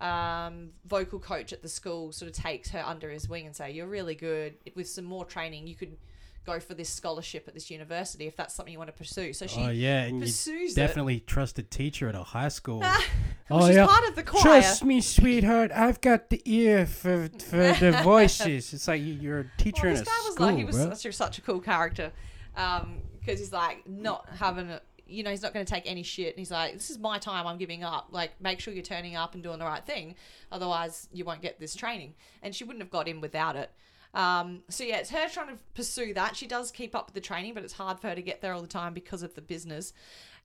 um, 0.00 0.70
vocal 0.86 1.18
coach 1.18 1.52
at 1.52 1.62
the 1.62 1.68
school 1.68 2.12
sort 2.12 2.30
of 2.30 2.36
takes 2.36 2.70
her 2.70 2.82
under 2.84 3.10
his 3.10 3.28
wing 3.28 3.46
and 3.46 3.54
say, 3.54 3.70
"You're 3.72 3.86
really 3.86 4.14
good. 4.14 4.54
With 4.74 4.88
some 4.88 5.04
more 5.04 5.24
training, 5.24 5.66
you 5.66 5.74
could 5.74 5.96
go 6.44 6.58
for 6.60 6.74
this 6.74 6.88
scholarship 6.88 7.46
at 7.46 7.54
this 7.54 7.70
university 7.70 8.26
if 8.26 8.36
that's 8.36 8.54
something 8.54 8.72
you 8.72 8.78
want 8.78 8.88
to 8.88 8.96
pursue." 8.96 9.32
So 9.32 9.46
she 9.46 9.60
oh 9.60 9.70
yeah, 9.70 10.02
and 10.02 10.20
pursues 10.20 10.74
definitely 10.74 11.20
trusted 11.20 11.70
teacher 11.70 12.08
at 12.08 12.14
a 12.14 12.22
high 12.22 12.48
school. 12.48 12.82
it. 12.84 13.08
oh 13.50 13.66
she's 13.66 13.76
yeah. 13.76 13.86
part 13.86 14.08
of 14.08 14.14
the 14.14 14.22
choir. 14.22 14.42
Trust 14.42 14.84
me, 14.84 15.00
sweetheart. 15.00 15.70
I've 15.72 16.00
got 16.00 16.30
the 16.30 16.42
ear 16.44 16.86
for 16.86 17.28
for 17.38 17.72
the 17.72 18.00
voices. 18.04 18.72
It's 18.72 18.88
like 18.88 19.00
you- 19.00 19.14
you're 19.14 19.40
a 19.40 19.50
teacher 19.56 19.82
well, 19.84 19.92
in 19.92 19.98
this 19.98 20.02
a 20.02 20.04
guy 20.06 20.18
was 20.24 20.34
school, 20.34 20.46
like 20.46 20.56
he 20.56 20.64
was 20.64 20.76
bro. 20.76 20.90
such 20.90 21.06
a, 21.06 21.12
such 21.12 21.38
a 21.38 21.40
cool 21.42 21.60
character 21.60 22.12
um, 22.56 22.98
because 23.18 23.38
he's 23.38 23.52
like 23.52 23.88
not 23.88 24.26
having 24.38 24.70
a 24.70 24.80
you 25.06 25.22
know 25.22 25.30
he's 25.30 25.42
not 25.42 25.52
going 25.52 25.64
to 25.64 25.70
take 25.72 25.84
any 25.86 26.02
shit 26.02 26.30
and 26.30 26.38
he's 26.38 26.50
like 26.50 26.72
this 26.72 26.90
is 26.90 26.98
my 26.98 27.18
time 27.18 27.46
i'm 27.46 27.58
giving 27.58 27.84
up 27.84 28.08
like 28.10 28.32
make 28.40 28.60
sure 28.60 28.72
you're 28.72 28.82
turning 28.82 29.14
up 29.14 29.34
and 29.34 29.42
doing 29.42 29.58
the 29.58 29.64
right 29.64 29.84
thing 29.84 30.14
otherwise 30.50 31.08
you 31.12 31.24
won't 31.24 31.42
get 31.42 31.60
this 31.60 31.74
training 31.74 32.14
and 32.42 32.54
she 32.54 32.64
wouldn't 32.64 32.82
have 32.82 32.90
got 32.90 33.08
in 33.08 33.20
without 33.20 33.54
it 33.54 33.70
um, 34.14 34.62
so 34.68 34.84
yeah 34.84 34.98
it's 34.98 35.10
her 35.10 35.28
trying 35.28 35.48
to 35.48 35.58
pursue 35.74 36.14
that. 36.14 36.36
She 36.36 36.46
does 36.46 36.70
keep 36.70 36.94
up 36.94 37.06
with 37.06 37.14
the 37.14 37.20
training 37.20 37.54
but 37.54 37.64
it's 37.64 37.72
hard 37.72 38.00
for 38.00 38.08
her 38.08 38.14
to 38.14 38.22
get 38.22 38.40
there 38.40 38.52
all 38.52 38.60
the 38.62 38.66
time 38.66 38.94
because 38.94 39.22
of 39.22 39.34
the 39.34 39.42
business. 39.42 39.92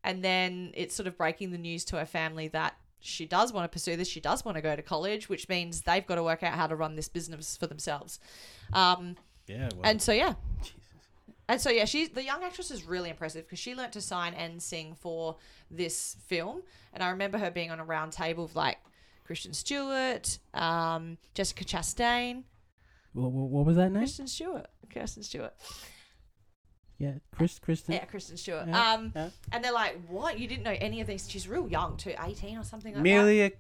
And 0.04 0.24
then 0.24 0.72
it's 0.76 0.96
sort 0.96 1.08
of 1.08 1.18
breaking 1.18 1.52
the 1.52 1.58
news 1.58 1.84
to 1.86 1.98
her 1.98 2.06
family 2.06 2.48
that 2.50 2.78
she 3.00 3.26
does 3.26 3.52
want 3.54 3.70
to 3.70 3.74
pursue 3.74 3.96
this. 3.96 4.08
She 4.08 4.20
does 4.20 4.46
want 4.46 4.56
to 4.56 4.62
go 4.62 4.76
to 4.76 4.82
college 4.82 5.30
which 5.30 5.50
means 5.50 5.82
they've 5.82 6.06
got 6.06 6.16
to 6.16 6.24
work 6.24 6.44
out 6.44 6.54
how 6.54 6.68
to 6.68 6.76
run 6.76 6.96
this 6.96 7.10
business 7.10 7.58
for 7.58 7.68
themselves. 7.68 8.20
Um, 8.74 9.16
Yeah, 9.48 9.70
well, 9.76 9.90
and 9.90 10.02
so 10.02 10.12
yeah. 10.12 10.34
And 11.50 11.62
so 11.62 11.70
yeah, 11.70 11.86
she's 11.86 12.10
the 12.10 12.24
young 12.24 12.44
actress 12.44 12.72
is 12.72 12.84
really 12.84 13.10
impressive 13.10 13.46
because 13.46 13.60
she 13.60 13.74
learnt 13.74 13.94
to 13.94 14.02
sign 14.02 14.34
and 14.34 14.62
sing 14.62 14.96
for 15.00 15.38
this 15.72 16.18
film. 16.26 16.62
And 16.94 17.02
I 17.02 17.10
remember 17.10 17.38
her 17.38 17.50
being 17.50 17.72
on 17.72 17.80
a 17.80 17.86
round 17.86 18.12
table 18.12 18.44
with 18.44 18.56
like 18.56 18.80
Christian 19.24 19.54
Stewart, 19.54 20.40
um, 20.54 21.18
Jessica 21.34 21.64
Chastain, 21.64 22.44
what, 23.18 23.50
what, 23.50 23.66
was 23.66 23.76
that 23.76 23.92
name? 23.92 24.02
Kristen 24.02 24.28
Stewart, 24.28 24.68
Kirsten 24.94 25.24
Stewart, 25.24 25.54
Yeah, 26.98 27.14
Chris, 27.36 27.60
Kristen. 27.60 27.94
yeah, 27.96 28.06
Kristen 28.06 28.38
Stewart. 28.38 28.68
Yeah, 28.68 28.94
Um, 28.94 29.12
yeah. 29.16 29.30
and 29.52 29.64
they're 29.64 29.72
like, 29.74 29.98
"What? 30.08 30.40
You 30.40 30.48
didn't 30.48 30.64
know 30.64 30.76
any 30.80 31.02
of 31.02 31.08
these? 31.08 31.30
She's 31.30 31.48
real 31.48 31.68
young 31.70 31.98
too, 31.98 32.14
eighteen 32.24 32.58
or 32.58 32.64
something 32.64 32.94
like 32.94 33.04
that." 33.04 33.10
Emilia, 33.10 33.52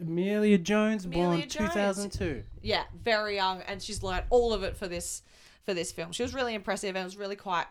Emilia 0.00 0.58
Jones, 0.58 1.04
Emilia 1.04 1.24
born 1.26 1.40
Jones. 1.48 1.74
2002. 1.74 2.42
yeah, 2.62 2.84
very 3.02 3.36
young, 3.36 3.62
and 3.62 3.80
she's 3.80 4.02
learnt 4.02 4.24
all 4.30 4.52
of 4.52 4.62
it 4.64 4.76
for 4.76 4.88
this 4.88 5.22
for 5.62 5.72
this 5.74 5.92
film. 5.92 6.12
She 6.12 6.22
was 6.22 6.34
really 6.34 6.54
impressive, 6.54 6.90
and 6.90 6.98
it 6.98 7.04
was 7.04 7.16
really 7.16 7.36
quite. 7.36 7.66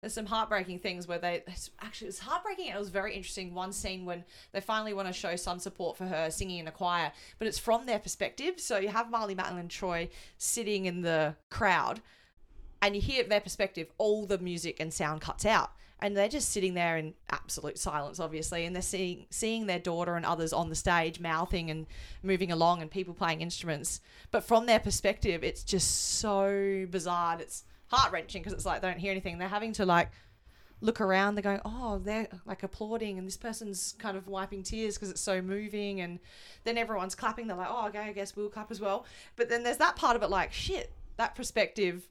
There's 0.00 0.14
some 0.14 0.26
heartbreaking 0.26 0.78
things 0.78 1.06
where 1.06 1.18
they 1.18 1.42
it's 1.46 1.70
actually 1.82 2.06
it 2.06 2.08
was 2.08 2.18
heartbreaking 2.20 2.68
and 2.68 2.76
it 2.76 2.78
was 2.78 2.88
very 2.88 3.14
interesting. 3.14 3.54
One 3.54 3.72
scene 3.72 4.06
when 4.06 4.24
they 4.52 4.60
finally 4.60 4.94
want 4.94 5.08
to 5.08 5.12
show 5.12 5.36
some 5.36 5.58
support 5.58 5.98
for 5.98 6.06
her 6.06 6.30
singing 6.30 6.58
in 6.58 6.68
a 6.68 6.72
choir, 6.72 7.12
but 7.38 7.46
it's 7.46 7.58
from 7.58 7.84
their 7.84 7.98
perspective. 7.98 8.58
So 8.58 8.78
you 8.78 8.88
have 8.88 9.08
Marlee 9.08 9.36
Matlin 9.36 9.60
and 9.60 9.70
Troy 9.70 10.08
sitting 10.38 10.86
in 10.86 11.02
the 11.02 11.36
crowd, 11.50 12.00
and 12.80 12.96
you 12.96 13.02
hear 13.02 13.24
their 13.24 13.42
perspective. 13.42 13.88
All 13.98 14.24
the 14.24 14.38
music 14.38 14.80
and 14.80 14.90
sound 14.90 15.20
cuts 15.20 15.44
out, 15.44 15.72
and 16.00 16.16
they're 16.16 16.28
just 16.28 16.48
sitting 16.48 16.72
there 16.72 16.96
in 16.96 17.12
absolute 17.28 17.78
silence, 17.78 18.18
obviously, 18.18 18.64
and 18.64 18.74
they're 18.74 18.80
seeing 18.80 19.26
seeing 19.28 19.66
their 19.66 19.78
daughter 19.78 20.16
and 20.16 20.24
others 20.24 20.54
on 20.54 20.70
the 20.70 20.74
stage 20.74 21.20
mouthing 21.20 21.70
and 21.70 21.86
moving 22.22 22.50
along, 22.50 22.80
and 22.80 22.90
people 22.90 23.12
playing 23.12 23.42
instruments. 23.42 24.00
But 24.30 24.44
from 24.44 24.64
their 24.64 24.80
perspective, 24.80 25.44
it's 25.44 25.62
just 25.62 26.18
so 26.20 26.86
bizarre. 26.90 27.38
It's 27.38 27.64
heart 27.90 28.12
wrenching 28.12 28.40
because 28.42 28.52
it's 28.52 28.66
like 28.66 28.80
they 28.82 28.88
don't 28.88 29.00
hear 29.00 29.10
anything. 29.10 29.38
They're 29.38 29.48
having 29.48 29.72
to 29.74 29.86
like 29.86 30.10
look 30.80 31.00
around. 31.00 31.34
They're 31.34 31.42
going, 31.42 31.60
oh, 31.64 31.98
they're 31.98 32.28
like 32.46 32.62
applauding, 32.62 33.18
and 33.18 33.26
this 33.26 33.36
person's 33.36 33.94
kind 33.98 34.16
of 34.16 34.26
wiping 34.28 34.62
tears 34.62 34.96
because 34.96 35.10
it's 35.10 35.20
so 35.20 35.42
moving. 35.42 36.00
And 36.00 36.18
then 36.64 36.78
everyone's 36.78 37.14
clapping. 37.14 37.46
They're 37.46 37.56
like, 37.56 37.68
oh, 37.70 37.88
okay, 37.88 37.98
I 37.98 38.12
guess 38.12 38.36
we'll 38.36 38.48
clap 38.48 38.70
as 38.70 38.80
well. 38.80 39.04
But 39.36 39.48
then 39.48 39.62
there's 39.62 39.78
that 39.78 39.96
part 39.96 40.16
of 40.16 40.22
it, 40.22 40.30
like, 40.30 40.52
shit, 40.52 40.92
that 41.16 41.34
perspective 41.34 42.08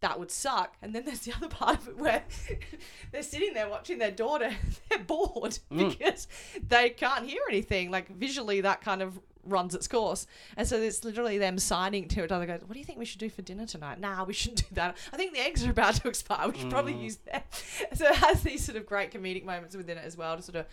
that 0.00 0.18
would 0.18 0.32
suck. 0.32 0.74
And 0.82 0.92
then 0.92 1.04
there's 1.04 1.20
the 1.20 1.32
other 1.32 1.46
part 1.48 1.78
of 1.78 1.86
it 1.88 1.96
where 1.96 2.24
they're 3.12 3.22
sitting 3.22 3.54
there 3.54 3.68
watching 3.68 3.98
their 3.98 4.10
daughter, 4.10 4.50
they're 4.90 4.98
bored 4.98 5.58
Mm. 5.70 5.90
because 5.96 6.26
they 6.68 6.90
can't 6.90 7.24
hear 7.28 7.40
anything. 7.48 7.90
Like 7.90 8.08
visually, 8.08 8.62
that 8.62 8.80
kind 8.80 9.00
of 9.00 9.20
runs 9.44 9.74
its 9.74 9.88
course. 9.88 10.26
And 10.56 10.66
so 10.68 10.76
it's 10.76 11.04
literally 11.04 11.38
them 11.38 11.58
signing 11.58 12.08
to 12.08 12.24
each 12.24 12.30
other, 12.30 12.46
goes, 12.46 12.60
What 12.62 12.72
do 12.74 12.78
you 12.78 12.84
think 12.84 12.98
we 12.98 13.04
should 13.04 13.18
do 13.20 13.28
for 13.30 13.42
dinner 13.42 13.66
tonight? 13.66 13.98
Nah, 14.00 14.24
we 14.24 14.32
shouldn't 14.32 14.68
do 14.68 14.74
that. 14.76 14.96
I 15.12 15.16
think 15.16 15.32
the 15.34 15.40
eggs 15.40 15.64
are 15.66 15.70
about 15.70 15.94
to 15.96 16.08
expire. 16.08 16.48
We 16.48 16.58
should 16.58 16.70
probably 16.70 16.94
Mm. 16.94 17.02
use 17.02 17.16
that. 17.30 17.44
So 17.96 18.06
it 18.06 18.14
has 18.16 18.42
these 18.42 18.64
sort 18.64 18.76
of 18.78 18.86
great 18.86 19.10
comedic 19.12 19.44
moments 19.44 19.76
within 19.76 19.98
it 19.98 20.04
as 20.04 20.16
well 20.16 20.36
to 20.36 20.42
sort 20.42 20.56
of 20.56 20.66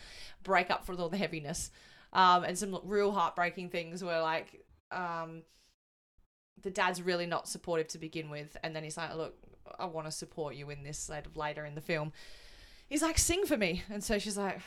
break 0.43 0.69
up 0.71 0.85
for 0.85 0.93
all 0.95 1.09
the 1.09 1.17
heaviness. 1.17 1.71
Um, 2.13 2.43
and 2.43 2.57
some 2.57 2.79
real 2.83 3.11
heartbreaking 3.11 3.69
things 3.69 4.03
where, 4.03 4.21
like, 4.21 4.65
um, 4.91 5.43
the 6.61 6.71
dad's 6.71 7.01
really 7.01 7.25
not 7.25 7.47
supportive 7.47 7.87
to 7.89 7.97
begin 7.97 8.29
with, 8.29 8.57
and 8.63 8.75
then 8.75 8.83
he's 8.83 8.97
like, 8.97 9.13
"Look, 9.15 9.35
I 9.77 9.85
want 9.85 10.07
to 10.07 10.11
support 10.11 10.55
you 10.55 10.69
in 10.71 10.83
this." 10.83 11.09
Later 11.35 11.65
in 11.65 11.75
the 11.75 11.81
film, 11.81 12.11
he's 12.87 13.01
like, 13.01 13.17
"Sing 13.17 13.45
for 13.45 13.57
me," 13.57 13.83
and 13.89 14.03
so 14.03 14.17
she's 14.19 14.37
like, 14.37 14.59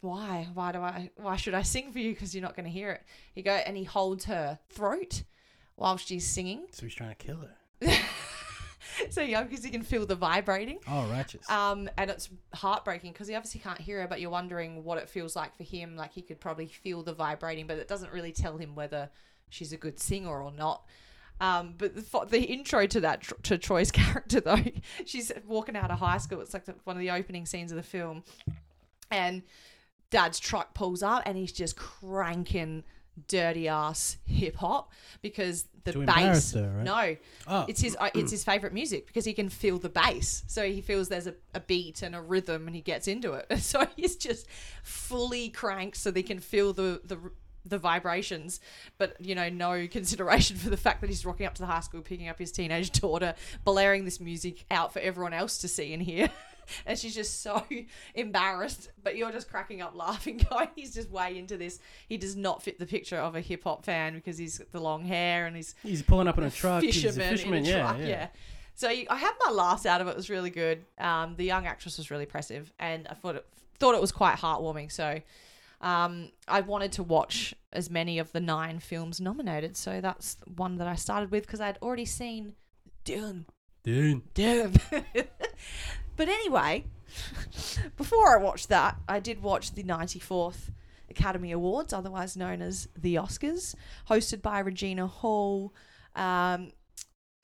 "Why? 0.00 0.48
Why 0.54 0.72
do 0.72 0.80
I? 0.80 1.10
Why 1.16 1.36
should 1.36 1.54
I 1.54 1.62
sing 1.62 1.92
for 1.92 1.98
you? 1.98 2.12
Because 2.12 2.34
you're 2.34 2.42
not 2.42 2.56
going 2.56 2.66
to 2.66 2.70
hear 2.70 2.90
it." 2.90 3.02
He 3.34 3.42
go 3.42 3.52
and 3.52 3.76
he 3.76 3.84
holds 3.84 4.24
her 4.26 4.58
throat 4.70 5.22
while 5.78 5.96
she's 5.96 6.26
singing, 6.26 6.66
So 6.72 6.86
he's 6.86 6.94
trying 6.94 7.10
to 7.10 7.14
kill 7.14 7.36
her. 7.36 7.54
so 9.10 9.22
yeah, 9.22 9.44
because 9.44 9.64
he 9.64 9.70
can 9.70 9.82
feel 9.82 10.06
the 10.06 10.16
vibrating. 10.16 10.80
Oh, 10.88 11.06
righteous. 11.06 11.48
Um, 11.48 11.88
and 11.96 12.10
it's 12.10 12.28
heartbreaking 12.52 13.12
because 13.12 13.28
he 13.28 13.36
obviously 13.36 13.60
can't 13.60 13.80
hear 13.80 14.00
her, 14.02 14.08
but 14.08 14.20
you're 14.20 14.30
wondering 14.30 14.82
what 14.82 14.98
it 14.98 15.08
feels 15.08 15.36
like 15.36 15.56
for 15.56 15.62
him. 15.62 15.96
Like 15.96 16.12
he 16.12 16.22
could 16.22 16.40
probably 16.40 16.66
feel 16.66 17.04
the 17.04 17.12
vibrating, 17.12 17.68
but 17.68 17.78
it 17.78 17.86
doesn't 17.86 18.12
really 18.12 18.32
tell 18.32 18.58
him 18.58 18.74
whether 18.74 19.08
she's 19.50 19.72
a 19.72 19.76
good 19.76 20.00
singer 20.00 20.42
or 20.42 20.50
not. 20.50 20.84
Um, 21.40 21.74
but 21.78 21.94
the, 21.94 22.26
the 22.28 22.42
intro 22.42 22.86
to 22.86 23.00
that 23.00 23.22
to 23.44 23.56
Troy's 23.56 23.90
character 23.92 24.40
though, 24.40 24.64
she's 25.06 25.30
walking 25.46 25.76
out 25.76 25.92
of 25.92 26.00
high 26.00 26.18
school. 26.18 26.40
It's 26.40 26.54
like 26.54 26.64
the, 26.64 26.74
one 26.82 26.96
of 26.96 27.00
the 27.00 27.12
opening 27.12 27.46
scenes 27.46 27.70
of 27.70 27.76
the 27.76 27.84
film, 27.84 28.24
and 29.12 29.42
Dad's 30.10 30.38
truck 30.40 30.74
pulls 30.74 31.02
up 31.02 31.22
and 31.26 31.36
he's 31.36 31.52
just 31.52 31.76
cranking 31.76 32.84
dirty 33.26 33.66
ass 33.66 34.16
hip 34.26 34.54
hop 34.56 34.92
because 35.22 35.64
the 35.84 35.90
To 35.92 36.00
bass. 36.06 36.52
her, 36.52 36.70
right? 36.76 36.84
No, 36.84 37.16
Oh, 37.48 37.64
it's 37.68 37.80
his 37.80 37.96
uh, 37.98 38.10
it's 38.14 38.30
his 38.30 38.44
favorite 38.44 38.72
music 38.72 39.06
because 39.08 39.24
he 39.24 39.32
can 39.34 39.48
feel 39.48 39.78
the 39.78 39.88
bass. 39.88 40.44
So 40.46 40.62
he 40.70 40.80
feels 40.80 41.08
there's 41.08 41.26
a, 41.26 41.34
a 41.54 41.60
beat 41.60 42.02
and 42.02 42.14
a 42.14 42.20
rhythm 42.20 42.66
and 42.68 42.76
he 42.76 42.82
gets 42.82 43.08
into 43.08 43.32
it. 43.32 43.46
So 43.60 43.86
he's 43.96 44.16
just 44.16 44.46
fully 44.82 45.48
cranked 45.50 45.96
so 45.96 46.10
they 46.10 46.22
can 46.22 46.38
feel 46.38 46.72
the 46.72 47.00
the 47.04 47.18
the 47.64 47.76
vibrations, 47.78 48.60
but 48.96 49.14
you 49.20 49.34
know, 49.34 49.48
no 49.50 49.86
consideration 49.90 50.56
for 50.56 50.70
the 50.70 50.76
fact 50.76 51.00
that 51.02 51.10
he's 51.10 51.26
rocking 51.26 51.44
up 51.44 51.54
to 51.56 51.60
the 51.62 51.66
high 51.66 51.80
school, 51.80 52.00
picking 52.00 52.28
up 52.28 52.38
his 52.38 52.50
teenage 52.52 52.90
daughter, 53.00 53.34
blaring 53.64 54.04
this 54.06 54.20
music 54.20 54.64
out 54.70 54.92
for 54.92 55.00
everyone 55.00 55.34
else 55.34 55.58
to 55.58 55.68
see 55.68 55.92
and 55.92 56.02
hear. 56.02 56.30
And 56.86 56.98
she's 56.98 57.14
just 57.14 57.42
so 57.42 57.64
embarrassed, 58.14 58.90
but 59.02 59.16
you're 59.16 59.32
just 59.32 59.50
cracking 59.50 59.82
up 59.82 59.94
laughing, 59.94 60.40
going, 60.50 60.68
he's 60.74 60.94
just 60.94 61.10
way 61.10 61.38
into 61.38 61.56
this. 61.56 61.80
He 62.08 62.16
does 62.16 62.36
not 62.36 62.62
fit 62.62 62.78
the 62.78 62.86
picture 62.86 63.18
of 63.18 63.34
a 63.34 63.40
hip 63.40 63.64
hop 63.64 63.84
fan 63.84 64.14
because 64.14 64.38
he's 64.38 64.58
got 64.58 64.72
the 64.72 64.80
long 64.80 65.04
hair 65.04 65.46
and 65.46 65.56
he's 65.56 65.74
he's 65.82 66.02
pulling 66.02 66.28
up 66.28 66.38
in 66.38 66.44
a 66.44 66.50
truck. 66.50 66.82
he's 66.82 67.04
a 67.04 67.08
fisherman, 67.08 67.30
fisherman, 67.30 67.64
a 67.64 67.68
yeah, 67.68 67.80
truck, 67.80 67.98
yeah. 67.98 68.06
yeah. 68.06 68.28
So 68.74 68.90
you, 68.90 69.06
I 69.10 69.16
had 69.16 69.32
my 69.44 69.50
laughs 69.50 69.86
out 69.86 70.00
of 70.00 70.06
it. 70.06 70.10
It 70.10 70.16
was 70.16 70.30
really 70.30 70.50
good. 70.50 70.84
Um, 70.98 71.34
the 71.36 71.44
young 71.44 71.66
actress 71.66 71.98
was 71.98 72.10
really 72.10 72.24
impressive, 72.24 72.72
and 72.78 73.08
I 73.08 73.14
thought 73.14 73.36
it 73.36 73.46
thought 73.78 73.94
it 73.94 74.00
was 74.00 74.12
quite 74.12 74.36
heartwarming. 74.36 74.90
So 74.92 75.20
um, 75.80 76.30
I 76.46 76.60
wanted 76.60 76.92
to 76.92 77.02
watch 77.02 77.54
as 77.72 77.90
many 77.90 78.18
of 78.18 78.32
the 78.32 78.40
nine 78.40 78.78
films 78.78 79.20
nominated. 79.20 79.76
So 79.76 80.00
that's 80.00 80.36
one 80.56 80.76
that 80.76 80.86
I 80.86 80.94
started 80.94 81.30
with 81.30 81.46
because 81.46 81.60
I'd 81.60 81.78
already 81.82 82.04
seen 82.04 82.54
Dune. 83.04 83.46
Dude. 83.82 84.34
Dune. 84.34 84.74
But 86.18 86.28
anyway, 86.28 86.84
before 87.96 88.38
I 88.38 88.42
watched 88.42 88.68
that, 88.68 88.96
I 89.08 89.20
did 89.20 89.40
watch 89.40 89.72
the 89.72 89.84
94th 89.84 90.72
Academy 91.08 91.52
Awards, 91.52 91.92
otherwise 91.92 92.36
known 92.36 92.60
as 92.60 92.88
the 93.00 93.14
Oscars, 93.14 93.74
hosted 94.10 94.42
by 94.42 94.58
Regina 94.58 95.06
Hall, 95.06 95.72
um, 96.16 96.72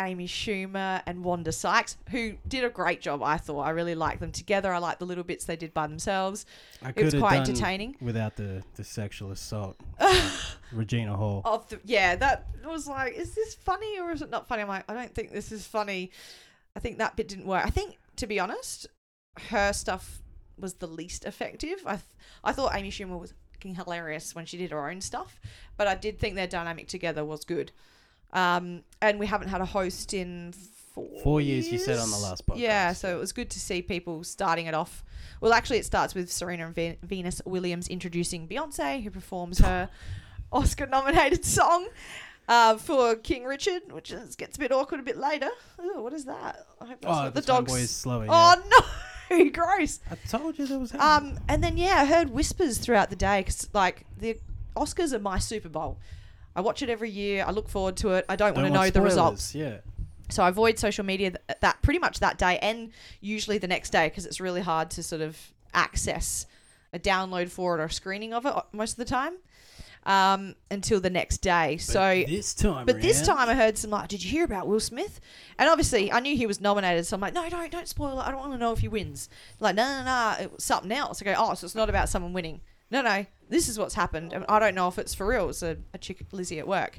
Amy 0.01 0.27
Schumer, 0.27 1.03
and 1.07 1.22
Wanda 1.22 1.53
Sykes, 1.53 1.97
who 2.11 2.35
did 2.49 2.64
a 2.64 2.68
great 2.68 3.01
job, 3.01 3.22
I 3.22 3.37
thought. 3.37 3.61
I 3.61 3.70
really 3.70 3.95
liked 3.95 4.18
them 4.18 4.33
together. 4.33 4.72
I 4.72 4.79
liked 4.79 4.99
the 4.99 5.07
little 5.07 5.22
bits 5.22 5.45
they 5.45 5.55
did 5.55 5.72
by 5.72 5.87
themselves. 5.87 6.45
I 6.83 6.93
It 6.97 7.05
was 7.05 7.14
quite 7.14 7.39
entertaining. 7.39 7.97
without 8.01 8.35
the, 8.35 8.64
the 8.75 8.83
sexual 8.83 9.31
assault. 9.31 9.77
Regina 10.72 11.16
Hall. 11.16 11.43
Of 11.45 11.68
the, 11.68 11.81
yeah, 11.85 12.16
that 12.16 12.49
was 12.66 12.89
like, 12.89 13.14
is 13.14 13.37
this 13.37 13.55
funny 13.55 14.01
or 14.01 14.11
is 14.11 14.20
it 14.20 14.31
not 14.31 14.49
funny? 14.49 14.62
I'm 14.62 14.68
like, 14.68 14.85
I 14.91 14.95
don't 14.95 15.14
think 15.14 15.31
this 15.31 15.53
is 15.53 15.64
funny. 15.64 16.11
I 16.75 16.81
think 16.81 16.99
that 16.99 17.14
bit 17.14 17.29
didn't 17.29 17.47
work. 17.47 17.64
I 17.64 17.70
think, 17.70 17.99
to 18.16 18.26
be 18.26 18.38
honest, 18.38 18.86
her 19.50 19.72
stuff 19.72 20.22
was 20.58 20.74
the 20.74 20.86
least 20.86 21.24
effective. 21.24 21.78
I 21.86 21.96
th- 21.96 22.06
I 22.42 22.52
thought 22.52 22.74
Amy 22.74 22.90
Schumer 22.90 23.18
was 23.18 23.34
fucking 23.52 23.74
hilarious 23.74 24.34
when 24.34 24.46
she 24.46 24.56
did 24.56 24.70
her 24.70 24.88
own 24.88 25.00
stuff, 25.00 25.40
but 25.76 25.86
I 25.86 25.94
did 25.94 26.18
think 26.18 26.34
their 26.34 26.46
dynamic 26.46 26.88
together 26.88 27.24
was 27.24 27.44
good. 27.44 27.72
Um, 28.32 28.82
and 29.00 29.18
we 29.18 29.26
haven't 29.26 29.48
had 29.48 29.60
a 29.60 29.64
host 29.64 30.12
in 30.12 30.52
four, 30.52 31.08
Four 31.22 31.40
years, 31.40 31.70
you 31.70 31.78
said 31.78 31.98
on 31.98 32.10
the 32.10 32.18
last 32.18 32.46
podcast. 32.46 32.58
Yeah, 32.58 32.92
so 32.92 33.16
it 33.16 33.20
was 33.20 33.32
good 33.32 33.50
to 33.50 33.60
see 33.60 33.82
people 33.82 34.22
starting 34.24 34.66
it 34.66 34.74
off. 34.74 35.04
Well, 35.40 35.52
actually, 35.52 35.78
it 35.78 35.84
starts 35.84 36.14
with 36.14 36.30
Serena 36.30 36.66
and 36.66 36.74
Ven- 36.74 36.96
Venus 37.02 37.42
Williams 37.44 37.88
introducing 37.88 38.46
Beyonce, 38.46 39.02
who 39.02 39.10
performs 39.10 39.58
her 39.58 39.88
Oscar-nominated 40.52 41.44
song 41.44 41.88
uh, 42.49 42.76
for 42.76 43.16
King 43.16 43.45
Richard, 43.45 43.92
which 43.92 44.11
is, 44.11 44.36
gets 44.36 44.57
a 44.57 44.61
bit 44.61 44.72
awkward 44.72 45.01
a 45.01 45.03
bit 45.03 45.16
later. 45.16 45.51
Ooh, 45.82 46.03
what 46.03 46.12
is 46.12 46.24
that? 46.26 46.66
I 46.80 46.86
hope 46.86 47.01
that's 47.01 47.18
Oh, 47.18 47.22
not 47.24 47.34
the 47.34 47.40
the 47.40 47.47
dog's. 47.47 47.72
boy 47.72 47.78
is 47.78 47.90
slower. 47.90 48.26
Oh 48.28 48.84
no, 49.30 49.51
gross. 49.51 50.01
I 50.11 50.16
told 50.28 50.59
you 50.59 50.66
there 50.66 50.78
was. 50.78 50.95
Um, 50.95 51.38
and 51.49 51.62
then 51.62 51.76
yeah, 51.76 51.97
I 51.97 52.05
heard 52.05 52.30
whispers 52.30 52.78
throughout 52.78 53.11
the 53.11 53.16
day 53.16 53.40
because 53.40 53.68
like 53.72 54.05
the 54.18 54.38
Oscars 54.76 55.12
are 55.12 55.18
my 55.18 55.38
Super 55.38 55.68
Bowl. 55.68 55.99
I 56.57 56.61
watch 56.61 56.82
it 56.82 56.88
every 56.90 57.11
year. 57.11 57.45
I 57.47 57.51
look 57.51 57.68
forward 57.68 57.97
to 57.99 58.11
it. 58.12 58.24
I 58.28 58.36
don't, 58.36 58.55
want 58.55 58.68
to 58.68 58.72
know 58.72 58.88
the 58.90 59.01
results. 59.01 59.55
Yeah. 59.55 59.78
So 60.30 60.42
I 60.42 60.49
avoid 60.49 60.78
social 60.78 61.05
media 61.05 61.30
th- 61.32 61.59
that 61.61 61.82
pretty 61.82 61.99
much 61.99 62.20
that 62.20 62.38
day 62.38 62.59
and 62.59 62.90
usually 63.20 63.59
the 63.59 63.66
next 63.66 63.90
day 63.90 64.09
because 64.09 64.24
it's 64.24 64.40
really 64.40 64.62
hard 64.62 64.90
to 64.92 65.03
sort 65.03 65.20
of 65.20 65.36
access 65.74 66.47
a 66.92 66.99
download 66.99 67.51
for 67.51 67.76
it 67.76 67.82
or 67.82 67.84
a 67.84 67.90
screening 67.90 68.32
of 68.32 68.47
it 68.47 68.55
uh, 68.55 68.62
most 68.72 68.92
of 68.92 68.97
the 68.99 69.05
time 69.05 69.34
um, 70.07 70.55
until 70.70 71.00
the 71.00 71.11
next 71.11 71.38
day. 71.38 71.76
so. 71.78 72.24
this 72.26 72.55
time, 72.55 72.86
But 72.86 73.00
this 73.00 73.26
time 73.26 73.48
I 73.48 73.55
heard 73.55 73.78
some 73.78 73.90
like, 73.90 74.09
did 74.09 74.22
you 74.24 74.30
hear 74.30 74.44
about 74.44 74.66
Will 74.66 74.80
Smith? 74.80 75.20
And 75.59 75.68
obviously 75.68 76.12
I 76.12 76.20
knew 76.20 76.36
he 76.36 76.46
was 76.46 76.61
nominated, 76.61 77.07
so 77.07 77.14
I'm 77.14 77.20
like, 77.20 77.34
no, 77.34 77.46
no, 77.48 77.68
don't 77.68 77.88
spoil 77.88 78.20
it. 78.20 78.26
I 78.26 78.30
don't 78.30 78.40
want 78.40 78.52
to 78.52 78.59
know 78.59 78.72
if 78.72 78.80
he 78.80 78.88
wins. 78.88 79.28
Like, 79.61 79.74
no, 79.74 79.84
no, 79.84 80.05
no, 80.05 80.36
it 80.42 80.52
was 80.52 80.64
something 80.64 80.92
else. 80.92 81.22
I 81.22 81.24
go, 81.24 81.34
oh, 81.36 81.55
so 81.55 81.64
it's 81.64 81.74
not 81.74 81.88
about 81.88 82.09
someone 82.09 82.32
winning. 82.32 82.61
No, 82.90 83.02
no, 83.02 83.26
this 83.48 83.68
is 83.68 83.78
what's 83.78 83.94
happened. 83.94 84.32
And 84.32 84.44
I 84.48 84.59
don't 84.59 84.74
know 84.74 84.88
if 84.88 84.98
it's 84.98 85.14
for 85.14 85.26
real. 85.26 85.48
It's 85.48 85.62
a, 85.62 85.78
a 85.92 85.98
chick 85.98 86.24
Lizzie 86.32 86.59
at 86.59 86.68
work. 86.68 86.98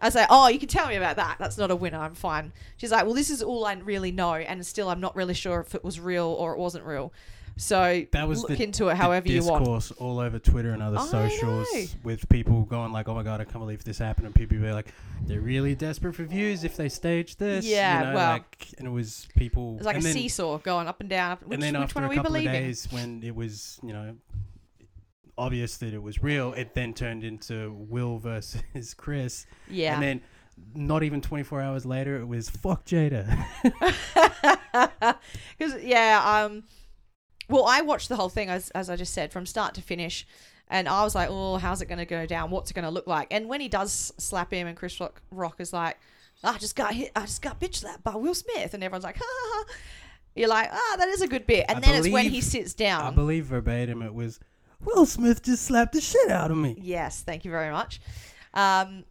I 0.00 0.10
say, 0.10 0.26
oh, 0.28 0.48
you 0.48 0.58
can 0.58 0.68
tell 0.68 0.88
me 0.88 0.96
about 0.96 1.16
that. 1.16 1.36
That's 1.38 1.56
not 1.56 1.70
a 1.70 1.76
winner. 1.76 1.98
I'm 1.98 2.14
fine. 2.14 2.52
She's 2.76 2.90
like, 2.90 3.04
well, 3.04 3.14
this 3.14 3.30
is 3.30 3.42
all 3.42 3.64
I 3.64 3.72
really 3.74 4.12
know, 4.12 4.34
and 4.34 4.64
still 4.66 4.90
I'm 4.90 5.00
not 5.00 5.16
really 5.16 5.34
sure 5.34 5.60
if 5.60 5.74
it 5.74 5.84
was 5.84 5.98
real 5.98 6.26
or 6.26 6.52
it 6.52 6.58
wasn't 6.58 6.84
real. 6.84 7.12
So 7.56 8.04
That 8.10 8.26
was 8.26 8.40
look 8.42 8.48
the- 8.56 8.62
into 8.64 8.88
it 8.88 8.96
however 8.96 9.28
you 9.28 9.44
want. 9.44 9.60
discourse 9.64 9.92
all 9.92 10.18
over 10.18 10.40
Twitter 10.40 10.72
and 10.72 10.82
other 10.82 10.98
I 10.98 11.06
socials 11.06 11.68
know. 11.72 11.84
with 12.02 12.28
people 12.28 12.62
going 12.62 12.90
like, 12.92 13.08
"Oh 13.08 13.14
my 13.14 13.22
god, 13.22 13.40
I 13.40 13.44
can't 13.44 13.60
believe 13.60 13.84
this 13.84 13.98
happened," 13.98 14.26
and 14.26 14.34
people 14.34 14.58
be 14.58 14.72
like, 14.72 14.92
"They're 15.22 15.40
really 15.40 15.76
desperate 15.76 16.16
for 16.16 16.24
views 16.24 16.64
if 16.64 16.76
they 16.76 16.88
stage 16.88 17.36
this." 17.36 17.64
Yeah, 17.64 18.00
you 18.00 18.06
know, 18.08 18.14
well- 18.14 18.30
like, 18.32 18.68
and 18.78 18.88
it 18.88 18.90
was 18.90 19.28
people. 19.36 19.76
It's 19.76 19.86
like 19.86 19.94
and 19.96 20.04
a 20.04 20.08
then, 20.08 20.14
seesaw 20.14 20.58
going 20.58 20.88
up 20.88 21.00
and 21.00 21.08
down. 21.08 21.30
Up, 21.32 21.42
which, 21.44 21.54
and 21.54 21.62
then 21.62 21.74
which 21.74 21.82
after 21.84 21.94
one 22.00 22.04
a 22.04 22.06
are 22.06 22.10
we 22.10 22.16
couple 22.16 22.32
of 22.34 22.42
believing? 22.42 22.60
days, 22.62 22.88
when 22.90 23.22
it 23.22 23.36
was, 23.36 23.78
you 23.84 23.92
know, 23.92 24.16
obvious 25.38 25.76
that 25.76 25.94
it 25.94 26.02
was 26.02 26.22
real, 26.24 26.52
it 26.54 26.74
then 26.74 26.92
turned 26.92 27.22
into 27.22 27.72
Will 27.88 28.18
versus 28.18 28.94
Chris, 28.96 29.46
Yeah. 29.70 29.94
and 29.94 30.02
then. 30.02 30.20
Not 30.72 31.02
even 31.02 31.20
24 31.20 31.60
hours 31.60 31.84
later, 31.84 32.16
it 32.20 32.26
was 32.28 32.48
fuck 32.48 32.84
Jada. 32.84 33.26
Because 35.58 35.82
yeah, 35.82 36.22
um, 36.46 36.62
well, 37.48 37.64
I 37.66 37.82
watched 37.82 38.08
the 38.08 38.16
whole 38.16 38.28
thing 38.28 38.48
as 38.48 38.70
as 38.70 38.90
I 38.90 38.96
just 38.96 39.14
said 39.14 39.32
from 39.32 39.46
start 39.46 39.74
to 39.74 39.82
finish, 39.82 40.26
and 40.68 40.88
I 40.88 41.02
was 41.04 41.14
like, 41.14 41.28
oh, 41.30 41.56
how's 41.56 41.82
it 41.82 41.86
going 41.86 41.98
to 41.98 42.06
go 42.06 42.26
down? 42.26 42.50
What's 42.50 42.70
it 42.70 42.74
going 42.74 42.84
to 42.84 42.90
look 42.90 43.06
like? 43.06 43.28
And 43.30 43.48
when 43.48 43.60
he 43.60 43.68
does 43.68 44.12
slap 44.18 44.52
him, 44.52 44.66
and 44.66 44.76
Chris 44.76 44.98
Rock, 45.00 45.20
Rock 45.30 45.56
is 45.60 45.72
like, 45.72 45.98
I 46.42 46.58
just 46.58 46.76
got 46.76 46.94
hit, 46.94 47.12
I 47.14 47.22
just 47.22 47.42
got 47.42 47.60
bitch 47.60 47.76
slapped 47.76 48.02
by 48.02 48.14
Will 48.14 48.34
Smith, 48.34 48.74
and 48.74 48.82
everyone's 48.82 49.04
like, 49.04 49.18
ha 49.18 49.24
ha. 49.26 49.64
ha. 49.66 49.74
You're 50.34 50.48
like, 50.48 50.68
ah, 50.72 50.96
that 50.98 51.08
is 51.08 51.22
a 51.22 51.28
good 51.28 51.46
bit, 51.46 51.66
and 51.68 51.78
I 51.78 51.80
then 51.80 51.94
it's 51.96 52.08
when 52.08 52.28
he 52.28 52.40
sits 52.40 52.74
down. 52.74 53.02
I 53.04 53.10
believe 53.10 53.46
verbatim 53.46 54.02
it 54.02 54.12
was, 54.12 54.40
Will 54.80 55.06
Smith 55.06 55.42
just 55.42 55.64
slapped 55.64 55.92
the 55.92 56.00
shit 56.00 56.30
out 56.30 56.50
of 56.50 56.56
me. 56.56 56.76
Yes, 56.80 57.22
thank 57.22 57.44
you 57.44 57.52
very 57.52 57.70
much. 57.70 58.00
Um, 58.52 59.04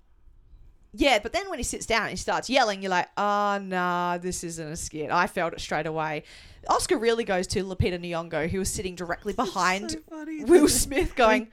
yeah, 0.94 1.20
but 1.22 1.34
then 1.34 1.50
when 1.50 1.58
he 1.60 1.64
sits 1.64 1.86
down 1.86 2.04
and 2.04 2.12
he 2.12 2.18
starts 2.18 2.50
yelling, 2.50 2.82
you're 2.82 2.92
like, 2.92 3.10
oh, 3.18 3.60
nah, 3.62 4.20
this 4.20 4.44
isn't 4.44 4.68
a 4.68 4.76
skit. 4.76 5.10
I 5.10 5.28
felt 5.28 5.54
it 5.54 5.60
straight 5.60 5.88
away. 5.88 6.24
Oscar 6.70 6.98
really 6.98 7.24
goes 7.24 7.48
to 7.48 7.64
Lupita 7.64 8.00
Nyong'o, 8.00 8.48
who 8.50 8.60
was 8.60 8.70
sitting 8.70 8.96
directly 8.96 9.34
behind 9.44 9.98
Will 10.12 10.68
Smith, 10.70 11.16
going, 11.16 11.50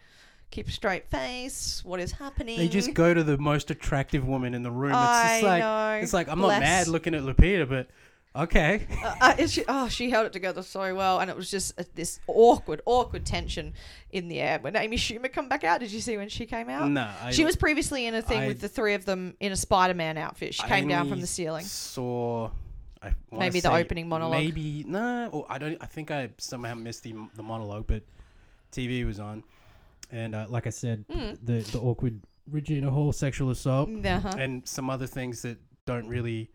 keep 0.50 0.68
a 0.68 0.70
straight 0.70 1.08
face. 1.10 1.82
What 1.84 2.00
is 2.00 2.12
happening? 2.12 2.58
They 2.58 2.68
just 2.68 2.92
go 2.92 3.14
to 3.14 3.24
the 3.24 3.38
most 3.38 3.70
attractive 3.70 4.26
woman 4.26 4.54
in 4.54 4.62
the 4.62 4.70
room. 4.70 4.90
It's 4.90 4.98
I 4.98 5.28
just 5.32 5.42
like 5.44 5.60
know. 5.60 6.00
it's 6.02 6.12
like 6.12 6.28
I'm 6.28 6.38
Bless. 6.38 6.60
not 6.60 6.60
mad 6.60 6.88
looking 6.88 7.14
at 7.14 7.22
Lupita, 7.22 7.68
but 7.68 7.88
okay. 8.36 8.86
Uh, 9.04 9.14
uh, 9.20 9.46
ju- 9.46 9.64
oh, 9.68 9.88
she 9.88 10.10
held 10.10 10.26
it 10.26 10.32
together 10.32 10.62
so 10.62 10.94
well, 10.94 11.20
and 11.20 11.30
it 11.30 11.36
was 11.36 11.50
just 11.50 11.78
uh, 11.80 11.84
this 11.94 12.20
awkward, 12.26 12.80
awkward 12.86 13.24
tension 13.26 13.72
in 14.10 14.28
the 14.28 14.40
air. 14.40 14.58
When 14.60 14.76
Amy 14.76 14.96
Schumer 14.96 15.32
come 15.32 15.48
back 15.48 15.64
out, 15.64 15.80
did 15.80 15.90
you 15.92 16.00
see 16.00 16.16
when 16.16 16.28
she 16.28 16.46
came 16.46 16.68
out? 16.68 16.88
no, 16.90 17.08
I, 17.22 17.30
She 17.32 17.44
was 17.44 17.56
previously 17.56 18.06
in 18.06 18.14
a 18.14 18.22
thing 18.22 18.40
I- 18.40 18.46
with 18.48 18.60
the 18.60 18.68
three 18.68 18.94
of 18.94 19.04
them 19.04 19.34
in 19.40 19.52
a 19.52 19.56
Spider-Man 19.56 20.18
outfit. 20.18 20.54
She 20.54 20.62
I 20.62 20.68
came 20.68 20.88
down 20.88 21.08
from 21.08 21.20
the 21.20 21.26
ceiling. 21.26 21.64
Saw. 21.64 22.50
Maybe 23.32 23.60
the 23.60 23.72
opening 23.72 24.08
monologue. 24.08 24.38
Maybe 24.42 24.84
no. 24.86 25.30
Or 25.32 25.46
I 25.48 25.56
don't. 25.58 25.78
I 25.80 25.86
think 25.86 26.10
I 26.10 26.30
somehow 26.36 26.74
missed 26.74 27.02
the 27.02 27.14
the 27.34 27.42
monologue, 27.42 27.86
but 27.86 28.02
TV 28.72 29.06
was 29.06 29.18
on, 29.18 29.42
and 30.12 30.34
uh, 30.34 30.44
like 30.50 30.66
I 30.66 30.70
said, 30.70 31.06
Mm. 31.08 31.38
the 31.42 31.60
the 31.72 31.78
awkward 31.80 32.20
Regina 32.50 32.90
Hall 32.90 33.12
sexual 33.12 33.48
assault 33.50 33.88
Uh-huh. 34.04 34.34
and 34.38 34.68
some 34.68 34.90
other 34.90 35.06
things 35.06 35.40
that 35.42 35.56
don't 35.86 36.08
really 36.08 36.50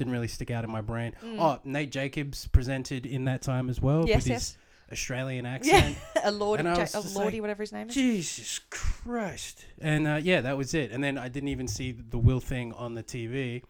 didn't 0.00 0.14
really 0.14 0.28
stick 0.28 0.50
out 0.50 0.64
in 0.64 0.70
my 0.70 0.80
brain. 0.80 1.12
Mm. 1.22 1.36
Oh, 1.38 1.60
Nate 1.62 1.90
Jacobs 1.90 2.48
presented 2.48 3.04
in 3.04 3.26
that 3.26 3.42
time 3.42 3.68
as 3.68 3.82
well 3.82 4.08
yes, 4.08 4.16
with 4.16 4.28
yes. 4.28 4.48
his 4.48 4.58
Australian 4.92 5.44
Yeah, 5.44 5.50
accent. 5.52 5.96
Elordi, 6.16 6.64
Ja- 6.64 6.98
a 6.98 7.04
lordy, 7.14 7.36
like, 7.36 7.42
whatever 7.42 7.62
his 7.62 7.70
name 7.70 7.90
is. 7.90 7.94
Jesus 7.94 8.60
Christ. 8.70 9.66
And 9.78 10.08
uh, 10.08 10.18
yeah, 10.22 10.40
that 10.40 10.56
was 10.56 10.72
it. 10.72 10.90
And 10.90 11.04
then 11.04 11.18
I 11.18 11.28
didn't 11.28 11.50
even 11.50 11.68
see 11.68 11.92
the 11.92 12.16
Will 12.16 12.40
thing 12.40 12.72
on 12.72 12.94
the 12.94 13.02
TV. 13.02 13.62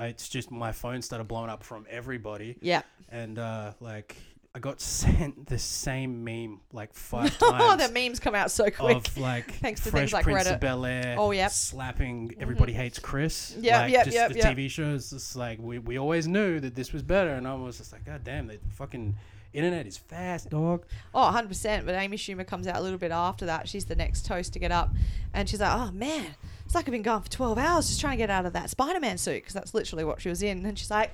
It's 0.00 0.28
just 0.28 0.50
my 0.50 0.72
phone 0.72 1.00
started 1.00 1.28
blowing 1.28 1.48
up 1.48 1.62
from 1.62 1.86
everybody. 1.88 2.56
Yeah, 2.60 2.82
And 3.08 3.38
uh, 3.38 3.74
like, 3.78 4.16
I 4.58 4.60
got 4.60 4.80
sent 4.80 5.46
the 5.46 5.56
same 5.56 6.24
meme 6.24 6.60
like 6.72 6.92
five 6.92 7.38
times 7.38 7.62
oh, 7.62 7.76
the 7.76 7.92
memes 7.92 8.18
come 8.18 8.34
out 8.34 8.50
so 8.50 8.68
quick. 8.70 8.96
of 8.96 9.16
like 9.16 9.52
Thanks 9.60 9.82
to 9.82 9.92
Fresh 9.92 10.00
things 10.00 10.12
like 10.14 10.24
Prince 10.24 10.48
Reddit. 10.48 10.54
of 10.54 10.60
Bel 10.60 10.84
Air. 10.84 11.14
Oh, 11.16 11.30
yep. 11.30 11.52
slapping 11.52 12.34
Everybody 12.40 12.72
Hates 12.72 12.98
Chris. 12.98 13.54
Yeah, 13.60 13.82
like, 13.82 13.92
yep, 13.92 14.04
just 14.06 14.16
yep, 14.16 14.32
the 14.32 14.38
yep. 14.38 14.56
TV 14.56 14.68
shows. 14.68 15.12
It's 15.12 15.36
like 15.36 15.60
we, 15.60 15.78
we 15.78 15.96
always 15.96 16.26
knew 16.26 16.58
that 16.58 16.74
this 16.74 16.92
was 16.92 17.04
better, 17.04 17.34
and 17.34 17.46
I 17.46 17.54
was 17.54 17.78
just 17.78 17.92
like, 17.92 18.04
God 18.04 18.24
damn, 18.24 18.48
the 18.48 18.58
fucking 18.70 19.14
internet 19.52 19.86
is 19.86 19.96
fast, 19.96 20.50
dog. 20.50 20.84
Oh, 21.14 21.30
100%. 21.32 21.86
But 21.86 21.94
Amy 21.94 22.16
Schumer 22.16 22.44
comes 22.44 22.66
out 22.66 22.76
a 22.76 22.80
little 22.80 22.98
bit 22.98 23.12
after 23.12 23.46
that. 23.46 23.68
She's 23.68 23.84
the 23.84 23.94
next 23.94 24.26
toast 24.26 24.52
to 24.54 24.58
get 24.58 24.72
up. 24.72 24.90
And 25.32 25.48
she's 25.48 25.60
like, 25.60 25.72
oh, 25.72 25.92
man, 25.92 26.26
it's 26.64 26.74
like 26.74 26.88
I've 26.88 26.92
been 26.92 27.02
gone 27.02 27.22
for 27.22 27.30
12 27.30 27.58
hours 27.58 27.86
just 27.86 28.00
trying 28.00 28.14
to 28.14 28.18
get 28.18 28.28
out 28.28 28.44
of 28.44 28.54
that 28.54 28.70
Spider 28.70 28.98
Man 28.98 29.18
suit 29.18 29.36
because 29.36 29.54
that's 29.54 29.72
literally 29.72 30.04
what 30.04 30.20
she 30.20 30.28
was 30.28 30.42
in. 30.42 30.66
And 30.66 30.76
she's 30.76 30.90
like, 30.90 31.12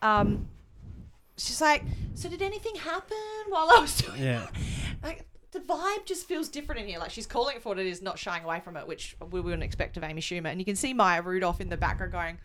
um, 0.00 0.48
she's 1.38 1.60
like, 1.60 1.84
so 2.14 2.28
did 2.28 2.42
anything 2.42 2.74
happen 2.76 3.16
while 3.48 3.70
I 3.70 3.80
was 3.80 3.96
doing 3.96 4.20
Yeah. 4.22 4.46
like 5.02 5.24
the 5.52 5.60
vibe 5.60 6.04
just 6.04 6.26
feels 6.28 6.48
different 6.48 6.82
in 6.82 6.86
here. 6.88 6.98
Like 6.98 7.10
she's 7.10 7.26
calling 7.26 7.56
it 7.56 7.62
for 7.62 7.70
what 7.70 7.78
it 7.78 7.86
is, 7.86 8.02
not 8.02 8.18
shying 8.18 8.44
away 8.44 8.60
from 8.60 8.76
it, 8.76 8.86
which 8.86 9.16
we 9.30 9.40
wouldn't 9.40 9.62
expect 9.62 9.96
of 9.96 10.04
Amy 10.04 10.20
Schumer. 10.20 10.46
And 10.50 10.60
you 10.60 10.64
can 10.66 10.76
see 10.76 10.92
Maya 10.92 11.22
Rudolph 11.22 11.60
in 11.60 11.70
the 11.70 11.76
background 11.76 12.12
going, 12.12 12.38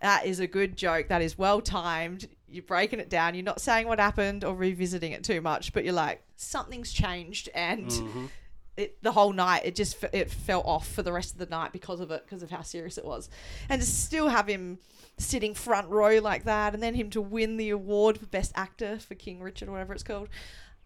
"That 0.00 0.26
is 0.26 0.40
a 0.40 0.46
good 0.48 0.76
joke. 0.76 1.06
That 1.08 1.22
is 1.22 1.38
well 1.38 1.60
timed. 1.60 2.28
You're 2.48 2.64
breaking 2.64 2.98
it 2.98 3.08
down. 3.08 3.34
You're 3.36 3.44
not 3.44 3.60
saying 3.60 3.86
what 3.86 4.00
happened 4.00 4.42
or 4.44 4.54
revisiting 4.56 5.12
it 5.12 5.22
too 5.22 5.40
much, 5.40 5.72
but 5.72 5.84
you're 5.84 5.92
like 5.94 6.22
something's 6.36 6.92
changed." 6.92 7.48
And 7.54 7.86
Mhm. 7.86 8.28
it, 8.76 9.00
the 9.02 9.12
whole 9.12 9.32
night, 9.32 9.62
it 9.64 9.76
just 9.76 10.02
it 10.12 10.28
fell 10.30 10.62
off 10.62 10.88
for 10.88 11.02
the 11.04 11.12
rest 11.12 11.32
of 11.34 11.38
the 11.38 11.46
night 11.46 11.72
because 11.72 12.00
of 12.00 12.10
it, 12.10 12.24
because 12.24 12.42
of 12.42 12.50
how 12.50 12.62
serious 12.62 12.98
it 12.98 13.04
was, 13.04 13.30
and 13.68 13.80
to 13.80 13.86
still 13.86 14.30
have 14.30 14.48
him 14.48 14.78
sitting 15.18 15.54
front 15.54 15.88
row 15.88 16.18
like 16.18 16.44
that, 16.44 16.74
and 16.74 16.82
then 16.82 16.94
him 16.94 17.10
to 17.10 17.20
win 17.20 17.56
the 17.56 17.70
award 17.70 18.18
for 18.18 18.26
best 18.26 18.52
actor 18.54 18.98
for 18.98 19.14
King 19.14 19.40
Richard 19.40 19.68
or 19.68 19.72
whatever 19.72 19.92
it's 19.92 20.02
called. 20.02 20.28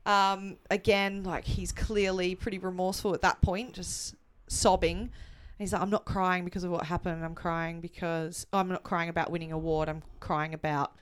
Um, 0.04 0.56
again, 0.70 1.24
like 1.24 1.44
he's 1.44 1.72
clearly 1.72 2.34
pretty 2.34 2.58
remorseful 2.58 3.14
at 3.14 3.22
that 3.22 3.40
point, 3.40 3.72
just 3.72 4.14
sobbing. 4.46 5.10
He's 5.58 5.72
like, 5.72 5.82
I'm 5.82 5.90
not 5.90 6.04
crying 6.04 6.44
because 6.44 6.64
of 6.64 6.70
what 6.70 6.84
happened. 6.84 7.24
I'm 7.24 7.34
crying 7.34 7.80
because 7.80 8.46
oh, 8.52 8.58
I'm 8.58 8.68
not 8.68 8.82
crying 8.82 9.08
about 9.08 9.30
winning 9.30 9.52
award. 9.52 9.88
I'm 9.88 10.02
crying 10.20 10.54
about 10.54 10.92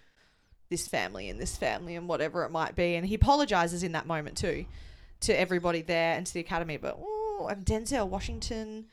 this 0.70 0.86
family 0.86 1.28
and 1.28 1.40
this 1.40 1.56
family 1.56 1.96
and 1.96 2.08
whatever 2.08 2.44
it 2.44 2.50
might 2.50 2.74
be. 2.74 2.94
And 2.94 3.06
he 3.06 3.14
apologizes 3.14 3.82
in 3.82 3.92
that 3.92 4.06
moment 4.06 4.36
too 4.36 4.64
to 5.20 5.38
everybody 5.38 5.82
there 5.82 6.14
and 6.14 6.26
to 6.26 6.32
the 6.32 6.40
academy. 6.40 6.76
But 6.76 6.98
oh, 7.00 7.48
and 7.50 7.66
Denzel 7.66 8.08
Washington, 8.08 8.86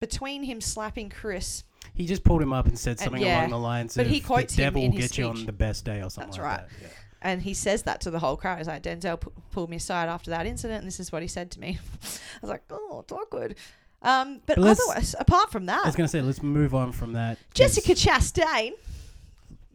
between 0.00 0.44
him 0.44 0.60
slapping 0.60 1.08
Chris, 1.08 1.64
He 1.94 2.06
just 2.06 2.24
pulled 2.24 2.42
him 2.42 2.52
up 2.52 2.66
and 2.66 2.78
said 2.78 2.98
something 2.98 3.20
yeah. 3.22 3.40
along 3.40 3.50
the 3.50 3.58
lines 3.58 3.94
But 3.96 4.06
of 4.06 4.12
he 4.12 4.20
quotes 4.20 4.56
"The 4.56 4.62
devil 4.62 4.82
will 4.82 4.90
get 4.96 5.16
you 5.18 5.26
on 5.26 5.44
the 5.46 5.52
best 5.52 5.84
day 5.84 5.98
or 6.02 6.10
something 6.10 6.30
That's 6.30 6.38
like 6.38 6.46
right. 6.46 6.68
that. 6.68 6.82
Yeah. 6.82 6.88
and 7.22 7.42
he 7.42 7.54
says 7.54 7.82
that 7.84 8.00
to 8.02 8.10
the 8.10 8.18
whole 8.18 8.36
crowd. 8.36 8.58
He's 8.58 8.66
like, 8.66 8.82
Denzel 8.82 9.20
pu- 9.20 9.32
pulled 9.52 9.70
me 9.70 9.76
aside 9.76 10.08
after 10.08 10.30
that 10.30 10.46
incident, 10.46 10.78
and 10.80 10.86
this 10.86 10.98
is 11.00 11.12
what 11.12 11.22
he 11.22 11.28
said 11.28 11.50
to 11.52 11.60
me. 11.60 11.78
I 12.02 12.38
was 12.42 12.50
like, 12.50 12.62
oh, 12.70 13.00
it's 13.00 13.12
awkward. 13.12 13.56
Um, 14.02 14.40
but 14.46 14.56
But 14.56 14.66
otherwise, 14.66 15.14
apart 15.18 15.50
from 15.50 15.66
that, 15.66 15.82
I 15.84 15.88
was 15.88 15.96
gonna 15.96 16.08
say, 16.08 16.20
let's 16.20 16.42
move 16.42 16.74
on 16.74 16.92
from 16.92 17.12
that. 17.14 17.38
Jessica 17.54 17.92
Chastain, 17.92 18.72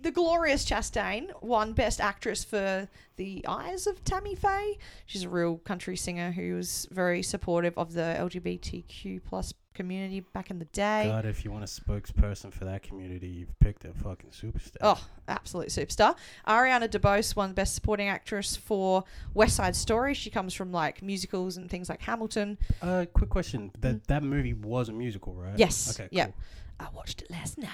the 0.01 0.11
glorious 0.11 0.63
Chastain, 0.65 1.29
won 1.41 1.73
Best 1.73 1.99
Actress 1.99 2.43
for 2.43 2.87
The 3.15 3.43
Eyes 3.47 3.87
of 3.87 4.03
Tammy 4.03 4.35
Faye. 4.35 4.77
She's 5.07 5.23
a 5.23 5.29
real 5.29 5.57
country 5.57 5.97
singer 5.97 6.31
who 6.31 6.55
was 6.55 6.87
very 6.91 7.23
supportive 7.23 7.75
of 7.77 7.93
the 7.93 8.15
LGBTQ 8.19 9.21
plus 9.27 9.53
community 9.79 10.19
back 10.19 10.51
in 10.51 10.59
the 10.59 10.65
day. 10.65 11.05
God, 11.07 11.25
if 11.25 11.45
you 11.45 11.51
want 11.51 11.63
a 11.63 11.67
spokesperson 11.67 12.51
for 12.51 12.65
that 12.65 12.83
community, 12.83 13.27
you've 13.29 13.57
picked 13.59 13.85
a 13.85 13.93
fucking 13.93 14.31
superstar. 14.31 14.75
Oh, 14.81 15.01
absolute 15.29 15.69
superstar. 15.69 16.15
Ariana 16.45 16.89
DeBose 16.89 17.33
won 17.33 17.53
Best 17.53 17.75
Supporting 17.75 18.09
Actress 18.09 18.57
for 18.57 19.05
West 19.33 19.55
Side 19.55 19.77
Story. 19.77 20.13
She 20.13 20.29
comes 20.29 20.53
from 20.53 20.73
like 20.73 21.01
musicals 21.01 21.55
and 21.55 21.69
things 21.69 21.87
like 21.87 22.01
Hamilton. 22.01 22.57
Uh, 22.81 23.05
quick 23.13 23.29
question. 23.29 23.71
That 23.79 24.05
that 24.07 24.21
movie 24.21 24.53
was 24.53 24.89
a 24.89 24.91
musical, 24.91 25.33
right? 25.33 25.55
Mm. 25.55 25.59
Yes. 25.59 25.97
Okay. 25.97 26.09
Cool. 26.25 26.33
I 26.81 26.87
watched 26.93 27.21
it 27.21 27.31
last 27.31 27.57
night. 27.57 27.69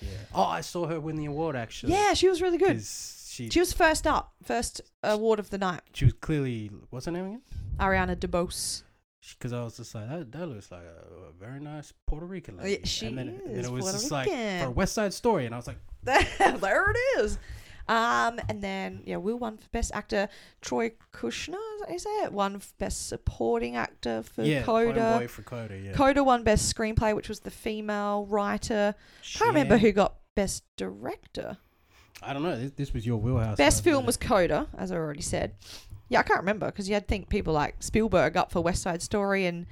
Yeah. 0.00 0.08
Oh, 0.34 0.44
I 0.44 0.62
saw 0.62 0.86
her 0.86 0.98
win 0.98 1.16
the 1.16 1.26
award 1.26 1.56
actually. 1.56 1.92
Yeah, 1.92 2.14
she 2.14 2.26
was 2.26 2.40
really 2.40 2.56
good. 2.56 2.82
she 2.82 3.50
She 3.50 3.60
was 3.60 3.74
first 3.74 4.06
up, 4.06 4.32
first 4.42 4.80
award 5.02 5.38
of 5.38 5.50
the 5.50 5.58
night. 5.58 5.82
she 5.92 6.06
was 6.06 6.14
clearly 6.14 6.70
what's 6.88 7.04
her 7.04 7.12
name 7.12 7.26
again? 7.26 7.42
Ariana 7.78 8.16
DeBose. 8.16 8.82
Because 9.38 9.52
I 9.52 9.62
was 9.62 9.76
just 9.76 9.94
like 9.94 10.08
that. 10.08 10.32
That 10.32 10.46
looks 10.46 10.70
like 10.70 10.82
a, 10.82 11.28
a 11.28 11.32
very 11.32 11.60
nice 11.60 11.92
Puerto 12.06 12.26
Rican 12.26 12.56
Yeah, 12.56 12.62
lady. 12.62 12.86
she 12.86 13.06
and 13.06 13.18
then, 13.18 13.28
and 13.28 13.56
then 13.56 13.64
it 13.64 13.70
was 13.70 13.84
Puerto 13.84 13.98
just 13.98 14.10
like 14.10 14.26
Rican. 14.26 14.64
for 14.64 14.70
West 14.70 14.94
Side 14.94 15.12
Story, 15.12 15.46
and 15.46 15.54
I 15.54 15.58
was 15.58 15.66
like, 15.66 15.78
there 16.02 16.90
it 16.90 17.20
is. 17.20 17.38
Um, 17.88 18.40
and 18.48 18.62
then 18.62 19.02
yeah, 19.04 19.16
Will 19.16 19.36
won 19.38 19.56
for 19.58 19.68
best 19.72 19.90
actor. 19.92 20.28
Troy 20.62 20.92
Kushner, 21.12 21.56
is 21.92 22.06
it? 22.06 22.32
Won 22.32 22.58
for 22.60 22.72
best 22.78 23.08
supporting 23.08 23.74
actor 23.76 24.22
for 24.22 24.42
yeah, 24.42 24.62
Coda. 24.62 25.26
for 25.28 25.42
Coda. 25.42 25.76
Yeah. 25.76 25.92
Coda 25.92 26.22
won 26.22 26.44
best 26.44 26.74
screenplay, 26.74 27.14
which 27.14 27.28
was 27.28 27.40
the 27.40 27.50
female 27.50 28.26
writer. 28.26 28.94
Can't 29.34 29.48
remember 29.48 29.76
who 29.76 29.90
got 29.92 30.14
best 30.36 30.62
director. 30.76 31.58
I 32.22 32.32
don't 32.32 32.42
know. 32.42 32.56
This, 32.56 32.70
this 32.72 32.94
was 32.94 33.04
your 33.04 33.16
wheelhouse. 33.16 33.56
Best 33.56 33.82
film 33.82 34.06
was. 34.06 34.16
Coda, 34.16 34.68
as 34.78 34.92
I 34.92 34.96
already 34.96 35.22
said. 35.22 35.54
Yeah, 36.10 36.18
I 36.18 36.22
can't 36.24 36.40
remember 36.40 36.66
because 36.66 36.88
you 36.88 36.94
had 36.94 37.04
to 37.04 37.08
think 37.08 37.28
people 37.28 37.54
like 37.54 37.76
Spielberg 37.82 38.36
up 38.36 38.50
for 38.50 38.60
West 38.60 38.82
Side 38.82 39.00
Story 39.00 39.46
and 39.46 39.64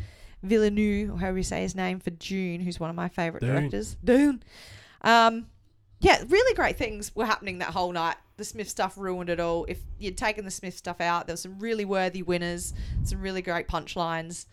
Villeneuve, 0.42 1.10
or 1.10 1.18
however 1.18 1.38
you 1.38 1.42
say 1.42 1.62
his 1.62 1.74
name, 1.74 1.98
for 1.98 2.10
June, 2.10 2.60
who's 2.60 2.78
one 2.78 2.88
of 2.88 2.96
my 2.96 3.08
favourite 3.08 3.40
Dune. 3.40 3.54
directors. 3.54 3.96
Dune. 4.04 4.42
Um, 5.02 5.48
yeah, 6.00 6.22
really 6.28 6.54
great 6.54 6.78
things 6.78 7.14
were 7.14 7.26
happening 7.26 7.58
that 7.58 7.70
whole 7.70 7.90
night. 7.90 8.16
The 8.36 8.44
Smith 8.44 8.68
stuff 8.68 8.96
ruined 8.96 9.30
it 9.30 9.40
all. 9.40 9.64
If 9.68 9.80
you'd 9.98 10.16
taken 10.16 10.44
the 10.44 10.50
Smith 10.52 10.76
stuff 10.76 11.00
out, 11.00 11.26
there 11.26 11.32
were 11.32 11.38
some 11.38 11.58
really 11.58 11.84
worthy 11.84 12.22
winners, 12.22 12.72
some 13.02 13.20
really 13.20 13.42
great 13.42 13.66
punchlines. 13.66 14.46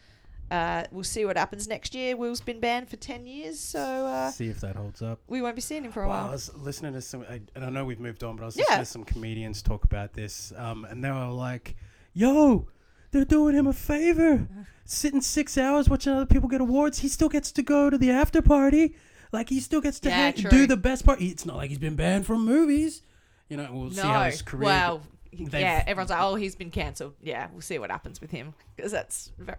Uh, 0.51 0.83
we'll 0.91 1.03
see 1.03 1.25
what 1.25 1.37
happens 1.37 1.67
next 1.67 1.95
year. 1.95 2.15
Will's 2.15 2.39
been 2.41 2.59
banned 2.59 2.87
for 2.89 2.97
10 2.97 3.25
years, 3.25 3.59
so 3.59 3.79
uh, 3.79 4.29
See 4.31 4.47
if 4.47 4.61
that 4.61 4.75
holds 4.75 5.01
up. 5.01 5.19
we 5.27 5.41
won't 5.41 5.55
be 5.55 5.61
seeing 5.61 5.83
him 5.83 5.91
for 5.91 6.03
a 6.03 6.07
Well, 6.07 6.17
I 6.17 6.21
while. 6.23 6.31
was 6.33 6.53
listening 6.55 6.93
to 6.93 7.01
some, 7.01 7.25
I, 7.29 7.41
and 7.55 7.65
I 7.65 7.69
know 7.69 7.83
we've 7.83 7.99
moved 7.99 8.23
on, 8.23 8.35
but 8.35 8.43
I 8.43 8.45
was 8.45 8.55
Yeah. 8.55 8.63
listening 8.63 8.79
to 8.85 8.91
some 8.91 9.03
comedians 9.05 9.61
talk 9.63 9.83
about 9.85 10.13
this, 10.13 10.53
um, 10.55 10.85
and 10.85 11.03
they 11.03 11.09
were 11.11 11.27
like, 11.27 11.75
"Yo, 12.13 12.67
they're 13.11 13.25
doing 13.25 13.55
him 13.55 13.65
a 13.65 13.73
favor, 13.73 14.47
sitting 14.85 15.21
six 15.21 15.57
hours 15.57 15.89
watching 15.89 16.13
other 16.13 16.25
people 16.27 16.47
get 16.47 16.61
awards. 16.61 16.99
He 16.99 17.07
still 17.07 17.29
gets 17.29 17.51
to 17.53 17.63
go 17.63 17.89
to 17.89 17.97
the 17.97 18.11
after 18.11 18.41
party, 18.41 18.93
like 19.31 19.49
he 19.49 19.59
still 19.59 19.81
gets 19.81 19.99
to 20.01 20.09
Yeah, 20.09 20.15
hang- 20.15 20.33
true. 20.35 20.49
do 20.51 20.67
the 20.67 20.77
best 20.77 21.05
part. 21.05 21.21
It's 21.21 21.45
not 21.45 21.55
like 21.57 21.69
he's 21.69 21.79
been 21.79 21.95
banned 21.95 22.27
from 22.27 22.45
movies, 22.45 23.01
you 23.49 23.57
know. 23.57 23.67
We'll 23.71 23.89
see 23.91 24.01
how 24.01 24.23
his 24.25 24.43
career. 24.43 24.65
Well, 24.65 25.01
they've- 25.37 25.61
yeah, 25.61 25.83
everyone's 25.85 26.09
like, 26.09 26.21
oh, 26.21 26.35
he's 26.35 26.55
been 26.55 26.71
cancelled. 26.71 27.13
Yeah, 27.21 27.47
we'll 27.51 27.61
see 27.61 27.77
what 27.79 27.91
happens 27.91 28.21
with 28.21 28.31
him 28.31 28.53
because 28.75 28.91
that's 28.91 29.31
very, 29.37 29.57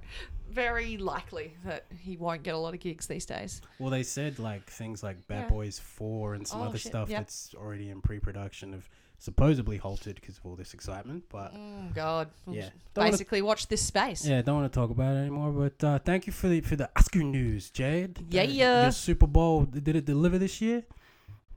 very 0.51 0.97
likely 0.97 1.55
that 1.64 1.85
he 2.01 2.16
won't 2.16 2.43
get 2.43 2.55
a 2.55 2.59
lot 2.59 2.74
of 2.74 2.81
gigs 2.81 3.07
these 3.07 3.27
days. 3.27 3.61
Well, 3.79 3.91
they 3.91 4.03
said 4.03 4.39
like 4.39 4.68
things 4.70 5.03
like 5.03 5.27
Bad 5.29 5.45
Yeah. 5.45 5.49
Boys 5.51 5.79
Four 5.79 6.35
and 6.35 6.47
some 6.47 6.61
Oh, 6.62 6.64
other 6.64 6.79
shit, 6.79 6.93
stuff 6.93 7.09
yep. 7.11 7.20
that's 7.20 7.55
already 7.55 7.91
in 7.91 8.01
pre-production 8.01 8.72
have 8.72 8.89
supposedly 9.18 9.79
halted 9.79 10.16
because 10.16 10.37
of 10.37 10.45
all 10.45 10.57
this 10.57 10.74
excitement, 10.74 11.24
but. 11.31 11.51
Oh 11.55 11.89
God. 11.95 12.29
Yeah. 12.47 12.68
Don't 12.95 13.05
wanna- 13.05 13.11
Basically, 13.12 13.41
watch 13.43 13.66
this 13.68 13.83
space. 13.83 14.27
Yeah, 14.27 14.43
don't 14.43 14.57
want 14.61 14.70
to 14.72 14.79
talk 14.79 14.91
about 14.91 15.16
it 15.16 15.20
anymore. 15.20 15.53
But 15.53 15.83
uh, 15.85 15.99
thank 16.01 16.27
you 16.27 16.33
for 16.35 16.49
the 16.49 16.61
for 16.61 16.77
the 16.77 16.91
Oscar 16.97 17.22
news, 17.22 17.70
Jade. 17.70 18.18
Yeah, 18.31 18.43
Uh, 18.43 18.45
yeah. 18.45 18.83
Your 18.83 18.93
Super 18.93 19.27
Bowl 19.27 19.64
did 19.64 19.97
it 19.97 20.05
deliver 20.05 20.39
this 20.39 20.61
year? 20.61 20.85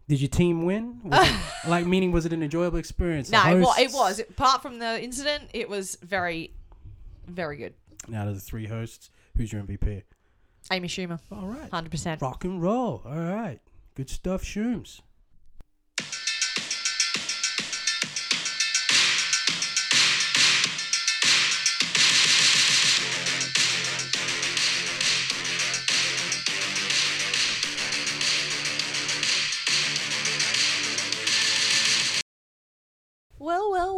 Did 0.10 0.20
your 0.22 0.30
team 0.30 0.66
win? 0.66 1.00
It, 1.06 1.40
like, 1.68 1.86
meaning 1.86 2.12
was 2.12 2.26
it 2.26 2.34
an 2.34 2.42
enjoyable 2.42 2.80
experience? 2.80 3.30
No, 3.30 3.44
it 3.46 3.62
wa- 3.62 3.76
it 3.78 3.94
was. 3.94 4.20
Apart 4.20 4.64
from 4.64 4.80
the 4.80 5.02
incident, 5.02 5.44
it 5.54 5.70
was 5.70 5.98
very, 6.02 6.52
very 7.28 7.58
good. 7.58 7.76
Now, 8.08 8.28
of 8.28 8.34
the 8.34 8.42
three 8.42 8.66
hosts, 8.66 9.12
who's 9.38 9.54
your 9.54 9.62
MVP? 9.62 10.02
Amy 10.72 10.88
Schumer, 10.88 11.20
All 11.32 11.46
right, 11.48 11.70
hundred 11.72 11.92
percent. 11.92 12.22
rock 12.24 12.44
and 12.44 12.60
roll. 12.62 13.04
All 13.06 13.12
right, 13.20 13.60
good 13.96 14.10
stuff, 14.10 14.44
Shooms. 14.44 15.02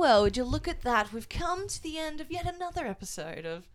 Well. 0.01 0.23
Would 0.23 0.35
you 0.35 0.43
look 0.45 0.67
at 0.67 0.81
that? 0.81 1.13
We've 1.13 1.29
come 1.29 1.67
to 1.67 1.83
the 1.83 1.99
end 1.99 2.21
of 2.21 2.31
yet 2.31 2.51
another 2.51 2.87
episode 2.87 3.45
of 3.45 3.65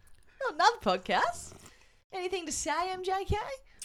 another 0.53 0.77
podcast. 0.83 1.53
Anything 2.13 2.47
to 2.47 2.53
say, 2.53 2.73
MJK? 2.73 3.37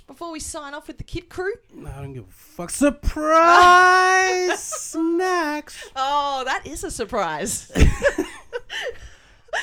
Before 0.07 0.31
we 0.31 0.39
sign 0.39 0.73
off 0.73 0.87
with 0.87 0.97
the 0.97 1.03
Kid 1.03 1.29
Crew? 1.29 1.53
No, 1.71 1.91
I 1.91 1.97
don't 1.97 2.13
give 2.13 2.23
a 2.23 2.31
fuck. 2.31 2.71
Surprise 2.71 4.59
snacks. 4.63 5.87
Oh, 5.95 6.41
that 6.43 6.65
is 6.65 6.83
a 6.83 6.89
surprise. 6.89 7.71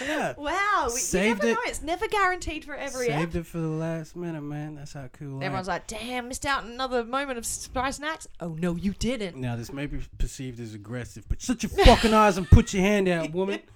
Yeah. 0.05 0.34
Wow, 0.38 0.88
Saved 0.88 1.42
you 1.42 1.49
it. 1.51 1.53
never 1.53 1.61
know. 1.61 1.70
It's 1.70 1.82
never 1.82 2.07
guaranteed 2.09 2.64
for 2.64 2.74
every 2.74 3.09
app. 3.11 3.20
Saved 3.20 3.36
it 3.36 3.46
for 3.46 3.59
the 3.59 3.66
last 3.68 4.14
minute, 4.16 4.42
man. 4.42 4.76
That's 4.76 4.92
how 4.92 5.09
cool. 5.12 5.34
I 5.34 5.36
am. 5.36 5.42
Everyone's 5.42 5.68
like, 5.68 5.86
"Damn, 5.86 6.28
missed 6.28 6.46
out 6.46 6.64
another 6.64 7.05
moment 7.05 7.38
of 7.38 7.44
spice 7.46 7.96
snacks." 7.96 8.28
Oh 8.40 8.57
no, 8.59 8.76
you 8.76 8.92
didn't. 8.92 9.36
Now 9.36 9.57
this 9.57 9.72
may 9.72 9.86
be 9.86 10.01
perceived 10.18 10.61
as 10.61 10.74
aggressive, 10.74 11.28
but 11.28 11.40
shut 11.40 11.62
your 11.62 11.70
fucking 11.70 12.14
eyes 12.14 12.36
and 12.38 12.49
put 12.49 12.72
your 12.74 12.82
hand 12.82 13.09
out, 13.09 13.32
woman. 13.32 13.61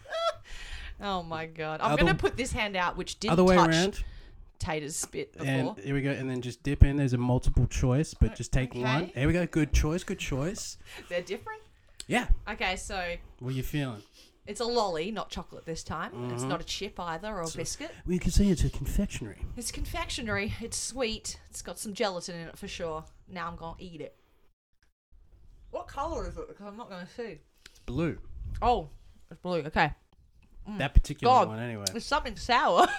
Oh 1.04 1.22
my 1.22 1.46
god, 1.46 1.80
I'm 1.80 1.92
Other- 1.92 2.02
gonna 2.04 2.14
put 2.14 2.36
this 2.36 2.52
hand 2.52 2.76
out, 2.76 2.96
which 2.96 3.18
didn't 3.18 3.32
Other 3.32 3.42
way 3.44 3.56
touch 3.56 3.70
around, 3.70 4.04
Tater's 4.60 4.94
spit 4.94 5.32
before. 5.32 5.48
and 5.48 5.78
here 5.80 5.94
we 5.96 6.00
go, 6.02 6.10
and 6.12 6.30
then 6.30 6.40
just 6.40 6.62
dip 6.62 6.84
in. 6.84 6.96
There's 6.96 7.12
a 7.12 7.18
multiple 7.18 7.66
choice, 7.66 8.14
but 8.14 8.36
just 8.36 8.52
take 8.52 8.70
Okay. 8.70 8.82
one. 8.82 9.10
There 9.12 9.26
we 9.26 9.32
go. 9.32 9.44
Good 9.46 9.72
choice. 9.72 10.04
Good 10.04 10.20
choice. 10.20 10.78
They're 11.08 11.20
different. 11.22 11.60
Yeah. 12.06 12.28
Okay, 12.48 12.76
so 12.76 13.16
What 13.40 13.48
are 13.50 13.56
you 13.56 13.62
feeling? 13.64 14.02
It's 14.52 14.60
a 14.60 14.64
lolly, 14.64 15.10
not 15.10 15.28
chocolate 15.30 15.64
this 15.66 15.82
time. 15.82 16.30
It's 16.32 16.44
Mhm. 16.44 16.48
not 16.48 16.60
a 16.60 16.64
chip 16.64 17.00
either 17.00 17.28
or 17.34 17.42
a 17.42 17.50
biscuit. 17.50 17.90
Well, 18.06 18.14
you 18.14 18.20
can 18.20 18.30
say 18.30 18.46
it's 18.46 18.62
a 18.62 18.70
confectionery. 18.70 19.44
It's 19.56 19.72
confectionery. 19.72 20.54
It's 20.60 20.76
sweet. 20.78 21.40
It's 21.50 21.62
got 21.62 21.78
some 21.78 21.94
gelatin 21.94 22.36
in 22.36 22.48
it 22.48 22.58
for 22.58 22.68
sure. 22.68 23.04
Now 23.28 23.48
I'm 23.48 23.56
gonna 23.56 23.76
eat 23.80 24.00
it. 24.00 24.16
What 25.70 25.88
color 25.88 26.28
is 26.28 26.36
it? 26.36 26.48
Because 26.48 26.66
I'm 26.66 26.76
not 26.76 26.88
gonna 26.90 27.08
see. 27.08 27.40
It's 27.70 27.78
blue. 27.86 28.18
Oh, 28.60 28.90
it's 29.30 29.40
blue. 29.40 29.60
Okay, 29.60 29.92
That 30.78 30.94
particular 30.94 31.32
God. 31.32 31.48
one, 31.48 31.58
anyway. 31.58 31.86
it's 31.94 32.06
something 32.06 32.36
sour. 32.36 32.86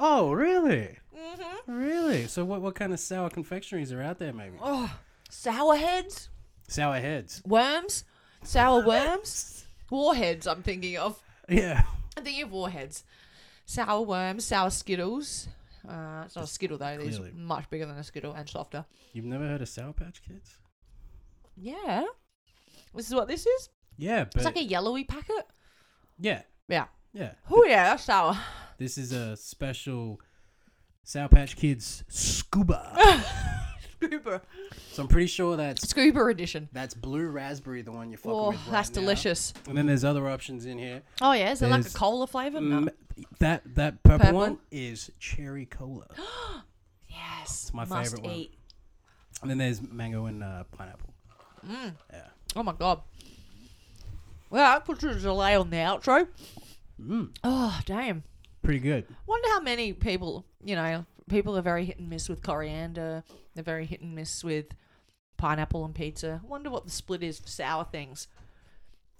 Oh, 0.00 0.30
really? 0.32 0.96
mm-hmm. 1.12 1.72
Really? 1.72 2.28
So 2.28 2.44
what? 2.44 2.60
What 2.60 2.76
kind 2.76 2.92
of 2.92 3.00
sour 3.00 3.28
confectionaries 3.30 3.90
are 3.92 4.00
out 4.00 4.20
there? 4.20 4.32
Maybe 4.32 4.56
Oh, 4.62 4.88
sour 5.28 5.74
heads, 5.74 6.28
sour 6.68 7.00
heads. 7.00 7.42
worms, 7.44 8.04
sour 8.44 8.86
worms, 8.86 9.57
warheads. 9.90 10.46
I'm 10.46 10.62
thinking 10.62 10.96
of. 10.96 11.20
Yeah. 11.48 11.82
I'm 12.16 12.24
thinking 12.24 12.42
of 12.44 12.52
warheads. 12.52 13.04
Sour 13.66 14.02
worms, 14.02 14.44
sour 14.44 14.70
skittles. 14.70 15.48
Uh, 15.88 16.22
it's 16.26 16.34
not 16.36 16.44
a 16.44 16.48
skittle 16.48 16.76
though. 16.78 16.96
These 16.98 17.16
are 17.16 17.20
Clearly. 17.20 17.38
much 17.38 17.70
bigger 17.70 17.86
than 17.86 17.96
a 17.98 18.04
skittle 18.04 18.32
and 18.34 18.48
softer. 18.48 18.84
You've 19.12 19.24
never 19.24 19.46
heard 19.46 19.62
of 19.62 19.68
Sour 19.68 19.92
Patch 19.92 20.20
Kids? 20.26 20.56
Yeah. 21.56 22.04
This 22.94 23.08
is 23.08 23.14
what 23.14 23.28
this 23.28 23.46
is. 23.46 23.68
Yeah, 23.96 24.24
but 24.24 24.36
It's 24.36 24.44
like 24.44 24.56
a 24.56 24.62
yellowy 24.64 25.04
packet. 25.04 25.46
yeah, 26.18 26.42
Yeah. 26.68 26.86
yeah. 27.12 27.32
Oh 27.50 27.64
yeah, 27.64 27.90
that's 27.90 28.04
sour. 28.04 28.36
This 28.78 28.96
is 28.98 29.12
a 29.12 29.36
special 29.36 30.20
Sour 31.04 31.28
Patch 31.28 31.56
Kids 31.56 32.04
Scuba. 32.08 33.24
Scuba. 34.02 34.42
so 34.92 35.02
I'm 35.02 35.08
pretty 35.08 35.26
sure 35.26 35.56
that's 35.56 35.88
Scuba 35.88 36.26
edition. 36.26 36.68
that's 36.72 36.94
blue 36.94 37.26
raspberry, 37.28 37.82
the 37.82 37.92
one 37.92 38.10
you're 38.10 38.18
fucking 38.18 38.30
Oh, 38.32 38.48
with 38.50 38.58
right 38.64 38.70
that's 38.72 38.90
now. 38.90 39.00
delicious. 39.00 39.52
And 39.68 39.76
then 39.76 39.86
there's 39.86 40.04
other 40.04 40.28
options 40.28 40.66
in 40.66 40.78
here. 40.78 41.02
Oh 41.20 41.32
yeah, 41.32 41.50
is 41.52 41.62
it 41.62 41.66
like 41.68 41.80
a 41.80 41.82
There's- 41.82 41.96
cola 41.96 42.26
flavor? 42.26 42.60
No. 42.60 42.80
Mm, 42.82 42.88
that 43.40 43.74
that 43.74 44.02
purple, 44.02 44.26
Purple? 44.26 44.38
one 44.40 44.58
is 44.70 45.10
cherry 45.18 45.66
cola, 45.66 46.06
Yes. 47.08 47.64
It's 47.64 47.74
my 47.74 47.84
must 47.84 48.12
favourite 48.12 48.28
one. 48.30 48.36
eat. 48.40 48.54
and 49.42 49.50
then 49.50 49.58
there's 49.58 49.82
mango 49.82 50.26
and 50.26 50.42
uh, 50.44 50.64
pineapple. 50.72 51.12
Mm. 51.66 51.94
Yeah. 52.12 52.22
Oh 52.56 52.62
my 52.62 52.72
god. 52.72 53.00
Well, 54.50 54.76
I 54.76 54.78
put 54.78 55.02
a 55.02 55.14
delay 55.14 55.56
on 55.56 55.70
the 55.70 55.76
outro. 55.76 56.26
Mm, 57.00 57.30
Oh 57.44 57.78
damn. 57.84 58.22
pretty 58.62 58.80
good. 58.80 59.06
Wonder 59.26 59.48
how 59.48 59.60
many 59.60 59.92
people, 59.92 60.44
you 60.64 60.74
know, 60.74 61.04
people 61.28 61.56
are 61.58 61.62
very 61.62 61.84
hit 61.84 61.98
and 61.98 62.08
miss 62.08 62.28
with 62.28 62.42
coriander. 62.42 63.22
They're 63.58 63.64
very 63.64 63.86
hit 63.86 64.00
and 64.00 64.14
miss 64.14 64.44
with 64.44 64.66
pineapple 65.36 65.84
and 65.84 65.92
pizza. 65.94 66.40
Wonder 66.44 66.70
what 66.70 66.84
the 66.84 66.92
split 66.92 67.24
is 67.24 67.40
for 67.40 67.48
sour 67.48 67.84
things. 67.90 68.28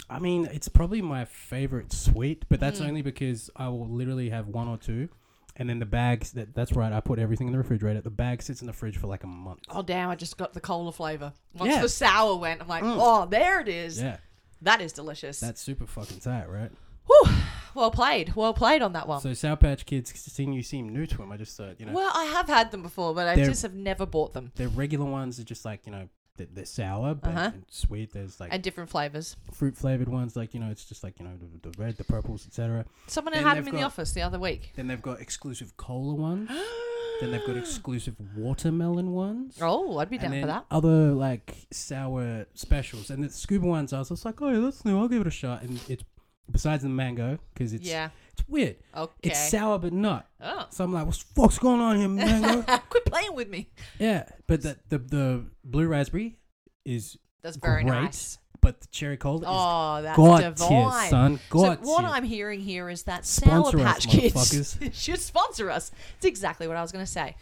I 0.08 0.20
mean, 0.20 0.48
it's 0.52 0.68
probably 0.68 1.02
my 1.02 1.24
favorite 1.24 1.92
sweet, 1.92 2.44
but 2.48 2.60
that's 2.60 2.78
Mm. 2.80 2.86
only 2.88 3.02
because 3.02 3.50
I 3.56 3.68
will 3.68 3.88
literally 3.88 4.30
have 4.30 4.46
one 4.46 4.68
or 4.68 4.76
two, 4.78 5.08
and 5.56 5.68
then 5.68 5.80
the 5.80 5.86
bags. 5.86 6.30
That 6.32 6.54
that's 6.54 6.72
right. 6.72 6.92
I 6.92 7.00
put 7.00 7.18
everything 7.18 7.48
in 7.48 7.52
the 7.52 7.58
refrigerator. 7.58 8.00
The 8.00 8.10
bag 8.10 8.40
sits 8.42 8.60
in 8.60 8.68
the 8.68 8.72
fridge 8.72 8.96
for 8.96 9.08
like 9.08 9.24
a 9.24 9.26
month. 9.26 9.58
Oh 9.68 9.82
damn! 9.82 10.08
I 10.08 10.14
just 10.14 10.36
got 10.38 10.52
the 10.54 10.60
cola 10.60 10.92
flavor. 10.92 11.32
Once 11.54 11.72
Yeah. 11.74 11.82
the 11.82 11.88
sour 11.88 12.36
went, 12.36 12.60
I'm 12.62 12.68
like, 12.68 12.84
Mm. 12.84 12.96
oh, 13.00 13.26
there 13.26 13.60
it 13.60 13.66
is. 13.68 14.00
Yeah, 14.00 14.18
That 14.62 14.80
is 14.80 14.92
delicious. 14.92 15.40
that's 15.40 15.60
super 15.60 15.86
fucking 15.86 16.20
tight, 16.20 16.48
right? 16.48 16.70
Whew. 17.06 17.34
Well 17.78 17.90
played. 17.90 18.34
Well 18.36 18.52
played 18.54 18.82
on 18.82 18.92
that 18.92 19.06
one. 19.08 19.20
So 19.20 19.32
Sour 19.34 19.56
Patch 19.56 19.86
Kids, 19.86 20.12
seeing 20.14 20.52
you 20.52 20.62
seem 20.62 20.88
new 20.88 21.06
to 21.06 21.16
them, 21.16 21.32
I 21.32 21.36
just 21.36 21.56
thought 21.56 21.78
you 21.80 21.86
know 21.86 21.92
Well, 21.92 22.10
I 22.14 22.24
have 22.24 22.46
had 22.48 22.70
them 22.70 22.82
before, 22.82 23.14
but 23.14 23.26
I 23.28 23.36
They're- 23.36 23.46
just 23.46 23.62
have 23.62 23.74
never 23.74 24.04
bought 24.06 24.32
them. 24.34 24.52
their 24.56 24.68
regular 24.68 25.06
ones 25.06 25.38
are 25.40 25.44
just 25.44 25.64
like 25.64 25.86
you 25.86 25.92
know 25.92 26.08
they're, 26.36 26.46
they're 26.52 26.64
sour 26.66 27.14
but 27.14 27.30
Uh-huh. 27.30 27.50
and 27.54 27.64
sweet. 27.68 28.12
There's 28.12 28.38
like 28.40 28.52
And 28.52 28.62
different 28.62 28.90
flavors. 28.90 29.36
fruit 29.52 29.76
flavored 29.76 30.08
ones, 30.08 30.36
like 30.36 30.54
you 30.54 30.60
know 30.60 30.70
it's 30.70 30.84
just 30.84 31.02
like 31.02 31.18
you 31.18 31.24
know 31.24 31.32
the, 31.36 31.70
the 31.70 31.82
red, 31.82 31.96
the 31.96 32.04
purples, 32.04 32.46
etc. 32.46 32.84
Someone 33.06 33.34
Then 33.34 33.42
had 33.42 33.56
they've 33.56 33.64
them 33.64 33.68
in 33.74 33.74
the 33.76 33.80
got- 33.82 33.86
office 33.88 34.12
the 34.12 34.22
other 34.22 34.38
week. 34.38 34.72
Then 34.76 34.86
they've 34.86 35.02
got 35.02 35.20
exclusive 35.20 35.76
cola 35.76 36.14
ones. 36.14 36.48
then 37.20 37.32
they've 37.32 37.44
got 37.44 37.56
exclusive 37.56 38.14
watermelon 38.36 39.10
ones. 39.12 39.58
Oh, 39.60 39.98
I'd 39.98 40.08
be 40.10 40.16
and 40.16 40.22
down 40.22 40.30
then 40.30 40.40
for 40.42 40.46
that. 40.46 40.66
other 40.70 41.12
like 41.12 41.66
sour 41.72 42.46
specials, 42.54 43.10
and 43.10 43.24
the 43.24 43.30
scuba 43.30 43.66
ones. 43.66 43.92
I 43.92 43.98
was 43.98 44.08
just 44.10 44.24
like, 44.24 44.40
oh, 44.40 44.48
yeah, 44.50 44.60
that's 44.60 44.84
new. 44.84 44.96
I'll 44.98 45.08
give 45.08 45.20
it 45.22 45.26
a 45.26 45.30
shot. 45.30 45.62
And 45.62 45.80
it's 45.88 46.04
besides 46.50 46.82
the 46.82 46.88
mango 46.88 47.38
because 47.54 47.72
it's 47.72 47.86
yeah. 47.88 48.10
it's 48.32 48.46
weird. 48.48 48.76
Okay. 48.96 49.30
It's 49.30 49.50
sour 49.50 49.78
but 49.78 49.92
not. 49.92 50.26
oh. 50.40 50.66
So 50.70 50.84
I'm 50.84 50.92
like, 50.92 51.06
what's 51.06 51.22
the 51.22 51.34
fuck's 51.34 51.58
going 51.58 51.80
on 51.80 51.98
here, 51.98 52.08
mango? 52.08 52.62
Quit 52.90 53.04
playing 53.04 53.34
with 53.34 53.48
me. 53.48 53.68
yeah, 53.98 54.24
but 54.46 54.62
the, 54.62 54.76
the 54.88 54.98
the 54.98 55.44
blue 55.64 55.86
raspberry 55.86 56.38
is, 56.84 57.18
That's 57.42 57.56
very 57.56 57.82
Great. 57.84 57.92
nice. 58.02 58.38
but 58.60 58.80
the 58.80 58.86
cherry 58.88 59.16
cola 59.16 59.42
Oh, 59.46 60.02
that's 60.02 60.18
is 60.18 60.24
god 60.24 60.40
divine. 60.56 61.00
tier, 61.00 61.10
son. 61.10 61.40
So 61.50 61.74
what 61.82 62.00
tier. 62.00 62.08
I'm 62.10 62.24
hearing 62.24 62.60
here 62.60 62.88
is 62.88 63.02
that 63.04 63.24
Sour 63.26 63.70
Sponsor 63.70 63.78
us, 63.80 63.84
Patch 63.84 64.08
Kids 64.08 64.34
motherfuckers. 64.34 64.94
should 65.00 65.20
sponsor 65.20 65.70
us. 65.70 65.90
It's 66.16 66.24
exactly 66.24 66.66
what 66.66 66.76
I 66.76 66.82
was 66.82 66.90
going 66.92 67.04
to 67.04 67.10
say. 67.10 67.36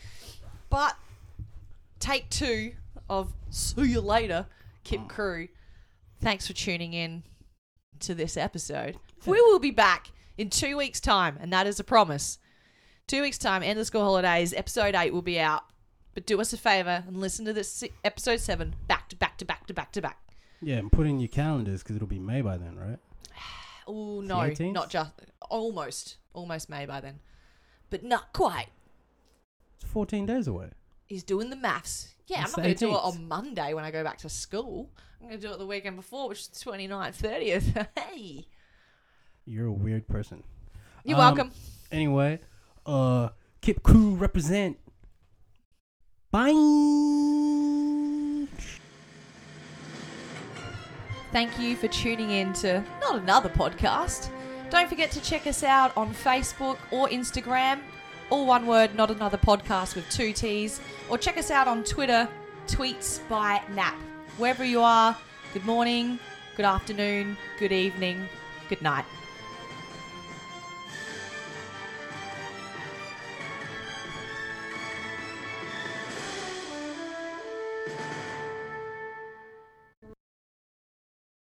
But 0.68 0.96
take 2.00 2.28
two 2.28 2.72
of 3.08 3.32
See 3.50 3.84
You 3.86 4.00
Later, 4.00 4.46
Kip 4.84 5.00
oh. 5.04 5.08
Crew. 5.08 5.48
Thanks 6.20 6.46
for 6.46 6.52
tuning 6.54 6.92
in 6.92 7.22
to 8.00 8.14
this 8.14 8.36
episode. 8.36 8.96
We 9.26 9.40
will 9.40 9.58
be 9.58 9.70
back 9.72 10.12
in 10.38 10.50
two 10.50 10.76
weeks' 10.76 11.00
time, 11.00 11.36
and 11.40 11.52
that 11.52 11.66
is 11.66 11.80
a 11.80 11.84
promise. 11.84 12.38
Two 13.08 13.22
weeks' 13.22 13.38
time, 13.38 13.62
end 13.62 13.78
of 13.78 13.86
school 13.86 14.04
holidays, 14.04 14.52
episode 14.54 14.94
eight 14.94 15.12
will 15.12 15.22
be 15.22 15.40
out. 15.40 15.62
But 16.14 16.26
do 16.26 16.40
us 16.40 16.52
a 16.52 16.56
favor 16.56 17.02
and 17.06 17.16
listen 17.16 17.44
to 17.46 17.52
this 17.52 17.82
episode 18.04 18.38
seven 18.40 18.74
back 18.86 19.08
to 19.08 19.16
back 19.16 19.36
to 19.38 19.44
back 19.44 19.66
to 19.66 19.74
back 19.74 19.92
to 19.92 20.00
back. 20.02 20.18
yeah, 20.62 20.76
and 20.76 20.92
put 20.92 21.06
in 21.06 21.18
your 21.20 21.28
calendars 21.28 21.82
because 21.82 21.96
it'll 21.96 22.08
be 22.08 22.18
May 22.18 22.40
by 22.40 22.56
then, 22.56 22.76
right? 22.78 22.98
Oh 23.88 24.20
no, 24.20 24.36
18th? 24.36 24.72
not 24.72 24.90
just 24.90 25.12
almost, 25.48 26.16
almost 26.34 26.68
May 26.68 26.86
by 26.86 27.00
then, 27.00 27.20
but 27.90 28.02
not 28.02 28.32
quite. 28.32 28.68
It's 29.80 29.90
14 29.90 30.26
days 30.26 30.46
away. 30.48 30.70
He's 31.06 31.22
doing 31.22 31.50
the 31.50 31.56
maths. 31.56 32.15
Yeah, 32.26 32.42
It's 32.42 32.56
I'm 32.56 32.62
not 32.62 32.66
going 32.66 32.74
to 32.76 32.86
do 32.86 32.90
it 32.90 32.98
on 32.98 33.28
Monday 33.28 33.72
when 33.74 33.84
I 33.84 33.90
go 33.90 34.02
back 34.02 34.18
to 34.18 34.28
school. 34.28 34.90
I'm 35.20 35.28
going 35.28 35.40
to 35.40 35.46
do 35.46 35.52
it 35.52 35.58
the 35.58 35.66
weekend 35.66 35.96
before, 35.96 36.28
which 36.28 36.40
is 36.40 36.48
29th, 36.48 37.16
30th. 37.18 37.86
hey, 37.98 38.46
You're 39.44 39.66
a 39.68 39.72
weird 39.72 40.08
person. 40.08 40.42
you're 41.04 41.16
Um, 41.18 41.24
welcome. 41.36 41.50
Anyway, 41.92 42.40
uh, 42.84 43.28
Kip 43.60 43.82
Crew 43.84 44.14
represent. 44.16 44.76
Bye. 46.32 46.52
Thank 51.32 51.58
you 51.58 51.76
for 51.76 51.88
tuning 51.88 52.30
in 52.30 52.52
to 52.54 52.82
not 53.00 53.16
another 53.22 53.48
podcast. 53.50 54.30
Don't 54.70 54.88
forget 54.88 55.10
to 55.12 55.20
check 55.20 55.46
us 55.46 55.62
out 55.62 55.96
on 55.96 56.12
Facebook 56.14 56.78
or 56.90 57.08
Instagram. 57.08 57.80
All 58.28 58.44
one 58.44 58.66
word, 58.66 58.96
not 58.96 59.10
another 59.10 59.38
podcast 59.38 59.94
with 59.94 60.08
two 60.10 60.32
T's. 60.32 60.80
Or 61.08 61.16
check 61.16 61.38
us 61.38 61.50
out 61.50 61.68
on 61.68 61.84
Twitter, 61.84 62.28
tweets 62.66 63.26
by 63.28 63.62
Nap. 63.72 63.94
Wherever 64.36 64.64
you 64.64 64.80
are, 64.82 65.16
good 65.54 65.64
morning, 65.64 66.18
good 66.56 66.66
afternoon, 66.66 67.36
good 67.58 67.70
evening, 67.70 68.28
good 68.68 68.82
night. 68.82 69.04